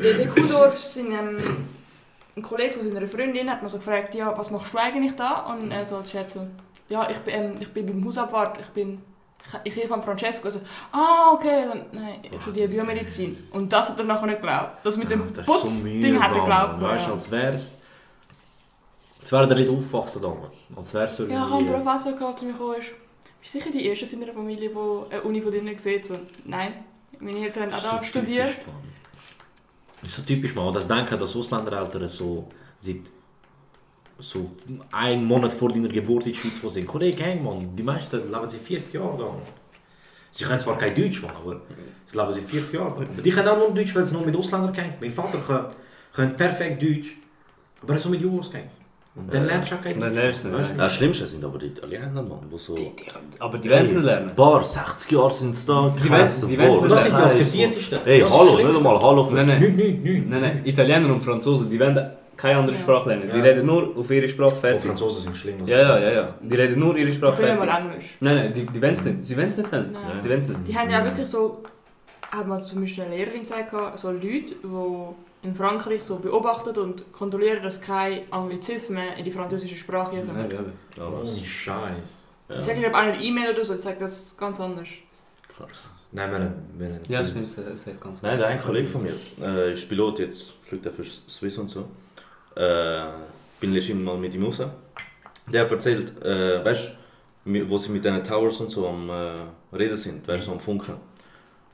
[0.00, 1.38] der, der Kudorf, sein, ähm,
[2.36, 5.46] ein Kollege von seiner Freundin hat mich so gefragt, ja, was machst du eigentlich da?
[5.52, 6.46] Und er so als so,
[6.88, 9.00] ja, ich bin, ähm, ich bin beim Hausabwart, ich bin,
[9.64, 10.50] ich, helfe an Francesco.
[10.50, 10.60] So,
[10.92, 13.48] ah, okay, dann, nein, ich studiere Biomedizin.
[13.50, 14.84] Und das hat er nachher nicht geglaubt.
[14.84, 16.80] Das mit dem Das ist so Putzding hat er geglaubt.
[16.80, 17.14] Weißt du, ja.
[17.14, 17.78] als wär's.
[19.18, 20.54] Jetzt wäre der nicht aufgewachsen damals.
[20.74, 22.90] Als wäre es Ja, ich habe einen Professor gehabt, der zu mir ist.
[23.40, 26.06] Bist sicher die Erste in meiner Familie, die eine Uni von drinnen sieht?
[26.06, 26.84] So, nein,
[27.20, 28.56] meine Eltern haben auch da studiert.
[30.00, 30.72] Das ist so typisch, man.
[30.72, 32.48] Das denken, dass Ausländereltern so
[32.80, 33.02] seit
[34.18, 34.50] so
[34.92, 36.86] einen Monat vor deiner Geburt in die Schweiz wo sind.
[36.86, 39.26] Kollege, hey, Mann, die meisten leben seit 40 Jahren da.
[40.30, 41.56] Sie können zwar kein Deutsch, Mann, aber
[42.06, 43.02] sie leben seit 40 Jahren da.
[43.12, 44.94] Aber Die können auch nur Deutsch, weil sie nur mit Ausländern kennen.
[45.00, 45.66] Mein Vater kann,
[46.12, 47.16] kann perfekt Deutsch,
[47.82, 48.70] aber er ist so mit Jungs kennen.
[49.14, 50.22] Und dann lernst du auch kein Dann Deutsch.
[50.22, 50.70] lernst du nicht.
[50.78, 52.76] Das Schlimmste sind aber die Italiener, Mann, wo so...
[53.40, 54.30] Aber die werden es nicht lernen.
[54.36, 57.98] Bar, 60 Jahre sind sie da, Die werden- die werden- Boah, Das sind die akzeptiertesten.
[58.04, 59.28] Hey, hallo, nicht einmal hallo.
[59.32, 60.24] Nein, nein.
[60.28, 62.82] Nein, nein, Italiener und Franzosen, die werden keine andere Ja.
[62.82, 63.28] Sprache lernen.
[63.30, 63.42] Die Ja.
[63.44, 64.82] reden nur auf ihre Sprache Oh, fertig.
[64.86, 65.56] Franzosen sind schlimm.
[65.66, 66.34] Ja, ja, ja, ja.
[66.40, 67.90] Die reden nur ihre Ich Sprache will mal fertig.
[67.90, 68.16] Englisch.
[68.20, 69.26] Nein, nein, die, die wollen es nicht.
[69.26, 69.90] Sie wollen es nicht lernen.
[69.92, 70.20] Nein.
[70.20, 70.68] Sie nicht.
[70.68, 71.62] Die haben ja wirklich so,
[72.30, 77.12] hat man zum Beispiel eine Lehrerin gesagt, so Leute, die in Frankreich so beobachten und
[77.12, 80.46] kontrollieren, dass keine Anglizismen in die französische Sprache Ja, kommen.
[80.50, 80.56] ja,
[81.02, 81.38] Ja, Oh, was?
[81.46, 82.28] Scheiß.
[82.50, 84.88] Ich sage nicht, ob einer eine E-Mail oder so, ich sage das ganz anders.
[85.54, 85.88] Krass.
[86.12, 86.54] Nein, wir haben...
[86.78, 87.68] Wir haben ja das stimmt.
[87.72, 89.12] Das heißt ganz Nein, der ein Kollege von mir
[89.42, 91.84] äh, ist Pilot, jetzt fliegt er für Swiss und so.
[92.58, 93.04] Äh,
[93.60, 94.60] bin letztens mal mit ihm raus.
[95.46, 96.92] Der hat erzählt, äh, weißt
[97.44, 100.52] du, wo sie mit diesen Towers und so am äh, Reden sind, weißt du, so
[100.52, 100.94] am Funken.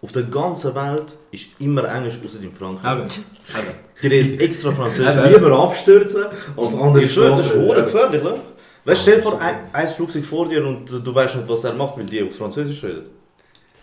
[0.03, 3.21] Auf der ganzen Welt ist immer Englisch, außer in Frankreich.
[4.03, 5.33] Die reden extra Französisch.
[5.33, 6.27] Lieber abstürzen
[6.57, 7.69] als andere schwöre, das ist Sprachen.
[7.69, 8.41] verdammt gefährlich, ne?
[8.85, 11.49] Weißt du, stell dir vor, so ein, ein Flugzeug vor dir und du weißt nicht,
[11.49, 13.09] was er macht, weil die auf Französisch reden.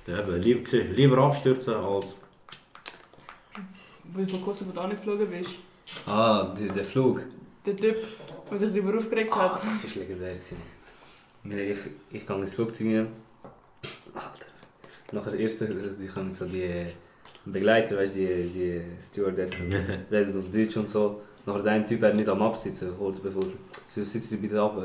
[0.07, 2.15] Eben, lieber, gesehen, lieber abstürzen als...
[4.13, 5.51] Wo du von Kosovo da nicht geflogen bist.
[6.07, 7.21] Ah, die, der Flug.
[7.65, 7.95] Der Typ,
[8.49, 9.63] der sich darüber aufgeregt Ah, hat.
[9.63, 10.33] das ist legendär.
[10.35, 10.57] gewesen.
[11.43, 13.07] Ich, ich gehe ins Flugzeug.
[14.13, 14.45] Alter.
[15.11, 16.69] Nachher erst, also die kommen so die
[17.45, 19.73] Begleiter, weißt du, die, die Stewardessen,
[20.11, 21.21] reden auf Deutsch und so.
[21.45, 23.45] Nachher der Typ hat nicht am Absitzen, kurz bevor.
[23.87, 24.77] Sie sitzt sie bitte ab.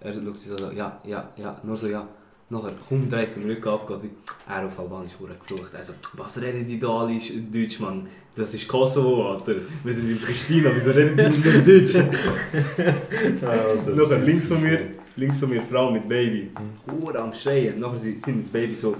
[0.00, 2.06] Er schaut sie so, ja, ja, ja, nur so ja.
[2.52, 4.10] Nachher kommt dreht zum Rücken ab, geht wie
[4.48, 5.72] er auf Albanisch wurde geflucht.
[5.72, 7.16] Also, was reden die da alle
[7.52, 8.08] Deutsch, Mann?
[8.34, 9.54] Das ist Kosovo, Alter.
[9.84, 11.94] Wir sind in Christina, wieso reden die nicht Deutsch?
[13.96, 14.80] Nachher links von mir,
[15.14, 16.50] links von mir Frau mit Baby.
[16.90, 17.78] Hure am Schreien.
[17.78, 18.96] Nachher sind das Baby so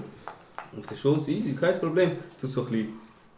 [0.79, 2.11] auf der Schulter, easy, kein Problem.
[2.39, 2.87] Tut so ein bisschen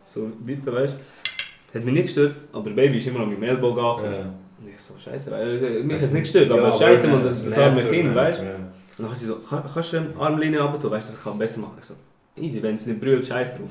[0.06, 1.80] so wippen, weißt du.
[1.80, 4.34] Hat mich nicht gestört, aber der Baby ist immer an meinem Ellbogen angekommen.
[4.62, 7.58] Und ich so, scheiße, äh, mich hat es nicht gestört, aber scheiße, man, das, das
[7.58, 8.83] arme Kind, weißt du.
[8.98, 11.60] Und dann sie so, "Ka- kannst du eine Armlinie runter, weißt du, das kann besser
[11.62, 11.78] machen.
[11.80, 11.96] Ich so,
[12.38, 13.70] easy, wenn es nicht brüllt, scheiß drauf.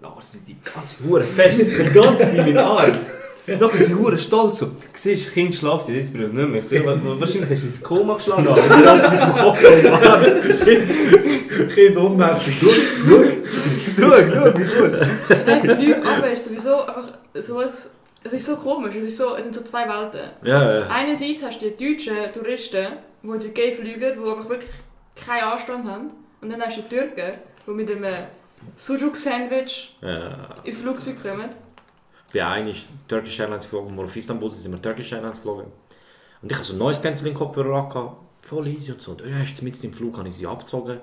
[0.00, 2.92] Nachher sind die ganze Hure fest, die ganze bei meinen Arm.
[3.46, 6.60] Nachher sind sie hure stolz so, siehst du, Kind schläft, jetzt brüllt nicht mehr.
[6.60, 9.32] Ich so, ja, wa- wahrscheinlich hast du ins Koma geschlagen, aber die ganze mit dem
[9.32, 10.24] Kopf am Arm.
[11.74, 12.60] Kind unmerklich.
[12.60, 12.70] Schau,
[13.10, 15.00] schau, wie gut.
[15.46, 17.90] Ein Flug aber ist sowieso einfach was,
[18.24, 20.30] es ist so komisch, es, ist so, es sind so zwei Welten.
[20.44, 20.86] Ja, ja.
[20.88, 22.86] Einerseits hast du die deutschen Touristen,
[23.22, 24.70] die in die Türkei fliegen, die einfach wirklich
[25.14, 26.12] keinen Anstand haben.
[26.40, 28.26] Und dann hast du die Türken, die mit einem
[28.76, 30.56] Sujuk-Sandwich ja.
[30.64, 31.50] ins Flugzeug kommen.
[32.28, 35.66] Ich bin eigentlich Turkish Airlines geflogen, wo auf Istanbul sind, wir Turkish Airlines geflogen.
[36.40, 39.12] Und ich hatte so ein neues Canceling Kopfhörer angehabt, voll easy und so.
[39.12, 41.00] Und erst mit im Flug habe ich sie abgezogen.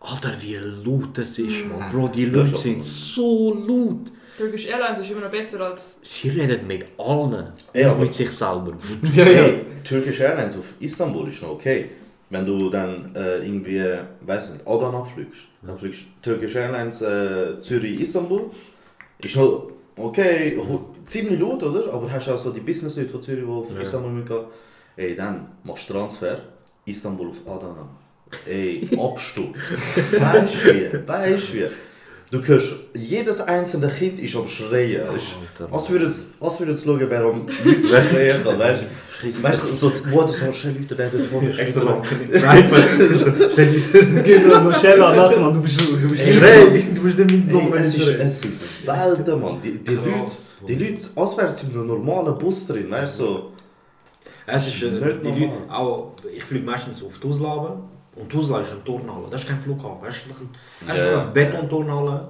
[0.00, 1.90] Alter, wie laut das ist, man.
[1.90, 4.12] Bro, die Leute sind so laut.
[4.38, 5.98] Turkish Airlines ist immer noch besser als...
[6.02, 8.72] Sie reden mit allen, Ja, mit sich selber.
[9.14, 9.42] Ja, ja.
[9.42, 11.86] Hey, Turkish Airlines auf Istanbul ist noch okay.
[12.30, 13.82] Wenn du dann äh, irgendwie,
[14.20, 18.50] weiß nicht, Adana fliegst, dann fliegst Turkish Airlines äh, Zürich Istanbul,
[19.18, 20.56] ist noch okay,
[21.04, 21.92] ziemlich laut, oder?
[21.92, 23.80] Aber hast auch so die Business Leute von Zürich, die auf Ja.
[23.82, 24.44] Istanbul mitgehen.
[24.96, 26.38] Ey, dann machst du Transfer
[26.86, 27.88] Istanbul auf Adana.
[28.46, 29.56] Ey, Absturz.
[30.18, 31.08] weißt du wie?
[31.08, 31.66] Weißt du wie?
[32.30, 35.02] Du hörst, jedes einzelne Kind ist am Schreien.
[35.02, 35.74] Alter.
[35.74, 36.26] Als würde es,
[36.84, 39.42] schauen, wer am Leute schreien kann, weißt du?
[39.42, 41.58] Weißt du, so, wo das so schnell Leute reden vor mir.
[41.58, 42.02] Extra so.
[43.56, 45.80] Gib mir noch Shella nach, Mann, du bist...
[45.80, 48.52] Du bist Ey, du bist nicht mit Ey, es, ist, es sind
[48.86, 49.60] Welten, Mann.
[49.60, 50.32] Die, die, Leute,
[50.68, 53.24] die Leute, als wären sie in einem normalen Bus drin, weißt du?
[53.24, 53.52] So.
[54.46, 55.40] Es ist, Nicht die normal.
[55.40, 57.82] Leute, auch, ich fliege meistens auf Tuzla
[58.20, 60.48] und Tuzla ist eine Turnhalle, das ist kein Flughafen, das ist ein,
[60.86, 62.28] das ist eine Betonturnhalle.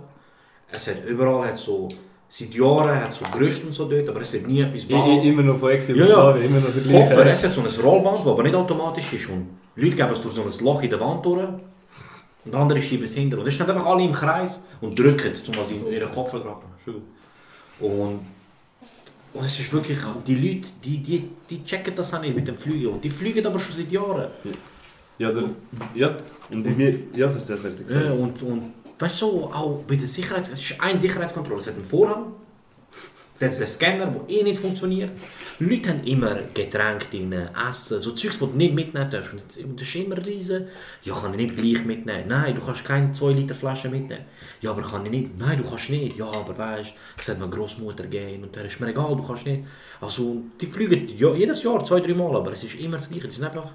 [0.73, 1.89] Es hat überall hat so,
[2.29, 5.43] seit Jahren hat so Gerüste und so dort, aber es wird nie etwas i- Immer
[5.43, 5.71] noch von.
[5.71, 9.29] Ex-Jugoslawien, immer noch der Koffer, es hat so ein Rollband, das aber nicht automatisch ist
[9.29, 11.49] und Leute geben es durch so ein Loch in der Wand durch
[12.45, 15.57] und andere schieben es hinter und es stehen einfach alle im Kreis und drücken, um
[15.57, 16.37] was in ihren Koffer
[16.77, 17.09] Entschuldigung.
[17.81, 18.21] Und,
[19.33, 22.57] und es ist wirklich, die Leute, die, die, die checken das auch nicht mit dem
[22.57, 24.29] Fliegen und die fliegen aber schon seit Jahren.
[25.21, 25.45] Ja, der,
[25.95, 26.17] ja,
[26.49, 28.05] und bei mir, ja, erzähl, erzähl.
[28.07, 30.49] Ja, und, und weißt du, auch bei der Sicherheits...
[30.49, 32.33] Es ist eine Sicherheitskontrolle, es hat einen Vorhang.
[33.39, 35.13] Dann es den Scanner, der eh nicht funktioniert.
[35.59, 37.35] Leute haben immer Getränke drin,
[37.71, 39.33] Essen, so Zeugs, die du nicht mitnehmen darfst.
[39.33, 40.69] Und das ist immer riesen.
[41.03, 42.25] Ja, kann ich nicht gleich mitnehmen.
[42.27, 44.25] Nein, du kannst keine 2 Liter Flasche mitnehmen.
[44.63, 45.39] Ja, aber kann ich nicht.
[45.39, 46.17] Nein, du kannst nicht.
[46.17, 49.45] Ja, aber weißt, das hat meine Großmutter gegeben und der ist mir egal, du kannst
[49.45, 49.65] nicht.
[50.01, 53.29] Also, die fliegen ja, jedes Jahr zwei, drei Mal, aber es ist immer das Gleiche.
[53.29, 53.75] Die sind einfach,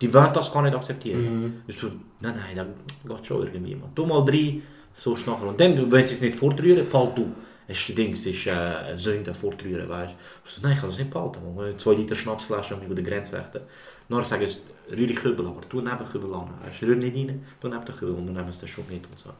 [0.00, 1.62] die das gar nicht akzeptieren.
[1.66, 1.88] Ist so,
[2.20, 2.66] nein, nein,
[3.04, 3.74] das geht schon irgendwie.
[3.74, 3.90] Man.
[3.94, 4.60] Du mal drei,
[4.94, 5.46] so nachher.
[5.46, 7.32] Und dann, wenn sie es nicht fortrühren, behalt du.
[7.68, 10.50] Es ist, Ding, es ist äh, Sünde fortrühren, weißt du.
[10.50, 11.40] So, nein, ich kann das nicht behalten.
[11.54, 11.76] Man.
[11.78, 13.62] Zwei Liter Schnapsflasche und über die Grenze wächten.
[14.08, 14.60] Dann sagen sie,
[14.94, 16.50] rühr die Kübel, aber tu neben Kübel an.
[16.64, 19.18] Weißt du, nicht rein, tu neben den Kübel und dann nehmen sie den mit und
[19.18, 19.30] so.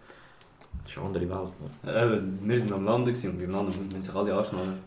[0.83, 1.53] Das ist eine andere Welt.
[1.85, 2.13] Man.
[2.13, 4.79] Eben, wir sind am gewesen und beim Landen müssen sich alle anschnallen.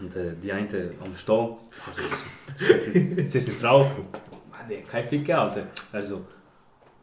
[0.00, 1.56] Und äh, die eine am Stehen,
[3.28, 3.90] zuerst Frau,
[4.70, 5.62] "Mann, die hat kein Fick gegeben, Alter.
[5.92, 6.20] Er so,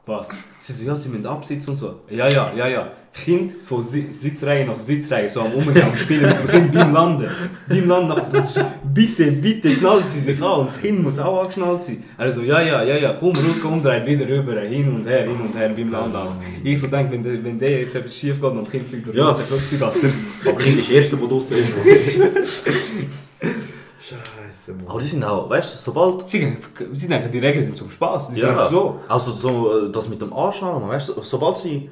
[0.06, 0.30] was?
[0.60, 1.96] Sie so, ja, sie müssen absitzen und so.
[2.10, 2.92] Ja, ja, ja, ja.
[3.14, 6.94] Kind von Si- Sitzreihe nach Sitzreihe, so am Umgehen, am Spielen mit dem Kind beim
[6.94, 7.28] Landen.
[7.68, 8.62] Beim Landen nach so,
[8.94, 10.66] bitte, bitte, schnallt sie sich an.
[10.68, 12.04] Das Kind muss auch angeschnallt sein.
[12.18, 15.42] Er so, ja, ja, ja, ja, komm, Rücken umdrehen, wieder rüber, hin und her, hin
[15.42, 16.18] und her, beim Landen.
[16.64, 19.08] Ich so denke, wenn der, wenn der jetzt etwas schief geht und das Kind fliegt
[19.08, 19.30] durch Ja.
[19.32, 20.08] das Flugzeug, Alter.
[20.46, 21.56] Aber Kind ist das Erste, der draussen
[21.86, 22.20] ist.
[24.10, 24.88] Scheiße, Mann.
[24.88, 26.30] Aber die sind auch, weißt du, sobald.
[26.30, 26.58] Sie
[26.94, 28.28] sie denken, die Regeln sind zum Spaß.
[28.30, 29.00] Die sind Ja, einfach so.
[29.08, 31.90] Also so, äh, das mit dem Anschnallen, weißt du, sobald sie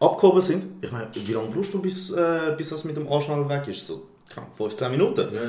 [0.00, 3.48] abgehoben sind, ich meine, wie lange brauchst du, bis, äh, bis das mit dem Anschnallen
[3.48, 3.86] weg ist?
[3.86, 5.34] So, keine Ahnung, 15 Minuten?
[5.34, 5.40] Ja.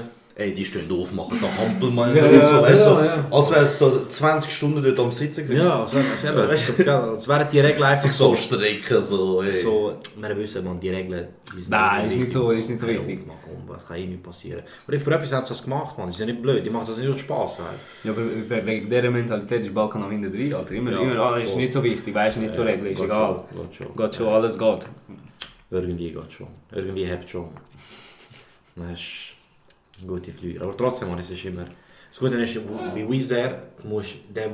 [0.41, 3.25] Ey, die stehen auf, machen da Hampelmann Ja, und ja, so, weißt du, ja, ja.
[3.29, 5.65] als wären sie da 20 Stunden dort am Sitzen gewesen.
[5.65, 8.35] Ja, also, also eben, es wären die Regeln einfach Sich so so.
[8.35, 9.51] strecken, so, ey.
[9.61, 12.79] so wir wissen, man, die Regeln die sind Nein, ist nicht wichtig so- ist nicht
[12.79, 13.27] so ja wichtig.
[13.67, 14.63] Was kann eh nicht passieren.
[14.87, 16.07] Aber für etwas haben sie das gemacht, man.
[16.09, 17.57] Die sind ja nicht blöd, die machen das nicht aus Spaß.
[17.59, 17.65] Weil.
[18.05, 20.71] Ja, aber we- wegen dieser Mentalität ist Balkan am Ende drin, Alter.
[20.73, 23.43] Immer, Ja, immer, ah, ist nicht so wichtig, weißt du, nicht so Regeln, ist egal.
[23.51, 23.95] Schon, geht schon.
[23.95, 24.79] Geht schon, alles geht.
[25.71, 26.47] Irgendwie geht schon.
[26.71, 27.49] Irgendwie hebt schon.
[28.75, 28.99] Das
[30.01, 30.63] ist guter Flüger.
[30.63, 31.63] Aber trotzdem, man, es ist immer...
[31.63, 34.51] Das Gute ist, wo- bei Wizz Air der, der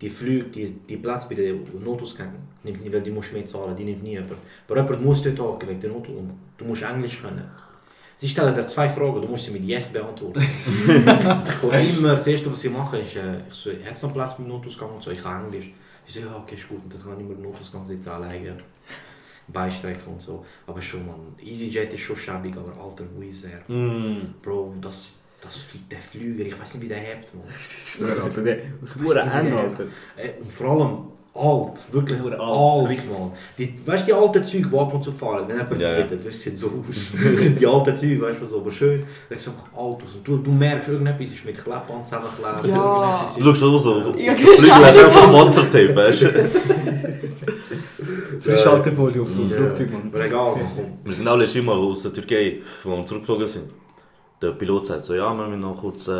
[0.00, 2.34] die Flüge, die, die Platz bei den Notausgängen
[2.64, 4.32] nimmt nicht, weil die musst du mehr zahlen, die nimmt nie jemand.
[4.66, 7.44] Aber jemand muss dort hocken wegen der Not und du musst Englisch können.
[8.16, 10.40] Sie stellen dir zwei Fragen, du musst sie mit Yes beantworten.
[11.62, 14.36] und immer, das erste, was sie machen, ist, äh, ich so, hat es noch Platz
[14.36, 15.70] beim Notausgang und so, ich kann Englisch.
[16.06, 18.58] Sie so, ja, okay, ist gut, und dann kann ich immer im Notausgang sitzen, alleine.
[19.52, 20.44] Beistrecken und so.
[20.66, 23.74] Aber schon, man, EasyJet ist schon schäbig, aber alter Wizz Air.
[23.74, 24.34] Mm.
[24.42, 25.10] Bro, das,
[25.42, 27.44] das, der Flüger, ich weiß nicht, wie der hebt, man.
[28.24, 29.84] Alter, der, das Ende, der- Alter.
[30.16, 30.98] Äh, und vor allem
[31.32, 32.90] alt, wirklich Nur alt.
[32.90, 33.30] alt, man.
[33.56, 35.94] Die, weißt du, die alten Züge, die ab und zu fahren, wenn jemand Ja, ja.
[36.04, 37.14] redet, weißt, sieht so aus.
[37.60, 40.16] die alten Züge, weißt du, so, aber schön, das sieht einfach alt aus.
[40.16, 42.66] Und du, du merkst, irgendetwas ist mit Klebband zusammengeklebt.
[42.76, 43.20] Ja.
[43.22, 44.74] irgendetwas Du schaust auch so, auf Ja, Flügel genau.
[44.74, 46.50] hast du einfach ein Panzertape, weißt du.
[48.40, 49.56] Frischhaltefolie auf dem Ja.
[49.56, 50.10] Flugzeug, Mann.
[50.12, 50.98] Aber egal, man, komm.
[51.04, 53.64] Wir sind auch letztes Mal aus der Türkei, wo wir zurückgeflogen sind.
[54.42, 56.12] Der Pilot sagt so, ja, wir müssen noch kurz äh,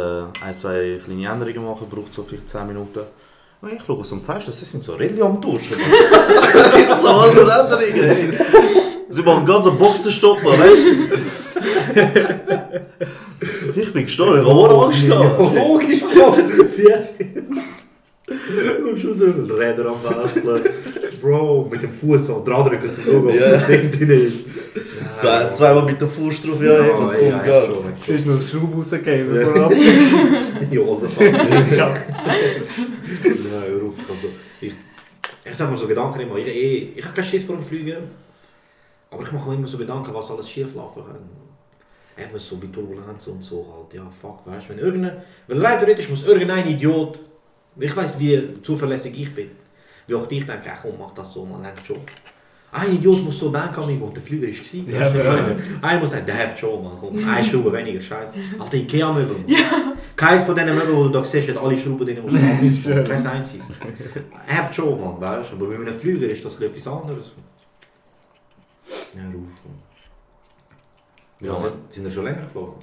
[0.44, 3.00] ein, zwei kleine Änderungen machen, braucht so vielleicht 10 Minuten.
[3.62, 5.76] Und ich schaue aus dem Fenster, sie sind so richtig am Duschen.
[7.00, 8.32] So, was für Änderungen, ey.
[9.12, 10.86] Sie machen ganz einen Boxenstopp, weißt
[13.74, 13.80] du?
[13.80, 15.36] Ich bin gestorben, ich habe auch Angst gehabt.
[15.36, 15.80] Schon
[19.12, 20.62] so ein Räder am Wesseln.
[21.20, 23.58] Bro, mit dem Fuß so dran drücken zum ob Ja.
[23.58, 24.44] Dings drin ist.
[25.14, 27.10] Zwei, zweimal mit der Fuß drauf, ja, ja, komm,
[27.46, 29.68] ja, schon, Sie ist noch den Schraub rausgegeben, Ja.
[29.68, 31.34] bevor er fallen.
[31.76, 31.88] Ja.
[31.88, 33.94] Nein, hör auf.
[34.08, 34.28] Also,
[34.60, 34.72] ich,
[35.44, 36.36] ich denke mir so Gedanken immer.
[36.36, 37.96] Ich, ich, ich habe keinen Schiss vor dem Fliegen.
[39.10, 41.18] Aber ich mache mir immer so Gedanken, was alles schief laufen kann.
[42.24, 43.92] Eben so bei Turbulenz und so halt.
[43.94, 44.72] Ja, fuck, weißt du.
[44.72, 47.18] Wenn irgendein, weil rein theoretisch muss irgendein Idiot,
[47.80, 49.50] ich weiß wie zuverlässig ich bin,
[50.06, 51.96] wie auch ich denke, ach, komm, mach das so, man denkt schon.
[52.72, 54.92] Ein Idiot muss so denken, amigo, der Flüger war.
[54.94, 55.56] Ja, ja.
[55.82, 56.96] Einer muss sagen, der hat schon, man.
[57.00, 58.32] Komm, eine Schraube weniger, scheiße.
[58.60, 59.36] Alter, Ikea-Möbel.
[59.48, 59.58] Ja.
[60.14, 63.04] Keins von diesen Möbeln, die du da siehst, hat alle Schrauben drin, die du.
[63.04, 63.70] Kein einziges.
[64.46, 65.56] Er hat schon, man, weißt du.
[65.56, 67.32] Aber bei einem Flüger ist das etwas anderes.
[69.16, 69.48] Ja, ruf.
[71.40, 71.56] Wie Ja.
[71.56, 72.74] sind, sind wir schon länger geflogen?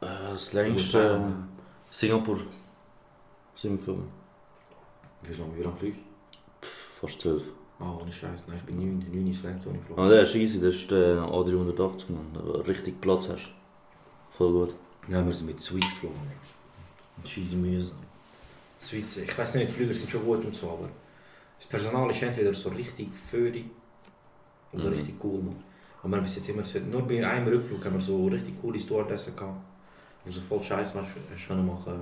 [0.00, 2.38] Äh, das längste äh, Singapur
[3.62, 4.04] wir geflogen.
[5.22, 6.00] Wie lange, wie lange fliegst
[7.00, 7.42] Fast 12.
[7.42, 7.84] du?
[7.84, 10.34] Ah, ohne Scheiß, nein, ich bin 9, 9 ist wo ich geflogen Ah, der ist
[10.34, 13.52] easy, das ist der A380 genommen, wo du richtig Platz hast.
[14.36, 14.74] Voll gut.
[15.08, 16.16] Ja, wir sind mit Swiss geflogen.
[17.24, 17.96] Easy mühsam.
[18.82, 20.88] Swiss, ich weiß nicht, die Flüger sind schon gut und so, aber
[21.58, 23.66] das Personal ist entweder so richtig födig
[24.72, 24.92] oder Mhm.
[24.92, 25.38] richtig cool.
[25.42, 25.56] Man.
[26.02, 28.80] Und wir bis jetzt immer, so- nur bei einem Rückflug haben wir so richtig coole
[28.80, 29.60] Stewardessen gehabt,
[30.24, 32.00] wo so voll Scheiß hast können machen.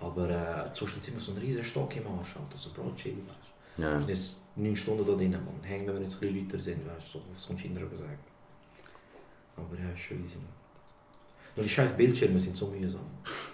[0.00, 3.16] Aber äh, sonst ist immer so ein riesen Stock im Arsch, Alter, so Bro, chill,
[3.26, 3.38] weißt
[3.76, 3.82] du.
[3.82, 3.92] Ja.
[3.92, 5.62] Wir sind jetzt 9 Stunden da drin, man.
[5.62, 7.76] Hängen, wenn wir jetzt ein bisschen Leute sind, weißt du, so, was kannst du ihnen
[7.76, 8.18] darüber sagen?
[9.56, 10.36] Aber ja, ist schon easy.
[10.36, 10.60] Mann.
[11.56, 13.00] Nur die scheiß Bildschirme sind so mühsam.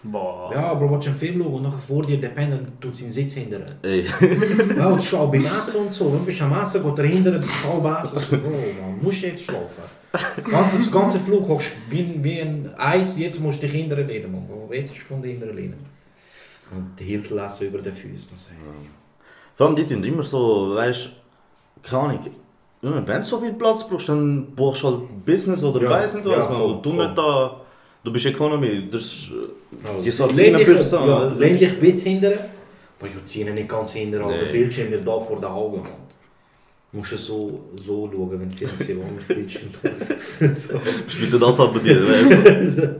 [0.02, 0.50] Boah.
[0.52, 3.10] Ja, aber willst du einen Film schauen und nachher vor dir der Penner tut seinen
[3.10, 3.64] Sitz hindern?
[3.82, 4.04] Ey.
[4.76, 6.12] Ja, und schon beim Essen und so.
[6.12, 8.20] Wenn du bist am Essen, geht er hinter, du bist halb essen.
[8.20, 9.82] So, Bro, man, musst du jetzt schlafen.
[10.44, 14.30] Ganze, das ganze Flug hockst wie, wie ein Eis, jetzt musst du dich hinterher lehnen.
[14.30, 14.46] Man.
[14.46, 15.95] Bro, jetzt hast du von hinterher lehnen.
[16.72, 18.28] Und die Hilfe lassen über den Füßen.
[18.30, 18.90] muss ich sagen.
[19.54, 21.10] Vor allem die tun immer so, weißt du,
[21.88, 22.20] keine Ahnung.
[22.82, 26.26] Wenn du so viel Platz brauchst, dann buchst du halt Business oder Ja, weiss nicht
[26.26, 26.36] was.
[26.36, 27.60] ja, voll, du nicht da,
[28.04, 29.30] du bist Economy, das ist
[30.04, 31.08] die Also, eine dich, Person.
[31.08, 31.28] ja,
[31.72, 32.48] ein bisschen hinterher.
[33.00, 34.36] Aber ich ziehe nicht ganz hinterher, nee.
[34.38, 34.52] der.
[34.52, 35.82] Bildschirm wird da vor den Augen.
[35.82, 35.90] Man.
[36.92, 39.92] Du musst es so, so schauen, wenn du Film siehst, wo man den Bildschirm tut.
[40.58, 40.78] so.
[41.06, 42.96] bist wieder das bei dir, weißt du.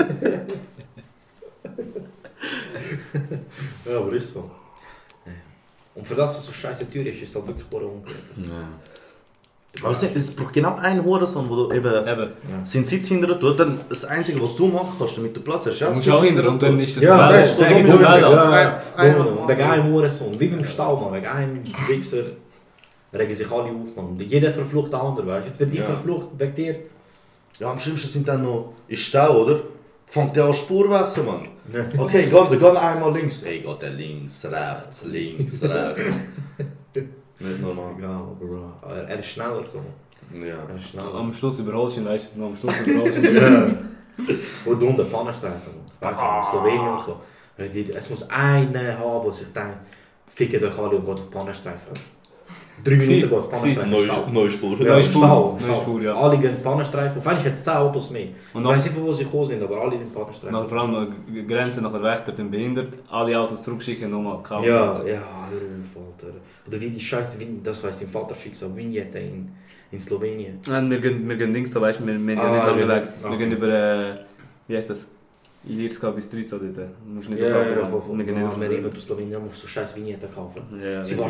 [3.88, 4.50] Ja, aber ist so.
[5.94, 8.16] Und für das, dass es so scheiße teuer ist, ist es halt wirklich unglücklich.
[8.48, 8.68] Ja.
[9.82, 12.30] Aber es, es braucht genau einen Hurensohn, wo du eben Eben.
[12.64, 13.58] seinen Sitz hinter tut.
[13.60, 16.22] Dann das Einzige, was du machen kannst, damit du Platz hast, Du ja, musst auch
[16.22, 17.46] hinter hinter und dann ist das Ja, Dann Welle.
[18.96, 22.22] ja, wegen einem Hurensohn, wie beim Stau, man, wegen einem Wichser,
[23.14, 24.06] regen sich alle auf, man.
[24.06, 25.52] Und Jeder verflucht den anderen, weißt du.
[25.52, 25.84] Für dich Ja.
[25.86, 26.76] verflucht, wegen dir.
[27.58, 29.60] Ja, am schlimmsten sind dann noch im Stau, oder?
[30.06, 31.48] Fängt der an Spurwechsel, Mann.
[31.98, 33.42] Okay, geh, dann geh einmal links.
[33.42, 36.20] Ey, geht der links, rechts, links, rechts.
[37.38, 37.92] Nicht normal.
[38.00, 39.80] Ja, aber er- er ist schneller so.
[40.38, 40.56] Ja.
[40.68, 41.12] Er ist schneller.
[41.14, 42.44] Am Schluss überholst du ihn, weißt du?
[42.46, 43.78] Am Schluss überholst du ihn.
[44.64, 45.72] Und unten Pannenstreifen.
[46.00, 47.20] Weißt du, Slowenien und so.
[47.58, 49.76] Es muss einer haben, der sich denkt,
[50.28, 51.92] ficken euch alle und geht auf Pannenstreifen.
[52.84, 53.90] Drei Minuten geht es Pannenstreifen.
[53.90, 54.78] Neue, Spur.
[54.80, 55.58] Ja, Neue Spur, Stau.
[55.66, 56.14] neue Spur, ja.
[56.14, 57.18] Alle gehen Pannenstreifen.
[57.18, 58.28] Auf einmal hat es 10 Autos mehr.
[58.52, 60.52] Und ich weiß nicht, wo sie gekommen sind, aber alle sind Pannenstreifen.
[60.52, 64.68] Nachher vor allem äh, Grenzen nachher Wächter den behindert, alle Autos zurückschicken, nochmal kaufen.
[64.68, 66.34] Ja, ja, hör auf, Alter.
[66.68, 69.48] Oder wie die Scheiße, Vin- das weiss dein Vater fix, aber Vignette in,
[69.90, 70.58] in Slowenien.
[70.68, 72.80] Nein, wir gehen, wir gehen Dings da, weißt du, wir, wir gehen Ah, nicht lange
[72.82, 72.88] ja.
[72.88, 73.08] weg.
[73.22, 73.30] Ah.
[73.30, 74.14] Wir gehen über, äh,
[74.68, 75.06] wie heißt das?
[75.68, 76.76] Ilirska bis Trizo dort.
[76.76, 76.82] Du
[77.12, 77.74] musst nicht Ja, auf ja, Auto ja,
[78.24, 80.62] gehen ja, nicht wir auf immer durch Slowenien, musst du so scheiß Vignette kaufen.
[80.80, 81.22] Ja, Sie ja.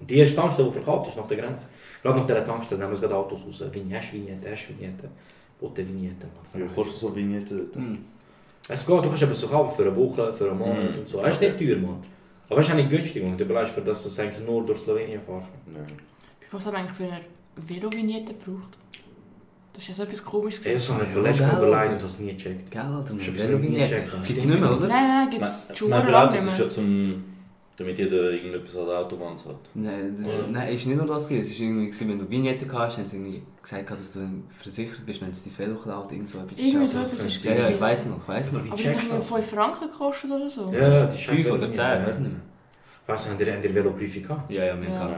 [0.00, 1.66] Die erste Tankstelle, die verkauft ist, nach der Grenze.
[2.02, 3.62] Gerade nach dieser Tankstelle nehmen sie gerade Autos raus.
[3.72, 5.08] Vignette, Vignette, hast Vignette.
[5.60, 7.66] Bote Vignette, Ja, kostet so Vignette.
[7.74, 7.98] Hm.
[8.68, 10.98] Es geht, du kannst eben so kaufen für eine Woche, für einen Monat Mhm.
[11.00, 11.20] und so.
[11.20, 12.00] Das ist nicht teuer, Mann.
[12.48, 13.36] Aber es ist auch nicht günstig, man.
[13.36, 15.48] Du überlegst, für das du es eigentlich nur durch Slowenien fährst.
[15.72, 15.82] Nein.
[16.50, 17.20] Was haben wir eigentlich für eine
[17.56, 18.78] Velo-Vignette gebraucht?
[19.72, 20.60] Das ist ja so etwas komisches.
[20.60, 21.04] Ich habe es gewesen.
[21.06, 21.52] mir verletzt geil.
[21.52, 22.70] mal überlegt und habe es nie gecheckt.
[22.70, 24.26] Geil, Alter, Ich wir hab es nie gecheckt.
[24.26, 24.86] Gibt's nicht mehr, oder?
[24.88, 27.16] Nein, nein, gibt es schon lange nicht mehr.
[27.78, 29.54] Damit jeder irgendetwas an der Autobahn hat.
[29.74, 30.46] Nein, Ja.
[30.50, 31.48] nein, ist nicht nur das gewesen.
[31.52, 34.42] Es war irgendwie, gewesen, wenn du Vignette hast, haben sie irgendwie gesagt, dass du dann
[34.60, 36.58] versichert bist, wenn es dein Velo klaut, irgend so etwas.
[36.58, 37.80] Irgendwie ist so Ja, ja, ich gewesen.
[37.80, 38.58] weiss noch, ich weiss noch.
[38.60, 39.28] Aber die haben du mir das?
[39.28, 40.72] 5 Franken gekostet oder so.
[40.72, 42.40] Ja, die scheiß 5 oder 10, Vignette, ich weiß nicht mehr.
[43.06, 44.50] Weißt du, haben die, haben die Veloprüfung gehabt?
[44.50, 44.98] Ja, ja, wir Ja.
[44.98, 45.14] haben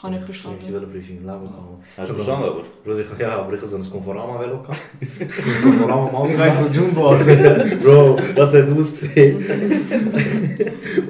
[0.00, 0.72] Kann ich Ich habe die verstanden.
[0.74, 1.84] Veloprüfung im Leben gehabt.
[1.96, 2.62] Hast du verstanden, aber?
[2.84, 4.80] Bro, ich, ja, aber ich habe so ein Conforama-Velo gehabt.
[5.62, 7.16] Conforama mal Ich weiss von Jumbo.
[7.82, 9.44] Bro, das hat ausgesehen.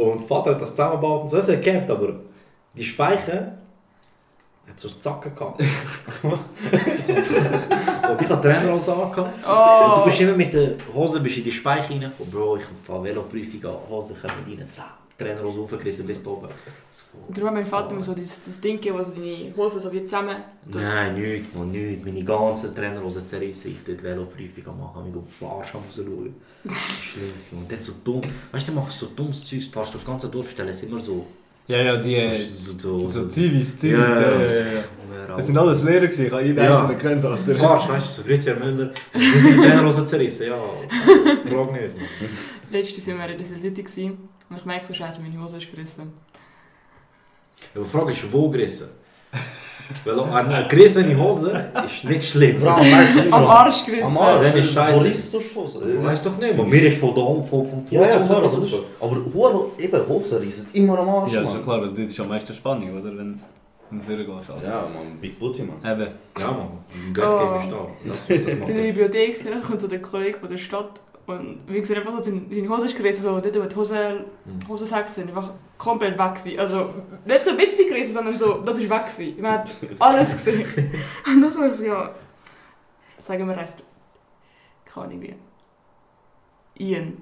[0.00, 1.36] und, Vater hat das zusammengebaut und so.
[1.38, 2.14] Es hat gehabt, aber
[2.74, 3.56] die Speicher
[4.68, 5.60] hat so Zacken gehabt.
[6.22, 6.38] und
[8.22, 9.34] ich hatte Trainerhose angehabt.
[9.36, 12.12] Und du Oh, bist immer mit der Hose bist in die Speicher rein.
[12.18, 14.99] Und Bro, ich habe Veloprüfung an, Hose kommen rein, zack.
[15.24, 16.48] Trainerhose aufgerissen bis oben.
[16.90, 17.02] So.
[17.34, 19.92] darum hat mein Vater mir so das, das Ding gegeben, wo so deine Hosen so
[19.92, 20.36] wie zusammen
[20.70, 20.80] tut.
[20.80, 22.04] Nein, nichts, man, nichts.
[22.04, 23.72] Meine ganzen Trainerhosen zerrissen.
[23.72, 26.34] Ich dort Veloprüfung am machen, mich auf den Arsch am rausschauen.
[27.02, 27.60] Schlimm.
[27.60, 28.22] Und dann so dumm.
[28.52, 30.98] Weißt du, du machst so dummes Zeug, du fährst das ganze Dorf, stellen es immer
[30.98, 31.26] so.
[31.68, 32.16] Ja, ja, die.
[32.16, 33.96] äh, so, so, So Zivis, Zivis.
[33.98, 35.36] Ja, Ja, ja.
[35.36, 36.82] Das sind alles Lehrer gewesen, ich habe jeden Ja.
[36.88, 37.22] einzelnen kennt.
[37.22, 38.90] Fährst, weißt du, so Grüezi Herr Müller.
[39.12, 40.46] Deine Trainerhosen zerrissen?
[40.48, 40.56] Ja,
[41.48, 41.94] frag nicht.
[42.72, 44.18] Letztes Jahr waren wir in der City gewesen,
[44.50, 46.12] und ich merke so, scheiße, meine Hose ist gerissen.
[47.74, 48.88] Aber die Frage ist, wo gerissen?
[50.04, 52.60] Weil eine gerissene Hose ist nicht schlimm.
[52.62, 54.06] weißt du, Am Arsch gerissen.
[54.06, 54.48] Am Arsch.
[54.52, 55.00] dann ist scheiße.
[55.00, 55.66] Wo liest du schon?
[55.66, 56.68] Ich weiß doch nicht, man.
[56.68, 59.66] mir ist von da von, von, Ja, ja, klar, von- aber, das ist, aber Hure,
[59.78, 62.28] eben, Hosen reissen immer am Arsch, Ja, das ist ja klar, weil dort ist am
[62.28, 63.16] meisten Spannung, oder?
[63.16, 63.40] Wenn
[63.90, 64.50] wenn du durchgehst.
[64.50, 64.68] Alter.
[64.68, 65.78] Ja, man, Big Booty, man.
[65.92, 66.06] Eben.
[66.38, 66.68] Ja, Mann.
[66.94, 67.86] Im Göttgame ist da.
[68.06, 68.82] Das, das in der er.
[68.92, 71.00] Bibliothek kommt so der Kollege von der Stadt
[71.30, 74.24] und wie gesagt, einfach so seine, seine Hose ist gerissen, so dort wo die Hose,
[74.68, 76.58] Hosensäcke sind, einfach komplett weg gewesen.
[76.58, 76.90] Also
[77.24, 79.40] nicht so ein bisschen gerissen, sondern so, das ist weg gewesen.
[79.40, 80.60] Man hat alles gesehen.
[81.26, 82.10] Und dann habe ich so, ja,
[83.26, 83.82] sagen wir, heißt,
[84.84, 85.34] keine Ahnung wie.
[86.84, 87.12] Ian.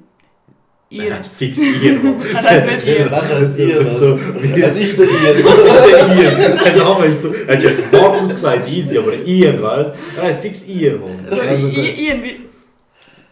[0.90, 1.18] Er Ian.
[1.18, 2.16] heißt fix Ian.
[2.34, 3.10] Er heißt nicht Ian.
[3.10, 3.90] Was heißt dir?
[3.90, 5.44] So, Es ist der Ian.
[5.44, 6.58] Was ist der Ian?
[6.64, 7.32] Der Name ist so.
[7.32, 10.18] Er hat jetzt Markus gesagt, easy, aber Ian, weißt du?
[10.18, 11.26] Er heißt fix Ian, Mann.
[11.28, 12.47] Also, Ian, wie,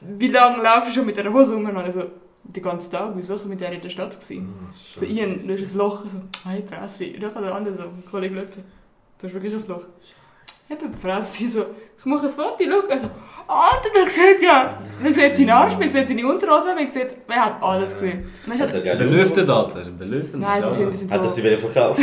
[0.00, 1.66] wie lange laufst du schon mit dieser Hose rum?
[1.76, 2.04] Also,
[2.44, 4.54] den ganzen Tag, wieso ich mit der in der Stadt gewesen?
[4.74, 6.18] So, Ian, du hast ein Loch, so,
[6.48, 7.12] hey, Presse.
[7.14, 8.46] Und dann hat der andere so, ein Kollege
[9.18, 9.84] Du hast wirklich ein Loch.
[10.00, 10.14] Ich
[10.70, 11.66] habe gefragt, sie so,
[11.98, 12.88] ich mache ein Foto, schau.
[12.88, 13.06] Also,
[13.48, 17.38] Alter, man sieht ja, man sieht seinen Arsch, man sieht seine Unterhose, man sieht, man
[17.38, 18.28] hat alles gesehen.
[18.44, 19.84] Dann Hat er geile Belüftet, Alter.
[19.96, 20.40] Belüftet.
[20.40, 21.34] Nein, sie sind, die sind Hat er so...
[21.36, 22.00] sie wieder verkauft?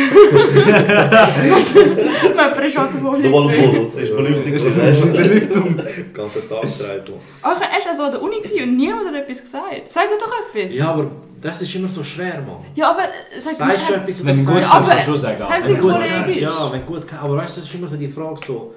[2.36, 3.32] Man hat frisch Normal gesehen.
[3.74, 5.12] Bonus, ist Belüftung gewesen?
[5.12, 5.78] Belüftung.
[5.78, 7.12] Den ganzen Tag gedreht.
[7.42, 9.84] Aber er war also an der Uni und niemand hat etwas gesagt.
[9.88, 10.74] Sag doch etwas.
[10.74, 11.12] Ja, aber
[11.44, 12.64] das ist immer so schwer, Mann.
[12.74, 13.04] Ja, aber...
[13.04, 15.44] äh, Sag Sagst du etwas Wenn du gut sagst kannst, aber- kannst du schon sagen.
[15.44, 15.66] Haben Alter.
[15.68, 16.42] sie Wenn gut kannst, ist?
[16.42, 17.24] ja, wenn gut kannst.
[17.24, 18.74] Aber weißt du, das ist immer so die Frage so...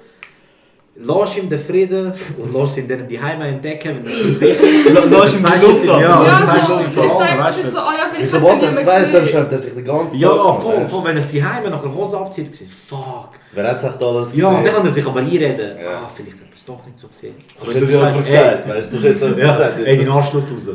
[0.99, 4.59] Lass ihm den Frieden und lass ihn dann die Heime entdecken, wenn das passiert.
[5.11, 5.85] Lass ihm die Sagst du Luft.
[5.85, 7.69] Ja, Ja, das sagst so, du ich denke, weißt das ist du.
[7.69, 9.27] so, ah ja, Wieso wollte er es nicht weiss, mehr dann gesehen.
[9.37, 10.61] schreibt er sich den ganzen Ja, Tag.
[10.63, 10.87] voll, du?
[10.89, 11.03] voll.
[11.05, 13.29] Wenn es die Heime nach der Hose abzieht, gesehen, fuck.
[13.51, 14.75] Wer hat sich da alles Ja, und dann gesehen?
[14.77, 15.77] kann er sich aber einreden.
[15.79, 15.89] Ja.
[16.03, 17.35] Ah, vielleicht hat er es doch nicht so gesehen.
[17.53, 18.99] So hat sie einfach gesagt, weißt du?
[18.99, 19.07] So
[19.37, 19.73] Ja, gesagt.
[19.85, 20.67] ey, den Arschloch raus.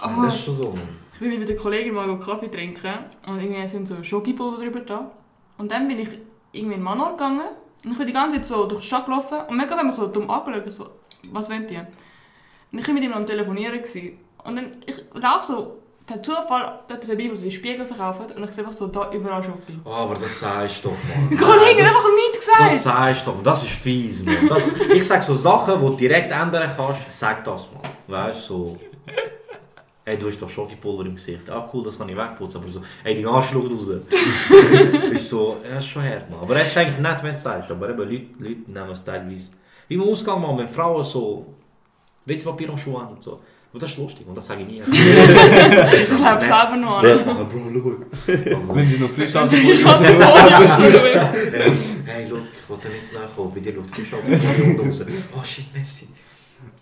[0.00, 0.74] Ah, Das ist schon so.
[1.14, 2.92] Ich bin mit der Kollegin mal Kaffee trinken
[3.26, 5.10] und irgendwie sind so Schokipulver drüber da.
[5.58, 6.08] Und dann bin ich
[6.52, 7.40] irgendwie in Manor gegangen
[7.84, 9.96] und ich bin die ganze Zeit so durch die Stadt gelaufen und mega haben mich
[9.96, 10.86] so dumm angeschaut, so,
[11.32, 11.86] was wollt ihr?
[12.72, 14.18] Und ich war mit ihm am Telefonieren gewesen.
[14.44, 18.44] und dann ich laufe so per Zufall dort vorbei, wo sie die Spiegel verkaufen und
[18.44, 19.78] ich sehe einfach so da überall Schoki.
[19.84, 21.28] Oh, aber das sagst du doch, Mann.
[21.30, 22.72] Die Kollegin hat einfach nichts gesagt.
[22.72, 24.48] Das sagst du doch, das ist fies, Mann.
[24.48, 27.82] Das, ich sag so Sachen, die du direkt ändern kannst, sag das, Mann.
[28.06, 28.78] Weißt du, so...
[30.08, 31.50] Ey, du hast doch Schokipulver im Gesicht.
[31.50, 32.60] Ah, cool, das kann ich wegputzen.
[32.60, 33.88] Aber so, ey, dein Arsch schaut raus.
[35.10, 36.38] ist so, ja, ist schon hart, Mann.
[36.42, 37.68] Aber es ist eigentlich nett, wenn du es sagst.
[37.72, 39.50] Aber eben, Leute, Leute nehmen es teilweise.
[39.88, 41.52] Wie im Ausgang, Mann, wenn Frauen so
[42.24, 43.36] Witzpapier am Schuh haben und so.
[43.72, 44.76] Und das ist lustig und das sage ich nie.
[44.86, 47.20] Ich glaube selber noch an.
[47.28, 48.74] Ah, Bro, schau.
[48.74, 49.84] Wenn sie noch frisch Ich anfangen.
[49.84, 50.04] hatte
[50.76, 51.70] Folie
[52.06, 53.52] hey, look, ich wollte nicht zu nahe kommen.
[53.52, 55.04] Bei dir schaut die Fisch halt raus.
[55.36, 56.06] Oh shit, merci.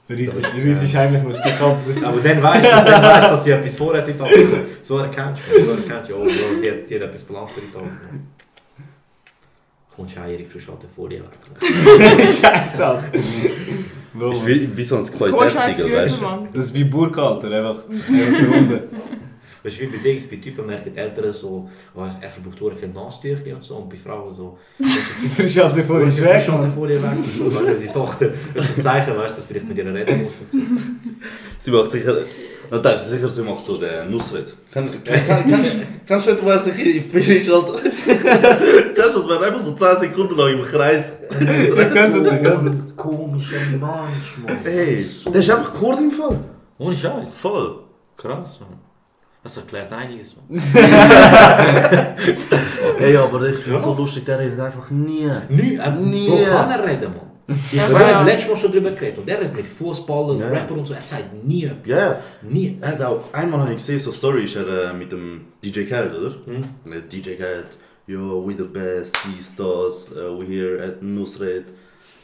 [0.08, 1.80] Riesig, riesig heimlich musst du gekauft.
[2.04, 4.28] Aber dann weißt du, dann weißt, dass sie etwas vorhat in Tag.
[4.34, 7.60] So, so erkennst du so erkennst du, oh, sie, hat, sie hat etwas geplant für
[7.62, 7.82] den Tag.
[9.96, 11.30] Kommst du auch ihre frischhalte Folie weg.
[12.18, 13.04] Scheiße, Alter.
[13.14, 16.48] Ist wie, wie so ein Qualitätssiegel, weißt du?
[16.52, 17.50] Das ist wie Burg, Alter.
[17.50, 18.80] Einfach, die.
[19.64, 22.72] Weißt du, wie bei Dings, bei Typen merken die Eltern so, oh, er verbraucht sehr
[22.72, 24.58] viel Nasstücher und so, und bei Frauen so,
[25.34, 26.34] Frisch Alter vor oh, die sie Schwäche.
[26.34, 27.10] frischhalte Folie weg.
[27.38, 30.24] Weil sie Tochter, das ist ein Zeichen, weißt du, dass du vielleicht mit ihr reden
[30.24, 30.58] musst und so.
[31.58, 32.18] Sie macht sicher...
[32.70, 34.54] Ich denke sicher, sie macht so den Nussred.
[34.70, 35.60] Kann, kann, kann,
[36.06, 37.74] kannst, du nicht, wer sich in Fisch ist, Alter?
[38.94, 41.14] Kannst du das, wenn einfach so 10 Sekunden lang im Kreis...
[41.30, 41.36] Ich
[41.92, 42.96] könnte das, ich könnte das.
[42.96, 44.58] Komischer Mensch, Mann.
[44.64, 46.40] Hey, der ist einfach Kord im Fall.
[46.78, 47.34] Ohne Scheiß.
[47.34, 47.80] Voll.
[48.16, 48.93] Krass, Mann.
[49.44, 50.34] Das erklärt einiges.
[52.98, 55.28] Hey, aber ich finde es so lustig, der redet einfach nie.
[55.50, 56.30] Nie, äh, Nie.
[56.30, 57.30] Wo kann er reden, Mann?
[57.70, 58.22] Ich Ja, habe ja.
[58.22, 59.18] letztes Mal schon drüber geredet.
[59.18, 60.48] Und er redet mit Fußballern, Ja.
[60.48, 60.94] Rapper und so.
[60.94, 61.86] Er sagt nie etwas.
[61.86, 62.18] Ja, ja.
[62.42, 62.78] Nie.
[62.80, 65.84] Er hat auch, einmal habe ich gesehen, so Story ist er äh, mit dem DJ
[65.84, 66.34] Khaled, oder?
[66.46, 66.64] Hm?
[66.90, 67.66] Der DJ Khaled,
[68.06, 71.66] yo, we the best, dies, das, uh, we here at Nusret,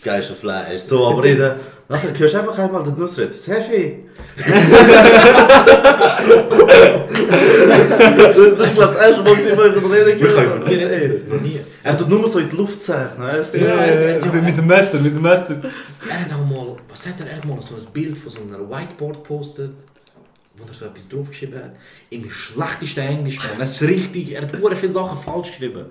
[0.02, 1.52] geilste Fleisch, so, aber reden.
[1.88, 4.04] Nachher hörst du einfach einmal den Nusret, Sefi!
[7.10, 11.60] das ist, glaube ich, das erste Mal, wo ich ihn reden Wir gehört habe.
[11.82, 13.58] Er tut nur so in die Luft zeichnen, weißt du?
[13.60, 15.60] Ja, er- er- Mit dem Messer, mit dem Messer.
[16.08, 18.38] Er hat auch mal, was hat er, er hat mal so ein Bild von so
[18.40, 19.70] einer Whiteboard gepostet,
[20.56, 21.70] wo er so etwas draufgeschrieben hat.
[22.10, 23.58] Im schlechtesten Englisch, Mann.
[23.60, 25.86] Er ist richtig, er hat sehr viele Sachen falsch geschrieben.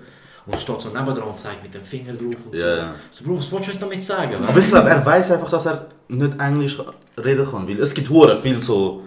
[0.46, 2.64] Und steht so nebendran und zeigt mit dem Finger drauf und so.
[2.64, 2.94] Ja, ja.
[3.10, 4.36] So, Bro, was willst du damit sagen?
[4.42, 6.78] Aber ich glaube, er weiß einfach, dass er nicht Englisch
[7.22, 7.68] reden kann.
[7.68, 9.02] Weil es gibt hure viele so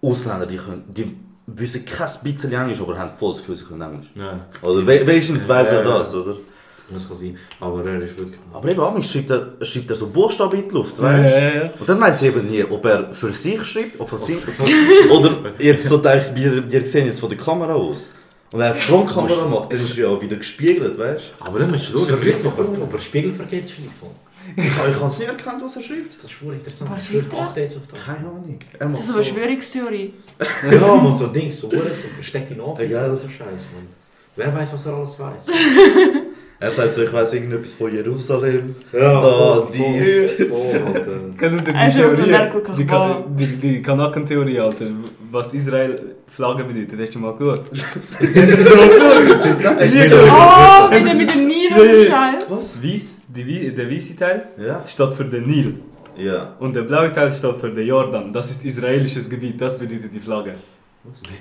[0.00, 1.16] Ausländer, die, können, die
[1.46, 4.08] wissen kein bisschen Englisch, aber haben voll das Gefühl, sie können Englisch.
[4.14, 6.36] Ja, Oder we wenigstens weiß er das, oder?
[6.90, 7.36] das kann sein.
[7.60, 8.40] Aber er ist wirklich...
[8.52, 11.40] Aber eben, manchmal schreibt er, schreibt er so Buchstaben in die Luft, weißt du?
[11.40, 11.70] Ja, ja, ja.
[11.78, 14.38] Und dann weiß ich eben nie, ob er für sich schreibt, oder, für sich,
[15.10, 18.10] oder jetzt so denkt, wir, wir sehen jetzt von der Kamera aus.
[18.50, 21.92] Und wenn er Frontkamera macht, dann ist er ja wieder gespiegelt, weißt Aber dann musst
[21.92, 23.90] du schauen, vielleicht noch, ob er spiegelverkehrt schreibt.
[24.56, 26.14] Ich, ich kann es nicht erkennen, was er schreibt.
[26.16, 26.90] Das ist schon interessant.
[26.90, 27.40] Was Ich schreibt er?
[27.40, 28.04] achte jetzt auf das.
[28.04, 28.58] Keine Ahnung.
[28.72, 29.30] Er Das macht ist eine so.
[29.32, 30.14] Verschwörungstheorie.
[30.72, 33.10] Ja, man so Dings, so Uhren, so versteckte Nachrichten Egal.
[33.10, 33.86] und so Scheiß, Mann.
[34.36, 35.46] Wer weiß, was er alles weiß?
[36.60, 38.74] Er sagt so, ich weiß irgendetwas von Jerusalem.
[38.92, 40.04] Ja, da, dies.
[40.04, 40.44] ist die
[41.94, 42.34] Theorie?
[42.76, 44.86] Die, die, die Kanaken-Theorie, Alter.
[45.30, 47.62] Was Israel Flagge bedeutet, hast du mal gehört?
[50.00, 52.46] Oh, mit dem, mit dem Nil und Scheiß.
[52.50, 52.82] Was?
[52.82, 54.82] Weiss, die, der weiße Teil Ja.
[54.86, 55.74] steht für den Nil.
[56.16, 56.54] Ja.
[56.58, 58.32] Und der blaue Teil steht für den Jordan.
[58.32, 60.54] Das ist israelisches Gebiet, das bedeutet die Flagge.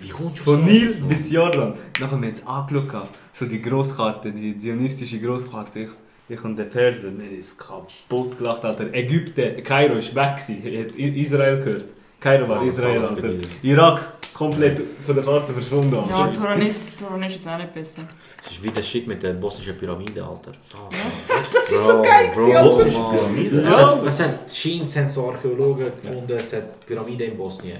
[0.02, 1.74] Wie kommst du Von Nil bis Jordan.
[2.00, 5.80] Nachher haben wir jetzt angeschaut, so die Großkarte, die zionistische Großkarte.
[5.80, 5.90] Ich,
[6.30, 8.94] ich und der Perser, mir ist kaputt gelacht, Alter.
[8.94, 11.86] Ägypten, Kairo ist weg gewesen, hat Israel gehört.
[12.20, 13.34] Kairo war Israel, Alter.
[13.64, 15.98] Irak, komplett von der Karte verschwunden.
[16.10, 18.02] Ja, Toronist, Toronist ist auch nicht besser.
[18.38, 20.52] Das ist wie der Shit mit der bosnischen Pyramide, Alter.
[20.68, 20.90] Fuck.
[21.54, 23.04] Das ist so geil gewesen.
[23.04, 23.68] Pyramide?
[24.08, 27.80] Es hat, es hat Archäologen gefunden, es hat Pyramiden in Bosnien.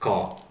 [0.00, 0.49] gehabt.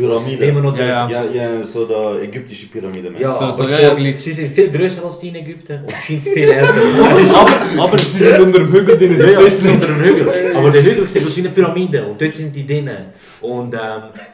[0.00, 0.44] Pyramide.
[0.46, 1.08] Immer noch Ja, ja.
[1.08, 3.12] Ja, ja, so der ägyptische Pyramide.
[3.18, 6.48] Ja, So- so relativ- sie sind viel größer als die in Ägypten und scheint viel
[6.50, 6.74] älter.
[7.40, 9.88] aber, aber sie sind unter dem Hügel drin, Ja, ja, siehst es unter nicht.
[9.88, 10.28] dem Hügel.
[10.56, 12.98] Aber der Hügel sieht aus wie eine Pyramide und dort sind die drinnen.
[13.40, 13.80] Und ähm,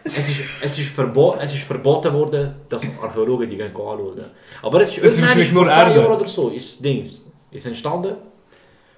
[0.03, 4.21] es, ist, es, ist verbo es ist verboten worden, dass Archäologen die gehen anschauen.
[4.63, 5.95] Aber es ist Es ist vor nur 10 Erde.
[6.01, 8.15] Jahren oder so ist Dings ist entstanden.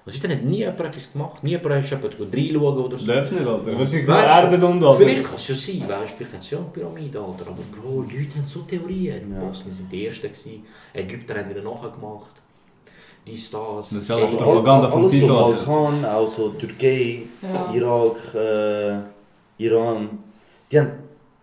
[0.05, 1.43] Und seitdem hat nie jemand etwas gemacht.
[1.43, 3.05] Nie jemand ist jemand reinschauen oder so.
[3.11, 3.79] Läuft nicht, Alter.
[3.79, 4.97] Weißt du, Erde und Alter.
[4.97, 7.47] Vielleicht kann es ja sein, weißt, vielleicht hat es ja eine Pyramide, Alter.
[7.47, 9.21] Aber Bro, Leute haben so Theorien.
[9.39, 10.63] Die Bosnien sind die Ersten, gewesen.
[10.93, 12.33] Ägypter haben ihnen nachgemacht.
[13.27, 13.89] Dies, das.
[13.89, 15.27] Das ist alles Propaganda vom alles so.
[15.27, 17.71] Balkan, auch so Türkei, Ja.
[17.73, 20.09] Irak, äh, Iran.
[20.71, 20.91] Die haben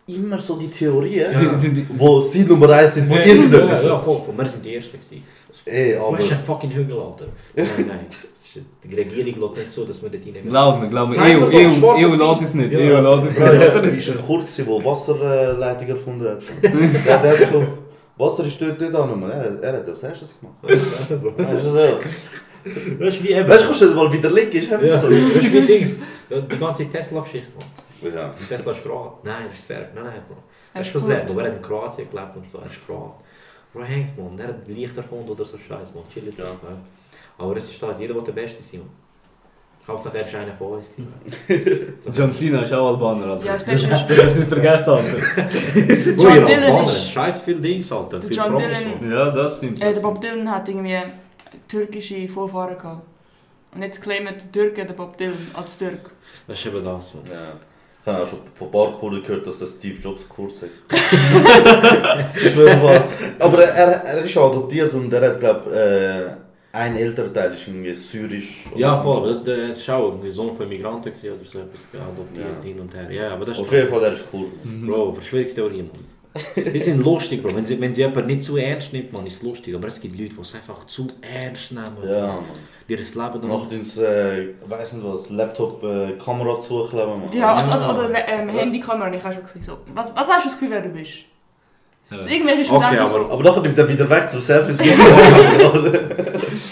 [0.08, 3.32] immer so die Theorien, Sind, sind die, wo sie Nummer 1 sind von Ja, Ja,
[3.34, 3.84] irgendetwas.
[3.84, 4.34] ja, voll, voll.
[4.38, 4.92] Wir sind die Ersten.
[4.98, 5.22] Gewesen.
[5.64, 6.16] Ey, Aber aber...
[6.16, 7.26] das ist ein fucking Hügel, Alter.
[7.54, 8.06] Nein, nein.
[8.84, 10.48] Die Regierung lässt nicht so, dass wir dort reinnehmen.
[10.48, 11.16] glaub mir, glaub mir.
[11.16, 12.42] EU, EU, EU weiß.
[12.42, 12.72] es nicht.
[12.72, 12.78] Ja.
[12.78, 14.08] EU lässt es nicht.
[14.08, 16.42] ist ein gewesen, der Wasserleitung erfunden hat.
[16.62, 17.66] der, der hat so...
[18.18, 19.22] Wasser ist dort dort an.
[19.22, 20.56] Er, er hat das erstes gemacht.
[20.62, 23.22] Weißt du so?
[23.22, 23.48] Wie eben.
[23.48, 24.60] Weißt du, kannst du das mal widerlegen?
[24.60, 25.08] Ist einfach ja, so.
[25.08, 26.00] das ist Dings.
[26.30, 28.14] Die ganze Tesla-Geschichte, man.
[28.14, 28.30] Ja.
[28.48, 29.24] Tesla ist Kroat.
[29.24, 29.94] Nein, er ist Serb.
[29.94, 30.36] Nein, nein, Bro.
[30.74, 31.00] Er ist von.
[31.00, 32.58] Serb, aber er hat in Kroatien gelebt und so.
[32.58, 33.14] Er ist Kroat.
[33.72, 34.38] Bro, Hanks, man.
[34.38, 36.04] Er hat Licht erfunden oder so Scheiß, man.
[36.12, 36.38] Chill jetzt.
[36.38, 36.46] Ja.
[36.46, 36.78] jetzt, man.
[37.38, 37.98] Aber es ist das.
[38.00, 38.82] Jeder will der Beste sein.
[39.86, 40.90] Hauptsache er ist einer von uns.
[42.18, 43.46] John Cena ist auch Albaner, Alter.
[43.46, 46.10] Ja, das Beste ist, Das hast du nicht vergessen, Alter.
[46.22, 48.18] John Albaner, ist- Scheiß viel Dings, Alter.
[48.18, 49.10] Der John Dylan-.
[49.12, 49.80] Ja, das stimmt.
[49.80, 50.98] äh, der Bob Dylan hat irgendwie
[51.68, 53.02] türkische Vorfahren gehabt.
[53.74, 56.10] Und jetzt claimen die Türken den Bob Dylan als Türk.
[56.48, 57.26] Das ist eben das, man.
[57.32, 57.52] Ja.
[58.02, 60.70] Ich habe auch schon von ein paar Kurden gehört, dass der Steve Jobs kurz sagt.
[62.34, 63.04] Ich schwöre.
[63.38, 66.45] Aber er, er ist auch adoptiert und er hat, glaube äh,
[66.76, 68.66] ein älterer Teil ist irgendwie syrisch.
[68.70, 69.28] oder Ja, voll.
[69.30, 72.64] Das, der ist auch irgendwie Sohn von Migranten oder so etwas adoptiert Ja.
[72.64, 73.10] hin und her.
[73.10, 74.46] Ja, aber das ist Auf jeden Fall, er ist cool.
[74.86, 76.04] Bro, Verschwörungstheorien, Mann.
[76.74, 77.56] Die sind lustig, Bro.
[77.56, 79.74] Wenn sie, wenn sie jemand nicht zu ernst nimmt, man, ist es lustig.
[79.74, 81.96] Aber es gibt Leute, die es einfach zu ernst nehmen.
[82.06, 82.44] Ja, Mann.
[82.88, 83.48] Die das Leben dann...
[83.48, 87.32] Macht uns, äh, weiss nicht was, Laptop, äh, Kamera zukleben, Mann.
[87.32, 89.78] Ja, also, also oder ähm, Handykamera, ich habe schon gesagt, so.
[89.94, 91.14] Was, was hast du das Gefühl, wer du bist?
[92.08, 93.30] So irgendwelche Studenten aber- so.
[93.30, 94.78] Aber nachher nimmt er wieder weg zum Selfies.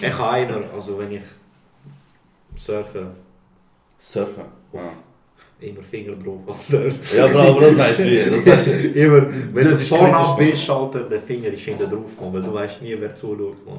[0.03, 1.23] Ich kann immer, also wenn ich
[2.57, 3.07] surfe,
[3.99, 4.45] Surfen.
[4.73, 4.81] Ja.
[5.61, 6.89] immer Finger drauf, Alter.
[7.17, 8.25] Ja, Bro, aber das weißt du nie.
[8.31, 8.71] Das weißt du.
[9.01, 12.43] Immer, wenn du Das Vornamen kritisch, bist, Alter, der Finger ist hinten drauf, man, weil
[12.43, 13.79] du weißt nie, wer zuschaut, man.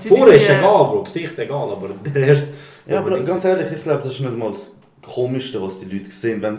[0.00, 2.48] Vorher ist egal, Bro, Gesicht egal, aber der erste...
[2.86, 4.72] Ja, aber ganz ehrlich, ich glaube, das ist nicht mal das
[5.02, 6.42] Komischste, was die Leute sehen.
[6.42, 6.54] Wenn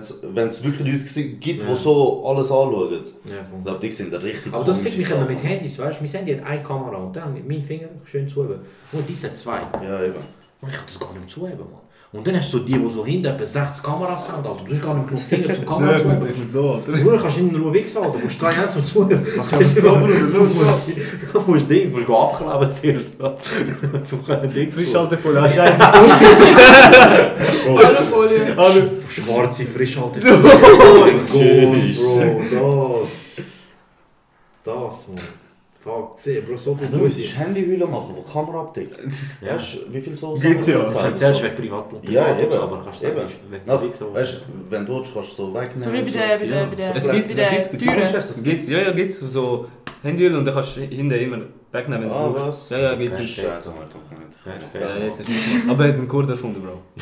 [0.48, 1.76] es wirklich Leute gibt, die Ja.
[1.76, 3.00] so alles anschauen.
[3.26, 6.04] Ja, Ich glaube, die sind richtig Aber das fickt mich immer mit Handys, weißt du?
[6.04, 8.60] Mein Handy hat eine Kamera und dann mein Finger schön zuheben.
[8.92, 9.60] Und diese hat zwei.
[9.84, 10.16] Ja, eben.
[10.62, 11.81] Und ich kann das gar nicht zuheben, Mann.
[12.14, 14.66] Und dann hast du so die, die so hinten etwa 60 Kameras haben, Alter.
[14.66, 16.82] Du hast gar nicht genug Finger zum Kamera ist nicht so.
[16.86, 18.18] Du kannst in Ruhe wichsen, Alter.
[18.18, 19.22] Du musst zwei Hände zum Bruder,
[19.74, 19.96] so.
[21.34, 23.14] Du musst Dings, du musst abkleben zuerst.
[24.04, 25.82] Zum können Dings Frischhalte voll, ah, scheiße.
[27.78, 28.58] Alufolie.
[29.08, 30.20] Schwarze Frischhalte.
[30.22, 33.46] Oh mein Gott, Bro, das.
[34.66, 35.41] Das, Mann.
[35.84, 39.00] Fuck, seh, Bro, so viel Du müsstest Handyhülle machen, die Kamera abdeckt.
[39.42, 39.56] Ja.
[39.56, 40.78] Weißt du, wie viel so Gibt's ja.
[40.78, 42.54] Du erzählst wegen Privat Ja, eben.
[42.54, 43.16] aber kannst du eben.
[43.26, 44.14] nicht Dings so.
[44.14, 45.78] weißt du, wenn du willst, kannst du so wegnehmen.
[45.80, 46.66] So wie bei der, bei der, Ja.
[46.68, 48.00] bei der, Es bei gibt, es der gibt, Türen.
[48.14, 49.66] Das gibt's, ja, ja, gibt's so
[50.04, 51.40] Handyöl und dann kannst du hinten immer
[51.72, 52.70] wegnehmen, wenn du Ah, was?
[52.70, 53.18] Ja, ja, gibt's.
[53.18, 54.80] Scheiße, Alter.
[54.80, 55.30] Ja, jetzt ist
[55.68, 56.82] Aber er hat einen Kurd erfunden, Bro.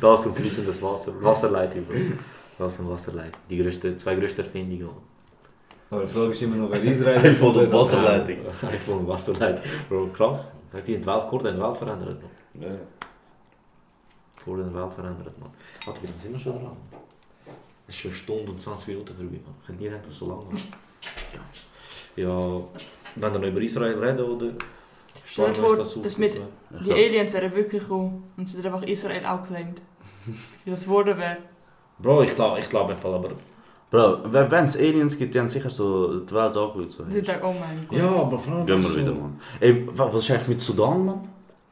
[0.00, 1.12] Das und fließendes Wasser.
[1.20, 1.94] Wasserleitung, Bro.
[2.58, 3.40] Das und Wasserleitung.
[3.50, 4.90] Die größte, zwei größten Erfindungen.
[5.90, 7.72] Aber die Frage ist immer noch, wer Israel und erfunden hat.
[7.72, 8.36] Wasserleitung.
[8.62, 9.64] Ja, iPhone und Wasserleitung.
[9.88, 10.44] Bro, krass.
[10.72, 12.62] Hat die in die Welt, Kurden in die Welt verändert, man.
[12.62, 12.76] Ja.
[14.44, 15.50] Kurden in die Welt verändert, man.
[15.86, 16.76] Warte, wie lange sind wir schon dran?
[17.86, 19.54] Es ist schon eine Stunde und 20 Minuten vorbei, man.
[19.60, 20.58] Ich könnte nie denken, dass so lang war.
[22.16, 22.60] Ja,
[23.16, 24.52] wenn wir noch über Israel reden, oder?
[25.24, 26.40] Stell dir vor, dass mit-
[26.84, 29.80] Die Aliens wären wirklich gekommen und sie hätten einfach Israel auch geclaimed.
[30.64, 31.38] Wie das geworden wäre.
[31.98, 33.30] Bro, ich glaube ich glaub einfach, aber...
[33.90, 36.90] Bro, wenn es Aliens gibt, die haben sicher so die Welt angeschaut.
[36.90, 37.04] So.
[37.08, 37.98] Sie denken, oh mein Gott.
[37.98, 38.66] Ja, aber vor allem...
[38.66, 39.40] Gehen wir so- wieder, Mann.
[39.60, 41.20] Ey, wa- was ist eigentlich mit Sudan, Mann?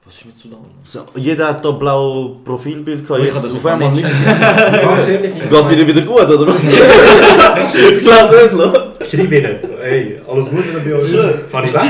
[0.02, 0.60] Was ist mit Sudan?
[0.84, 3.20] So, jeder hat da blau Profilbild gehabt.
[3.20, 4.18] Ich jetzt kann das auf einmal nicht nichts.
[4.24, 6.64] Ganz ehrlich, ich- Geht es ihnen wieder gut, oder was?
[7.74, 9.18] ich glaube nicht, lo.
[9.22, 9.58] Schreib ihnen.
[9.82, 11.50] Ey, alles gut mit bei euch?
[11.52, 11.80] Kann ich weg?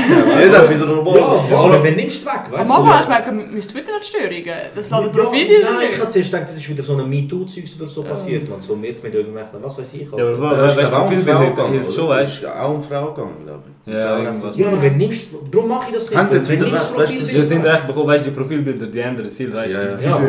[0.43, 1.39] Jeder wieder normal.
[1.49, 2.91] Ja, aber wenn nimmst du weg, weißt Am du?
[2.91, 4.55] Anfang, ich merke, mein Twitter hat Störungen.
[4.75, 7.87] Das ladet Ja, nein, ich habe zuerst gedacht, das ist wieder so ein MeToo-Zeugs oder
[7.87, 8.49] so passiert.
[8.49, 8.61] Man.
[8.61, 10.01] So jetzt mit irgendwelchen, was weiß ich.
[10.01, 11.85] Ja, aber weißt du, auch Profilbild Frau gegangen.
[11.93, 13.93] schon, weißt auch Frau gegangen, glaube ich.
[13.93, 16.17] Ja, aber wenn nimmst darum mache ich das nicht.
[16.17, 17.25] Haben sie jetzt wieder recht, weißt du, du?
[17.25, 19.77] Sie sind recht bekommen, weißt du, die Profilbilder, die ändern viel, weißt du.
[19.77, 20.19] Ja, Ja,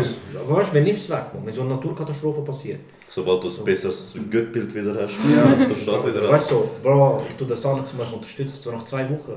[0.57, 2.81] weißt du, wenn nimmst du es weg, wenn so eine Naturkatastrophe passiert.
[3.11, 5.43] Sobald du ein besseres Göttbild wieder hast, Ja.
[5.45, 8.62] dann steht das wieder Weißt du, so, Bro, ich tue das an, zum Beispiel unterstützen,
[8.62, 9.33] so nach zwei Wochen.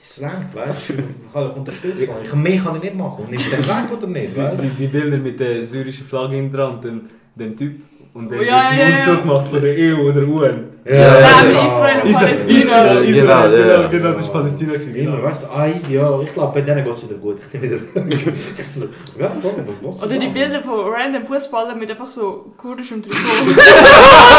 [0.00, 2.08] Es langt, weißt du, ich kann dich unterstützen.
[2.22, 3.24] Ich, mehr kann ich nicht machen.
[3.24, 6.36] Und nimmst du den weg oder nicht, weißt Die, die Bilder mit der syrischen Flagge
[6.36, 7.80] hinten dran, dem, dem Typ.
[8.14, 8.96] Und der Oh, ja, hat ja, ja.
[8.98, 10.64] Umzug gemacht von der EU oder UN.
[10.84, 11.66] Ja, Nein, ja.
[11.66, 12.60] Israel und Israel, Palästina.
[12.60, 13.76] Israel, Genau, Israel, ja.
[13.76, 14.72] genau, genau, das war Palästina.
[14.74, 15.24] gewesen, Immer, Genau.
[15.28, 16.20] weißt du, ah, easy, ja.
[16.20, 17.38] Ich glaube, bei denen geht es wieder gut.
[17.52, 17.78] Ich nehme wieder.
[19.18, 23.16] ja, voll, aber was Oder die Bilder von random Fußballern mit einfach so kurdischem Trikot.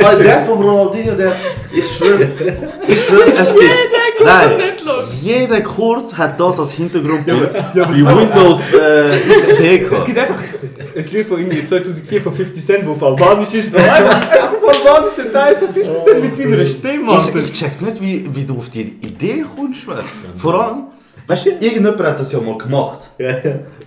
[0.00, 1.36] Weil der von Ronaldinho, der.
[1.72, 2.28] Ich schwöre,
[2.86, 4.24] ich schwöre, es gibt.
[4.24, 5.04] Nein, nicht los.
[5.20, 9.06] jeder Kurd hat das als Hintergrundbild wie Windows äh,
[9.36, 10.36] XP Es gibt einfach
[10.96, 14.52] ein Lied von irgendwie 2004 von 50 Cent, wo auf Albanisch ist, wo einfach einfach
[14.52, 17.38] auf albanischen Teil von 50 Cent mit seiner Stimme, Alter.
[17.38, 19.98] Ich, ich check nicht, wie, wie du auf die Idee kommst, man.
[20.36, 20.84] Vor allem,
[21.26, 23.00] weißt du, irgendjemand hat das ja mal gemacht.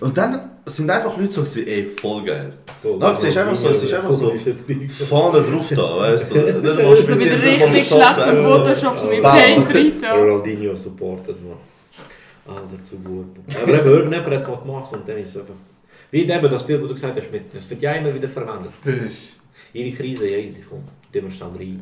[0.00, 2.52] Und dann sind einfach Leute so, gewesen, ey, voll geil.
[2.98, 4.32] Na, du siehst einfach so, es ist einfach so
[5.06, 6.38] vorne drauf da, weißt du.
[6.38, 8.58] Nicht mal So nicht mal richtig Stadt, schlecht im einfach so.
[8.58, 9.22] Photoshop, so mit.
[9.22, 9.74] Paint
[10.04, 10.18] rein.
[10.18, 12.56] Ronaldinho supportet, man.
[12.56, 13.26] Alter, zu gut.
[13.62, 15.54] Aber eben, irgendjemand hat es mal gemacht und dann ist es einfach...
[16.10, 18.72] Wie eben das Bild, das du gesagt hast, mit, das wird ja immer wieder verwendet.
[19.72, 20.82] Jede Krise, ja easy, komm.
[21.12, 21.80] Tun wir schnell rein.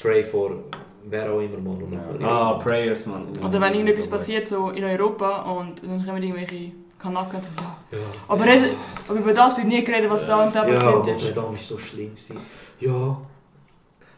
[0.00, 0.64] Pray for
[1.08, 1.76] wer auch immer, man.
[1.82, 3.26] Und nachher- Ah, Prayers, Mann.
[3.44, 6.72] Oder wenn irgendetwas passiert so in Europa und dann kommen irgendwelche
[7.02, 7.56] Kanaken und sagen,
[7.90, 7.98] ja.
[7.98, 8.04] Ja.
[8.28, 8.72] Aber, red,
[9.08, 11.36] aber über das wird nie geredet, was da und da Ja, passiert Notre ist.
[11.36, 12.10] Dame ist so schlimm.
[12.10, 12.36] Gewesen.
[12.80, 13.20] Ja,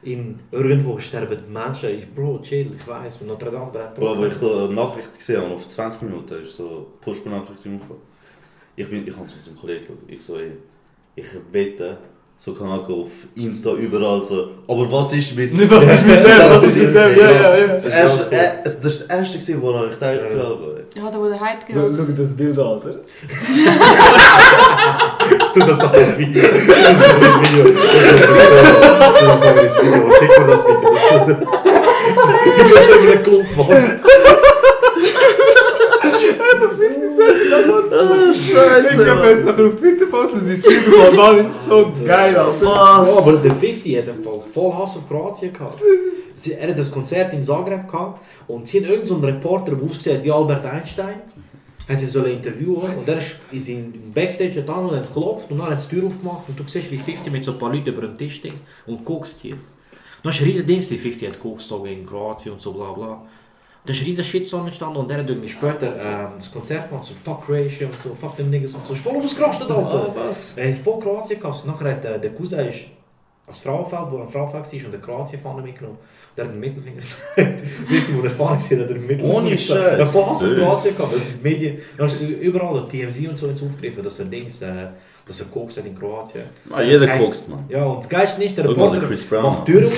[0.02, 1.90] in irgendwo sterben die Menschen.
[1.90, 5.54] Ich, Bro, chill, ich weiß, Notre Dame brennt Bro, aber ich da Nachricht gesehen habe,
[5.54, 8.02] auf 20 Minuten ist so Push-Benachrichtigung gekommen.
[8.76, 9.98] Ich, bin, ich habe zu unserem Kollegen geschaut.
[10.08, 10.52] Ich so, ey,
[11.16, 11.96] ich wette,
[12.38, 15.52] so kann auch auf Insta überall so, aber was ist mit...
[15.70, 16.24] Was ist mit dem?
[16.26, 16.94] Was ist mit dem?
[16.94, 17.66] Ja, ja, ja.
[17.68, 21.02] Das, erste, äh, das ist das erste, woran ich dachte, ja.
[21.02, 21.96] aber- Ja, da wo der Heid Schau genau.
[21.96, 22.94] schau das Bild an, Alter.
[25.54, 26.42] Tu das doch als Video.
[26.42, 27.64] Das ist ein Video.
[27.64, 27.74] Tu
[29.24, 30.12] das noch als Video.
[30.18, 31.46] Schick mir das bitte.
[32.56, 33.22] Wieso hast du immer einen
[36.68, 37.92] Klump, Mann?
[37.92, 39.54] Ah, Ich Scheiße, habe jetzt Mann.
[39.56, 42.66] nachher auf Twitter posten, das ist Bild von Albanisch so geil, Alter.
[42.66, 43.18] Was?
[43.18, 45.80] aber der 50 hat im Fall voll Hass auf Kroatien gehabt.
[46.34, 49.84] Sie, er hat das Konzert in Zagreb gehabt und sie haben irgendeinen so Reporter, der
[49.84, 51.14] ausgesehen hat wie Albert Einstein,
[51.88, 55.06] hat ihn so ein Interview und er ist, ist in im Backstage getan und hat
[55.06, 57.52] geklopft und dann hat er die Tür aufgemacht und du siehst wie 50 mit so
[57.52, 58.54] ein paar Leuten über den Tisch steht
[58.86, 59.54] und Koks zieht.
[60.24, 63.22] Das war ein riesen Ding, 50 hat Koks gezogen in Kroatien und so bla bla.
[63.86, 67.04] Da ist ein riesen Shitstorm entstanden und der hat irgendwie später ähm, das Konzert gemacht,
[67.04, 68.94] so fuck Croatia und so, fuck them niggas und so.
[68.94, 70.10] Ist voll ausgerastet, Alter.
[70.14, 70.54] was?
[70.56, 71.66] Er hat voll Kroatien gehabt.
[71.66, 72.86] Nachher hat äh, der Cousin ist
[73.46, 75.98] als Frauenfeld, wo er am Frauenfeld war, und der Kroatien-Fahne mitgenommen.
[76.34, 76.96] Der hat den Mittelfinger
[77.36, 77.36] gesagt.
[77.90, 79.58] Richtig, wo der Fahne war, hat er den Mittelfinger Ohne.
[79.58, 79.98] Scheiß.
[79.98, 80.48] Ja, voll Hass auf.
[80.48, 81.14] Kroatien gehabt.
[81.14, 81.78] Das die Medien.
[81.98, 84.72] Dann ist überall, die TMZ und so ins aufgegriffen, dass er Dings, äh,
[85.26, 86.44] dass er Koks hat in Kroatien.
[86.70, 87.66] Ah, jeder kokst, man.
[87.68, 89.92] Ja, und das Geilste ist, der Reporter der macht Tür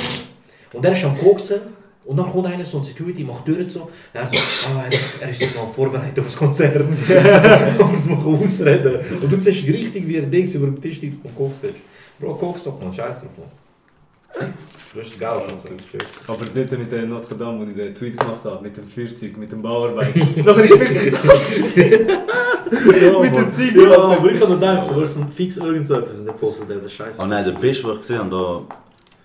[0.72, 1.60] und er ist am Koksen.
[2.06, 3.80] Und dann kommt einer so ein Security, macht die Tür zu.
[3.82, 6.76] Und er so, ah, er ist, er noch vorbereitet auf das Konzert.
[6.76, 9.00] Aber es muss ausreden.
[9.20, 11.74] Und du siehst richtig, wie er Dings über dem Tisch liegt und Koks ist.
[12.20, 13.30] Bro, Koks doch mal, scheiß drauf.
[13.36, 14.52] Man.
[14.94, 15.56] Das ist geil, Alter.
[15.76, 16.10] Tschüss.
[16.28, 19.36] Aber dort mit der Notre Dame, wo ich den Tweet gemacht habe, mit dem Feuerzeug,
[19.36, 20.20] mit dem Bauarbeiter.
[20.44, 21.76] Nachher ist wirklich das.
[21.76, 26.20] Ja, Mit den Ziegen, Ja, aber ich habe gedacht, so, es fix irgend so etwas
[26.20, 27.18] und dann postet der das Scheiß.
[27.18, 28.76] Ah nein, der Beste, was ich gesehen habe, da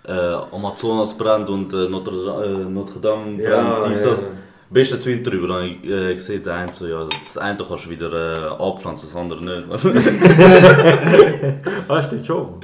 [0.08, 2.12] äh, Amazonas brennt und äh, Notre,
[2.46, 4.22] äh, Notre Dame brennt, Ja, dies, ja, das.
[4.22, 4.28] ja.
[4.74, 7.90] Beste Tweet darüber, habe ich äh, gesehen, der eine so, ja, das eine kannst du
[7.90, 9.64] wieder äh, abpflanzen, das andere nicht.
[11.90, 12.56] Ah, stimmt schon.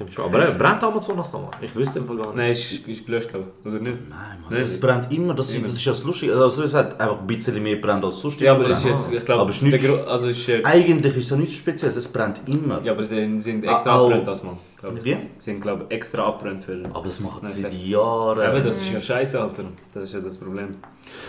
[0.00, 0.24] Stimmt schon.
[0.24, 1.50] Aber äh, brennt Amazonas nochmal?
[1.60, 2.36] Ich wüsste im Fall gar nicht.
[2.36, 3.66] Nein, ist, ist gelöscht, glaube ich.
[3.70, 3.96] Oder nicht?
[4.08, 4.62] Nein, Mann, Nein.
[4.62, 6.34] es brennt immer, das, ist- das ist ja das Lustige.
[6.34, 8.40] Also es hat einfach ein bisschen mehr brennt als sonst.
[8.40, 11.16] Ja, aber das ist jetzt, ich glaube, Aber es ist nichts- also ist, äh, Eigentlich
[11.16, 12.80] ist es ja nichts Spezielles, es brennt immer.
[12.82, 14.06] ja, aber sie sind Ah, extra au.
[14.06, 14.56] abbrennt das mal.
[14.80, 15.04] glaub ich.
[15.04, 15.10] Wie?
[15.12, 15.18] Sie
[15.50, 16.82] sind, glaube ich, extra abbrennt für.
[16.94, 18.40] Aber das macht sie das- seit Jahren.
[18.40, 19.64] Aber das ist ja scheiße, Alter.
[19.92, 20.68] Das ist ja das Problem.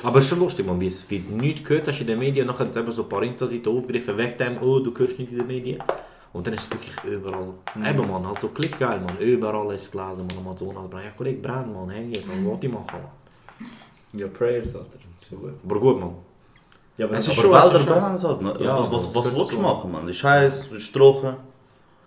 [0.04, 2.70] Aber es ist schon lustig, man, wie es nichts gehört hast in den Medien, nachher
[2.70, 5.48] es eben so ein paar Insta-Seiten aufgegriffen, weg dem, oh, du hörst nicht in den
[5.48, 5.80] Medien.
[6.34, 7.50] Und dann ist es wirklich überall.
[7.86, 11.06] Eben, man, halt so klickgeil, man, überall ist es gelesen, man, Amazonas brennt.
[11.06, 14.20] Ja, Kollege, brennt, man, häng jetzt, was wollte ich machen, man.
[14.20, 15.00] Ja, Prayers, Alter.
[15.22, 15.54] Ist ja gut.
[15.66, 16.16] Aber gut, man.
[16.98, 18.42] Ja, aber Es ist schon- Wälder ist brennen halt.
[18.42, 18.56] Ne?
[18.60, 20.08] Ja, was was, was willst du machen, man?
[20.08, 21.36] Ist heiß, ist trocken.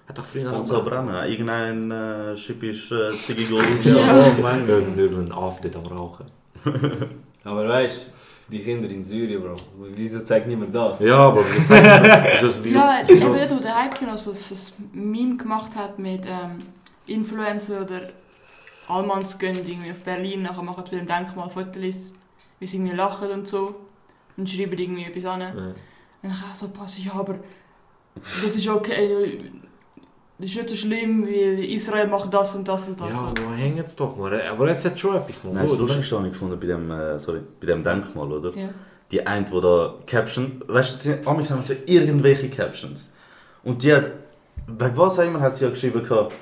[0.07, 1.15] Hat doch früher Von so brennen.
[1.27, 3.85] Irgendein äh, schippisch äh, Ziggy Gold.
[3.85, 3.95] Ja,
[4.37, 4.69] oh Mann.
[4.69, 6.27] Irgendein Afdet am Rauchen.
[7.45, 8.11] Aber weißt du,
[8.49, 9.57] die Kinder in Syrien, Bro,
[9.95, 11.01] wieso zeigt niemand das?
[11.01, 11.87] Ja, aber wir zeigen
[12.41, 16.27] wieso, wieso, Ja, wieso, eben so der Hype genau so das Meme gemacht hat mit
[16.27, 16.59] ähm,
[17.07, 18.03] Influencer oder
[18.89, 22.15] Allmanns gehen irgendwie auf Berlin, nachher machen sie ein Denkmal Fotos,
[22.59, 23.75] wie sie irgendwie lachen und so
[24.37, 25.41] und schreiben irgendwie etwas an.
[25.41, 25.49] Ja.
[25.49, 25.75] Und
[26.23, 27.39] dann kann ich so passen, ja, aber
[28.43, 29.39] das ist okay,
[30.39, 33.11] das ist nicht so schlimm, weil Israel macht das und das und das.
[33.11, 34.41] Ja, wo hängen es doch mal.
[34.43, 35.53] Aber es hat schon etwas noch.
[35.53, 35.79] Nein, das?
[35.79, 38.51] Lustigste habe ich gefunden bei dem, äh, sorry, bei dem Denkmal, oder?
[38.57, 38.69] Ja.
[39.13, 43.09] Die eine, die da Caption, weißt du, haben haben so irgendwelche Captions.
[43.63, 44.11] Und die hat,
[44.67, 46.35] wegen was auch immer, hat sie ja geschrieben gehabt,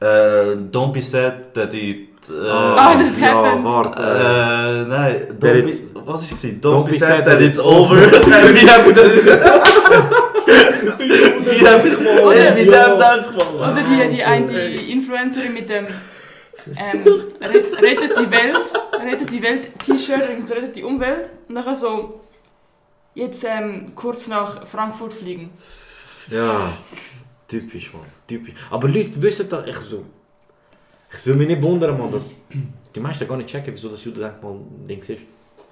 [0.00, 2.08] äh, don't be sad that it...
[2.28, 3.64] Äh, Ah, that ja, happened.
[3.64, 4.02] warte.
[4.02, 6.42] Äh, nein, don't be, it's- was ist es?
[6.44, 7.96] Don't, Don't be be sad sad that that it's over.
[8.54, 9.12] Wie haben wir das?
[10.46, 12.22] Wie haben wir das?
[12.22, 13.24] Oder- Mit dem Denkmal.
[13.56, 15.86] Oder die, die eine Influencerin mit dem
[16.76, 17.02] ähm,
[17.42, 18.72] Ret- Rettet die Welt,
[19.04, 22.20] Rettet die Welt T-Shirt, Rettet die Umwelt und dann so
[23.14, 25.50] jetzt ähm, kurz nach Frankfurt fliegen.
[26.30, 26.72] Ja,
[27.60, 28.02] typisch, man.
[28.26, 28.54] Typisch.
[28.70, 30.04] Aber Leute wissen da echt so.
[31.12, 32.42] Ich will mich nicht wundern, man, dass
[32.94, 34.56] die meisten gar nicht checken, wieso das Judendenkmal
[34.88, 35.22] Dings ist.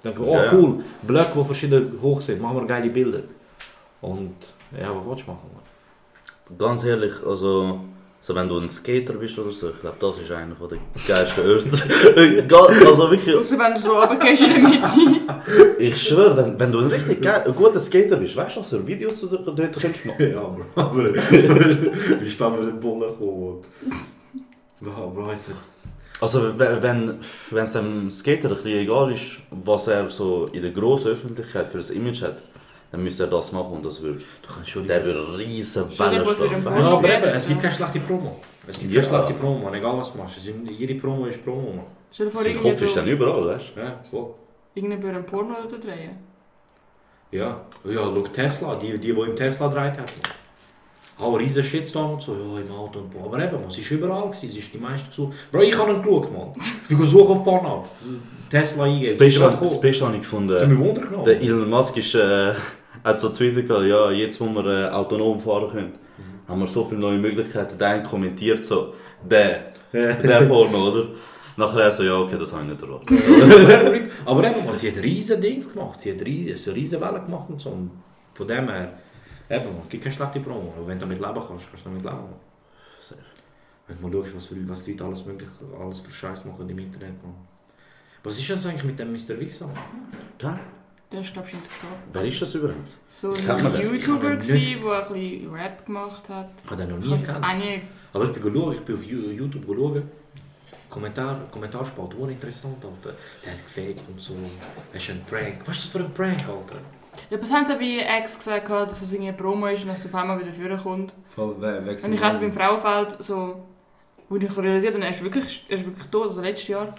[0.03, 0.53] Denken, oh ja.
[0.53, 3.23] cool, Blöcke, die verschieden hoch sind, machen wir geile Bilder.
[4.01, 4.35] Und
[4.79, 5.49] ja, was willst du machen?
[5.53, 6.57] Man?
[6.57, 7.79] Ganz ehrlich, also,
[8.25, 10.79] so wenn du ein Skater bist oder so, ich glaube, das ist einer von den
[11.05, 11.65] geilsten Orte.
[12.85, 15.75] Also wirklich, Außer wenn du so runtergehst in der Mitte.
[15.77, 18.87] ich schwöre, wenn, wenn du ein richtig geil, guter Skater bist, weißt du, was für
[18.87, 20.15] Videos du dort könntest machen?
[20.33, 23.57] Ja, Bro, aber wie stehen wir in den Bullen gekommen?
[24.81, 25.51] Ja, Bro, jetzt.
[26.21, 27.15] Also we- wenn
[27.51, 31.67] wenn es dem Skater ein bisschen egal ist, was er so in der grossen Öffentlichkeit
[31.67, 32.37] für ein Image hat,
[32.93, 36.23] dann müsste er das machen und das würde, Du kannst schon der würde riesen Wellen
[36.23, 36.63] schlagen.
[36.63, 38.35] Ja, aber eben, es gibt keine schlechte Promo.
[38.67, 39.01] Es gibt Ja.
[39.01, 40.37] keine schlechte Promo, man, egal was du machst.
[40.77, 41.85] Jede Promo ist Promo, man.
[42.11, 44.27] Stell dir vor, Sein Kopf ist so, dann überall, weißt Ja, voll.
[44.75, 46.11] irgendwie ein Porno oder drehen.
[47.31, 50.13] Ja, ja, schau Tesla, die, die, die im Tesla gedreht hat.
[51.19, 53.19] Auch riesen Shitstorm und so, ja, im Auto und so.
[53.25, 55.33] Aber eben, man, sie ist überall gewesen, sie ist die meiste gesucht.
[55.51, 56.53] Bro, ich habe ihn geschaut, man.
[56.89, 57.89] Ich gehe suchen auf Pornhub.
[58.51, 59.03] Tesla eingeben.
[59.03, 61.25] Das ist Beste habe ich Das hat gefunden, mich Wunder genommen.
[61.25, 62.53] der Elon Musk ist, äh,
[63.03, 65.93] hat so Twitter gehabt, ja, jetzt wo wir äh, autonom fahren können,
[66.47, 67.77] haben wir so viele neue Möglichkeiten.
[67.77, 68.93] Der eine kommentiert so,
[69.23, 71.07] der, der Porno, oder?
[71.55, 74.11] Nachher er so, ja, okay, das habe ich nicht erwartet.
[74.25, 77.61] Aber eben, sie hat riesen Dings gemacht, sie hat riesen, eine riesen Welle gemacht und
[77.61, 77.69] so.
[77.69, 77.91] Und
[78.33, 78.93] von dem her,
[79.49, 80.73] eben, man, gibt keine schlechte Promo.
[80.75, 82.15] Aber wenn du damit leben kannst, kannst du damit leben.
[82.15, 82.39] Man.
[83.85, 85.49] Wenn du mal schaust, was, für, was Leute alles, möglich,
[85.79, 87.21] alles für Scheiß machen im Internet.
[87.21, 87.35] Man.
[88.23, 89.39] Was ist das eigentlich mit dem Mr.
[89.39, 89.69] Wixer?
[90.41, 90.59] Ja,
[91.13, 91.95] Der ist, glaube ich, gestorben.
[92.11, 92.77] wer ist das überhaupt?
[93.07, 93.37] So ein.
[93.37, 96.49] YouTuber, der ein bisschen Rap gemacht hat.
[96.63, 97.45] Ich habe den noch nie weiß gekannt.
[98.13, 100.11] Aber ich bin schauen, ich bin auf YouTube schauen.
[100.89, 103.15] Kommentar, Kommentarspalt, war interessant, Alter.
[103.45, 104.33] Der hat gefaked und so.
[104.91, 105.61] Das ist ein Prank.
[105.65, 106.79] Was ist das für ein Prank, Alter?
[107.29, 109.99] Ja, bis haben sie bei Ex gesagt, dass es irgendwie eine Promo ist und dass
[109.99, 111.13] es auf einmal wieder vorkommt.
[111.35, 112.11] Voll we wechseln.
[112.11, 113.63] Und ich habe beim Frauenfeld so,
[114.29, 116.95] wo ich so realisiert habe, er ist wirklich, er ist wirklich tot, also letztes Jahr.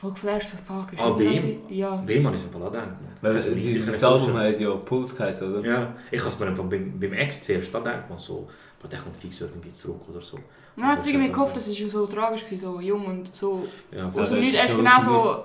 [0.00, 0.86] So fuck.
[0.96, 1.60] Ah, bei er ihm?
[1.68, 1.96] Ja.
[2.06, 2.72] Bei ihm habe ich es gedacht.
[2.72, 2.86] man.
[3.20, 4.36] Weil Das Album vorstellen.
[4.54, 5.68] hat ja Puls geheißen, oder?
[5.68, 8.46] Ja, ich habe es mir einfach beim, beim Ex zuerst da gedacht, man so,
[8.78, 10.38] aber der kommt fix irgendwie zurück oder so.
[10.76, 13.66] Man hat es irgendwie gehofft, das war so tragisch, gewesen, so jung und so.
[13.90, 14.26] Ja, Und voll.
[14.26, 15.44] so das nicht, er schon genau so.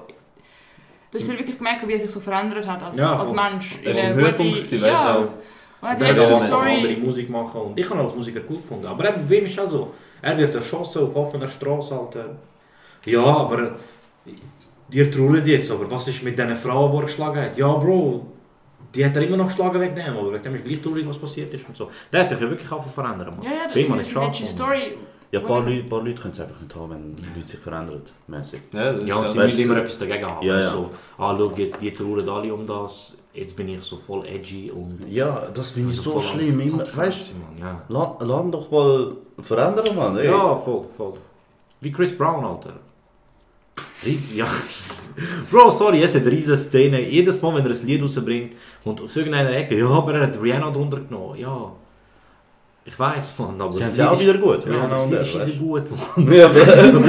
[1.12, 3.32] Du hast wirklich gemerkt, wie er sich so verändert hat als, Ja, als.
[3.34, 3.80] Mensch.
[3.84, 5.16] Er ist In im eine Höhepunkt weißt du ja.
[5.16, 5.20] auch.
[5.90, 6.98] Und die hat auch andere.
[6.98, 8.86] Musik machen und ich habe ihn als Musiker gut gefunden.
[8.86, 12.36] Aber eben, bei ihm ist auch so, er wird erschossen auf offener Straße, Alter.
[13.06, 13.76] Ja, aber
[14.90, 17.58] dir trauert jetzt, aber was ist mit diesen Frauen, die er geschlagen hat?
[17.58, 18.26] Ja, Bro,
[18.94, 21.18] die hat er immer noch geschlagen wegen dem, aber wegen dem ist gleich traurig, was
[21.18, 21.90] passiert ist und so.
[22.12, 23.34] Der hat sich ja wirklich auch verändern.
[23.36, 23.44] Mann.
[23.46, 24.46] Ja, ja, das habe ist gefunden.
[24.48, 24.98] Story.
[25.32, 28.04] Ja, ein paar, Leute, paar Leute können es einfach nicht haben, wenn Leute sich verändern,
[28.28, 28.62] mäßig.
[28.72, 30.46] Ja, Ja, und sie ja- müssen immer etwas dagegen haben.
[30.46, 30.70] Ja, ja.
[30.70, 34.70] So, ah, schau, jetzt die trauern alle um das, jetzt bin ich so voll edgy
[34.70, 35.00] und...
[35.10, 36.60] Ja, das finde ich Also so schlimm.
[36.60, 37.82] Immer, weißt ja.
[37.88, 40.18] du, la- lass doch mal verändern, Mann.
[40.18, 40.28] Ey.
[40.28, 41.14] Ja, voll, voll.
[41.82, 42.74] Wie Chris Brown, Alter.
[44.06, 44.48] Ries, ja.
[45.52, 47.02] Bro, sorry, es hat eine riesige Szene.
[47.02, 48.54] Jedes Mal, wenn er ein Lied rausbringt,
[48.84, 51.38] und aus irgendeiner Ecke, ja, aber er hat Rihanna drunter genommen.
[51.38, 51.72] Ja.
[52.86, 54.58] Ich weiß, man, aber Sie das haben sie auch wieder gut.
[54.58, 55.66] ist- Ja, Rihanna das und Lied ist du.
[55.66, 55.84] gut,
[56.18, 56.34] man.
[56.34, 57.06] Ja, aber das Und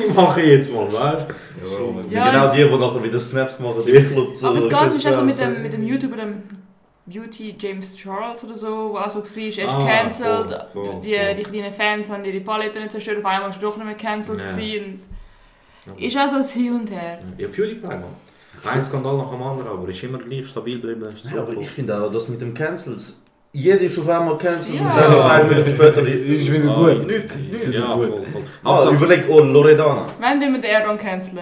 [0.00, 2.00] die mache ich jetzt mal, weißt du?
[2.02, 5.06] sind Ja, genau die, die nachher wieder Snaps machen, die Club Aber das Ganze ist
[5.06, 5.42] also mit so.
[5.44, 6.42] dem, mit dem YouTuber, dem
[7.06, 10.56] Beauty James Charles oder so, der auch so war, er ist Ah, cancelled.
[11.04, 13.86] die, die kleinen Fans haben ihre Paletten nicht zerstört, auf einmal ist er doch nicht
[13.86, 14.40] mehr cancelled.
[14.40, 14.46] Ja.
[15.96, 17.18] Ist auch so ein Hin und Her.
[17.38, 18.04] Ja, PewDiePie, man.
[18.64, 21.06] Ein Skandal nach dem anderen, aber ist immer gleich stabil geblieben.
[21.34, 23.14] Ja, aber ich finde auch, das mit dem Cancels,
[23.52, 24.90] Jeder ist auf einmal cancelled Ja.
[24.90, 26.06] und dann zwei Minuten später...
[26.06, 27.06] Ist wieder Ah, gut.
[27.06, 27.74] Nicht, nicht.
[27.74, 28.42] Ja, voll, voll.
[28.62, 30.06] Ah, überleg, oh, Loredana.
[30.20, 31.38] Wenn wir den Erdogan canceln.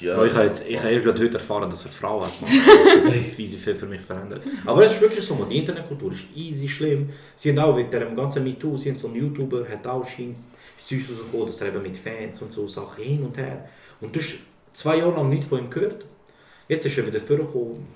[0.00, 0.16] Ja.
[0.16, 2.32] Bro, ich habe jetzt, ich habe gerade heute erfahren, dass er Frau hat.
[3.36, 4.42] wie sie viel für mich verändert.
[4.66, 7.10] Aber es ist wirklich so, man, die Internetkultur ist easy schlimm.
[7.36, 10.38] Sie haben auch mit dem ganzen MeToo, sie haben so einen YouTuber, hat auch scheint
[10.82, 13.68] das Zeug rausgekommen, dass er eben mit Fans und so Sachen hin und her.
[14.00, 14.34] Und du hast
[14.72, 16.04] zwei Jahre lang nichts von ihm gehört.
[16.68, 17.86] Jetzt ist er wieder vorgekommen,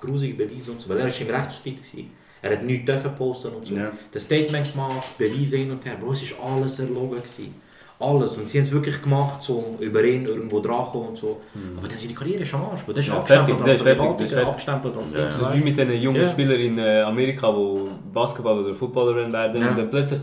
[0.00, 2.04] grusige Beweise und so, weil er ist im Rechtsstreit war.
[2.42, 3.74] Er hat nichts dürfen posten und so.
[3.74, 3.92] Ja.
[4.10, 5.96] Das Statement gemacht, Beweise hin und her.
[6.00, 7.16] Bro, es war alles erlogen.
[7.18, 7.54] Gewesen.
[8.00, 8.36] Alles.
[8.36, 11.40] Und sie haben es wirklich gemacht, um über ihn irgendwo dran zu kommen und so.
[11.78, 12.80] Aber dann seine Karriere ist am Arsch.
[12.84, 15.20] weil Der ist Ja, abgestempelt fertig, als Vergewaltiger, abgestempelt Ja.
[15.20, 16.26] Das ist wie mit den jungen Ja.
[16.28, 17.78] Spielern in äh, Amerika, die
[18.12, 19.68] Basketball oder Footballer werden werden Ja.
[19.70, 20.20] und dann plötzlich,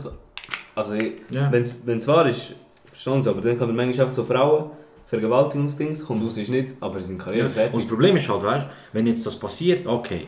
[0.79, 0.93] also
[1.31, 1.51] Ja.
[1.51, 1.61] wenn
[1.97, 2.53] es wahr ist,
[2.91, 4.71] verstehen sie, aber dann kommen manchmal einfach so Frauen,
[5.07, 7.53] Vergewaltigungsdings, kommt raus, ist nicht, aber sie sind Karriere Ja.
[7.53, 7.73] fertig.
[7.73, 10.27] Und das Problem ist halt, weißt wenn jetzt das passiert, okay.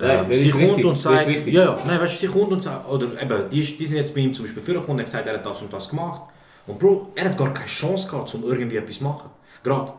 [0.00, 2.62] Nein, Ähm, sie kommt richtig, und sagt, ja, ja, nein, weißt du, sie kommt und
[2.62, 5.26] sagt, oder eben, die, die sind jetzt bei ihm zum Beispiel vorgekommen und hat gesagt,
[5.26, 6.22] er hat das und das gemacht.
[6.68, 9.28] Und Bro, er hat gar keine Chance gehabt, um irgendwie etwas zu machen.
[9.64, 9.92] Gerade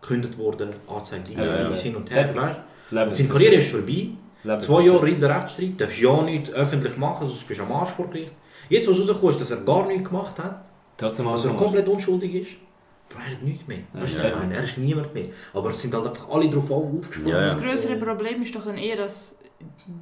[0.00, 1.82] gekündigt worden, Anzeige, dies, Ja, dies, ja.
[1.84, 2.40] hin und her, Fertig.
[2.42, 2.60] weißt
[2.92, 3.02] du.
[3.02, 4.08] Und seine Karriere ist vorbei.
[4.44, 7.90] Leben Zwei Jahre riesen Rechtsstreit, darfst ja nichts öffentlich machen, sonst bist du am Arsch
[7.90, 8.32] vor Gericht.
[8.72, 10.64] Jetzt, was rausgekommen ist, dass er gar nichts gemacht hat,
[10.96, 12.50] Trotzdem dass er komplett unschuldig ist,
[13.08, 13.78] Bro, er hat nichts mehr.
[13.92, 14.36] Du, Ja, ja.
[14.38, 15.26] nein, er ist niemand mehr.
[15.52, 17.28] Aber es sind halt einfach alle drauf aufgesprungen.
[17.30, 17.42] Ja, ja.
[17.46, 19.36] Das größere Problem ist doch dann eher, dass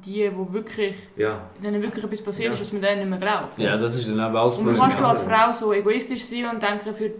[0.05, 1.41] die, die wirklich, Ja.
[1.61, 2.53] denen wirklich etwas passiert Ja.
[2.53, 3.57] ist, dass man denen nicht mehr glaubt.
[3.59, 4.77] Ja, das ist dann eben auch Und wie Problem.
[4.81, 7.11] kannst du als Frau so egoistisch sein und denken, für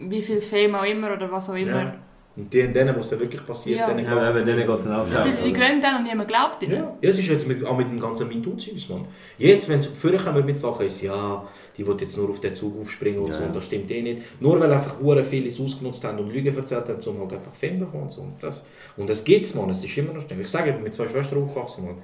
[0.00, 1.94] wie viel Fame auch immer oder was auch immer.
[2.38, 2.44] Ja.
[2.44, 3.86] Und die, denen, was dann wirklich passiert, Ja.
[3.88, 5.24] denen Ja, glauben eben, denen geht es dann auch Ja.
[5.24, 6.72] Die, gönnen dann und niemand glaubt ihnen.
[6.72, 9.06] Ja, ja, es ist jetzt mit, auch mit dem ganzen MeToo-Zeugs, Mann.
[9.38, 11.46] Jetzt, wenn es vorkommen mit Sachen ist, ja,
[11.76, 14.22] die will jetzt nur auf den Zug aufspringen und so, und das stimmt eh nicht.
[14.40, 17.52] Nur weil einfach hure viele es ausgenutzt haben und Lügen erzählt haben, um halt einfach
[17.52, 18.20] Fame bekommen und so.
[18.22, 18.64] Und das,
[18.96, 20.40] und das gibt's, Mann, es ist immer noch schnell.
[20.40, 21.96] Ich sage, ich bin mit zwei Schwestern aufgewachsen, Mann.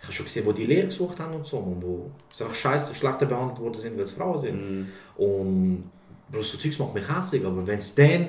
[0.00, 2.56] Ich habe schon gesehen, wo die Lehre gesucht haben und so, und wo sie einfach
[2.56, 4.88] scheiße, schlechter behandelt worden sind, weil es Frauen sind.
[5.16, 5.84] Und
[6.30, 8.28] Bro, so Zeugs macht mich hässlich, aber wenn es dann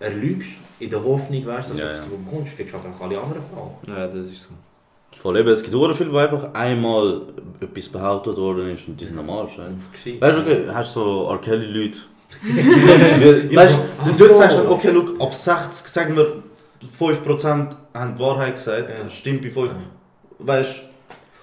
[0.00, 0.50] erlügst,
[0.80, 2.10] in der Hoffnung, weißt, dass Ja, du etwas ja.
[2.10, 3.70] davon bekommst, fickst du halt auch alle anderen Frauen.
[3.86, 4.50] Ja, das ist so.
[5.20, 7.22] Voll eben, es gibt sehr viele, wo einfach einmal
[7.60, 9.56] etwas behauptet worden ist und die sind am Arsch.
[9.56, 10.20] Gewesen.
[10.20, 11.38] Weißt du, okay, hast du so R.
[11.38, 11.98] Kelly-Leute.
[12.44, 16.42] Die- weißt du, dort sagst du, okay, look, ab 60, sagen wir,
[16.98, 19.02] 5% haben die Wahrheit gesagt, Ja.
[19.02, 19.70] das stimmt bei 5.
[20.38, 20.82] Weißt du,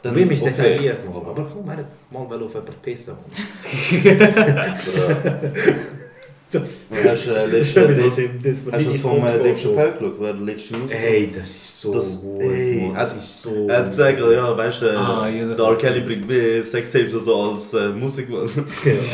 [0.03, 1.15] Dann Wem ist detailliert, Mann.
[1.17, 3.15] Aber komm, er hat mal auf jemanden pissen.
[6.51, 10.77] das Hast äh, letztens das, das, das, das vom äh, Dave Chappelle geschaut, wer letzte
[10.77, 12.95] News Ey, das ist so Das- gut, ey, Mann.
[12.95, 15.75] Das ist so Er hat gesagt, ja, weißt du, Ah, jeder der R.
[15.75, 18.27] Kelly bringt mehr Sextapes so als äh, Musik.
[18.31, 18.37] Ja,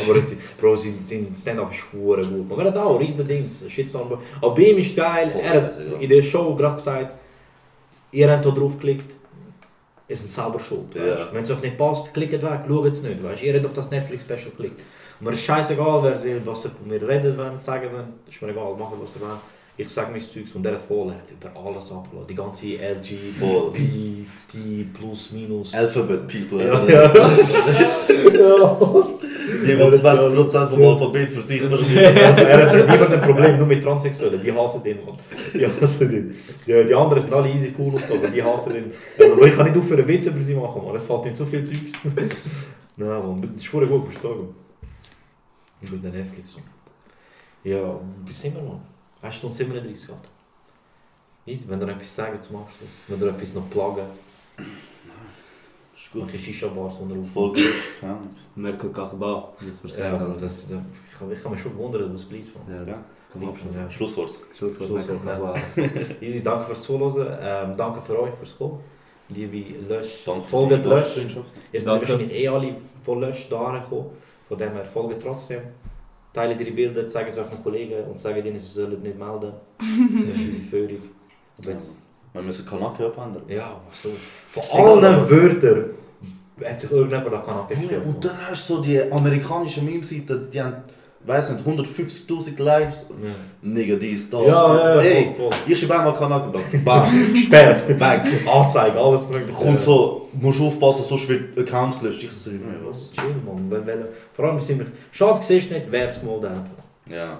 [0.08, 2.48] aber es, Bro, sein, sein Stand-up ist hure gut.
[2.56, 4.18] Man hat auch riesen Dings, Shitstorm.
[4.40, 7.14] Aber bei ihm ist geil, Voll er hat in der Show gerade gesagt,
[8.12, 9.12] ihr habt da drauf geklickt,
[10.08, 10.94] ist ein selber schuld.
[10.94, 11.32] Weißt.
[11.32, 13.22] Wenn es euch nicht passt, klickt weg, schaut es nicht.
[13.22, 13.42] Weißt.
[13.42, 14.80] Ihr habt auf das Netflix-Special geklickt.
[15.20, 18.14] Und mir ist scheißegal, wer sie, was sie von mir reden wollen, sagen wollen.
[18.28, 19.38] Ist mir egal, machen was sie wollen.
[19.76, 22.28] Ich sage mein Zeugs und er hat voll, er hat über alles abgeladen.
[22.28, 23.72] Die ganze LG, Voll.
[23.72, 25.74] B, T, plus, minus.
[25.74, 26.64] Alphabet People.
[26.64, 27.08] Ja, äh, ja.
[29.64, 34.40] Die, die 20% vom Alphabet für sich er hat niemand ein Problem nur mit Transsexuellen,
[34.40, 35.16] die hassen den, Mann.
[35.52, 36.36] Die hassen den.
[36.66, 38.92] Die, die anderen sind alle easy cool und so, aber die hassen den.
[39.18, 40.94] Also, ich kann nicht aufhören, Witze über sie machen, Mann.
[40.94, 41.92] Es fällt ihm zu viel Zeugs.
[42.96, 44.54] Nein, Mann, das ist gut, bist du gut.
[45.90, 46.54] Mit der Netflix.
[46.54, 46.64] Mann.
[47.64, 48.54] Ja, wie sind
[49.24, 49.32] wir noch?
[49.32, 50.20] Eine Stunde 37 gerade.
[51.46, 52.88] Easy, wenn ihr etwas sagen zum Abschluss.
[53.08, 54.02] Wenn ihr etwas noch plagen.
[55.94, 56.22] Ist gut.
[56.22, 57.30] Manche Shisha-Bars, ihr auf...
[57.32, 57.52] Voll.
[58.02, 58.18] Ja.
[58.56, 60.16] Merkel Kachba, muss man Ja, sagen.
[60.16, 60.78] aber das, das,
[61.10, 62.48] ich, kann, ich mich schon wundern, was bleibt.
[62.68, 63.04] Ja, Ja.
[63.28, 63.74] zum Abschluss.
[63.74, 63.90] Ja.
[63.90, 64.38] Schlusswort.
[64.56, 66.16] Schlusswort Schlusswort, Merkel.
[66.20, 67.36] Easy, danke fürs Zuhören.
[67.40, 68.80] Ähm, danke für euch fürs Kommen.
[69.28, 71.16] Liebe Lösch, folgt Lösch.
[71.72, 74.10] Ihr seid wahrscheinlich eh alle von Lösch da gekommen.
[74.48, 75.62] Von dem her folgt trotzdem.
[76.34, 79.52] Teilt ihre Bilder, zeigen es euren Kollegen und sagen ihnen, sie sollen nicht melden.
[80.28, 81.02] Das ist unsere Führung.
[81.58, 82.02] Aber jetzt,
[82.32, 83.44] Wir müssen Kanake abändern.
[83.48, 84.10] ja, so.
[84.48, 84.62] Von
[85.00, 85.90] allen Wörtern
[86.64, 88.04] hat sich irgendjemand an Kanake gestellt.
[88.04, 90.76] Und dann hast du so die amerikanischen Meme-Seiten, die haben,
[91.26, 93.06] weiß nicht, 150.000 Likes.
[93.22, 93.30] Ja.
[93.62, 94.40] Nigga, dies, das.
[94.46, 95.58] Ja, ja, Ey, voll, voll.
[95.66, 97.06] ich schreibe einmal Kanake, bam,
[97.36, 98.26] Sperrt, back.
[98.46, 99.52] Anzeige, alles mögliche.
[99.52, 102.22] Kommt so, musst aufpassen, sonst wird Account gelöscht.
[102.24, 102.56] Ich so, ja,
[102.86, 103.10] was?
[103.12, 103.70] Chill, man.
[103.70, 104.86] Weil, weil, vor allem sind wir...
[105.12, 106.66] Schade, siehst du nicht, wer es gemalt hat.
[107.10, 107.38] Ja.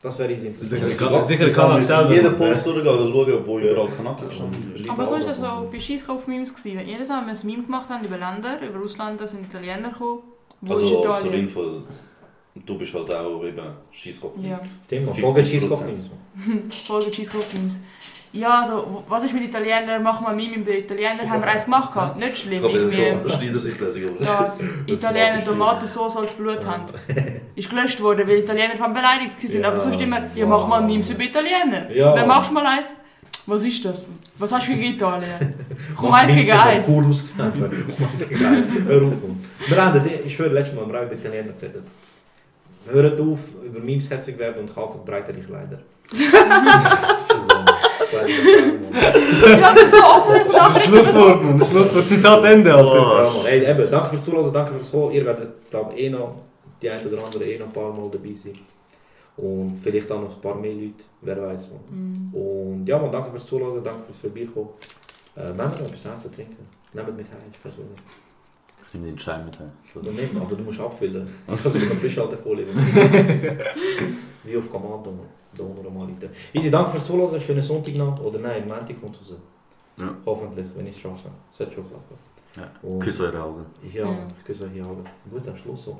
[0.00, 0.80] Das wäre easy interessant.
[0.80, 2.14] Sicher, Ich kann- sicher ich kann man selber.
[2.14, 4.40] jeden Post durchgehen und schauen, wo überall Kanake ist.
[4.88, 6.86] Aber so ist das so bei Scheisskauf-Memes gewesen.
[6.86, 10.20] Jedes Mal, wenn wir ein Meme gemacht haben über Länder, über Ausländer sind Italiener gekommen.
[10.60, 11.48] Wo ist Also zur Italien?
[12.54, 13.60] Info, du bist halt auch eben
[13.92, 14.34] Scheisskopf.
[14.42, 15.14] Ja, Stimmt, man.
[15.14, 15.20] 50%.
[15.20, 16.70] Folgt Scheisskopf-Memes, man.
[16.86, 17.80] Folge Scheisskauf-Memes.
[18.32, 20.02] Ja, so, was ist mit Italienern?
[20.02, 21.28] Mach mal ein Meme über Italiener.
[21.28, 21.92] Haben wir eins gemacht?
[21.92, 22.18] gehabt?
[22.18, 22.62] Nicht schlimm.
[22.62, 26.84] Ich habe so Schneidersicht dass Italiener Tomatensauce als Blut haben.
[27.54, 29.64] Ist gelöscht worden, weil Italiener von beleidigt sind.
[29.64, 31.90] Aber Ja, sonst immer, ja mach mal Memes über Italiener.
[31.90, 32.14] Ja.
[32.14, 32.94] Dann machst du mal eins.
[33.46, 34.06] Was ist das?
[34.36, 35.54] Was hast du gegen Italien?
[35.96, 36.86] Komm eins gegen eins.
[36.86, 37.02] cool.
[37.02, 38.66] Komm eins gegen eins.
[38.86, 39.10] Hör auf.
[39.10, 39.44] Mann.
[39.66, 41.82] Wir haben, ich schwöre, letztes Mal haben wir auch über Italiener geredet.
[42.86, 45.78] Hört auf, über Memes hässlich werden und kauft breitere Kleider.
[46.10, 47.58] das ist so.
[48.12, 49.74] Ja,
[50.18, 51.62] offen Schlusswort, Mann.
[51.62, 52.94] Schlusswort, Zitat Ende, Alter.
[52.94, 53.44] Ja, Mann.
[53.44, 55.12] Hey, eben, danke fürs Zuhören, danke fürs Kommen.
[55.12, 56.36] Ihr werdet, glaube eh noch,
[56.80, 58.58] die ein oder andere eh noch ein paar Mal dabei sein.
[59.36, 61.68] Und vielleicht auch noch ein paar mehr Leute, wer weiß.
[61.68, 62.32] Man.
[62.32, 64.70] Und ja, man, danke fürs Zuhören, danke fürs Vorbeikommen.
[65.36, 67.74] Äh, wir noch etwas essen zu trinken, nehmt mit heim, ich weiß
[68.94, 69.58] nehme den Schein mit.
[69.94, 71.26] Oder nicht, aber du musst abfüllen.
[71.52, 72.66] Ich kann sogar Frischhaltefolie.
[74.44, 75.26] Wie auf Kommando, man.
[75.56, 76.30] Da unten mal Leute.
[76.52, 78.18] Easy, danke fürs Zuhören, schönen Sonntag noch.
[78.20, 79.34] Oder nein, Montag kommt raus.
[79.98, 80.14] Ja.
[80.24, 81.28] Hoffentlich, wenn ich es schaffe.
[81.50, 82.16] Es sollte schon klappen.
[82.56, 82.98] Ja.
[82.98, 83.66] Küsse eure Augen.
[83.92, 84.18] Ja, Ja.
[84.38, 85.04] ich küsse euch die Augen.
[85.30, 85.98] Gut, am Schluss auch.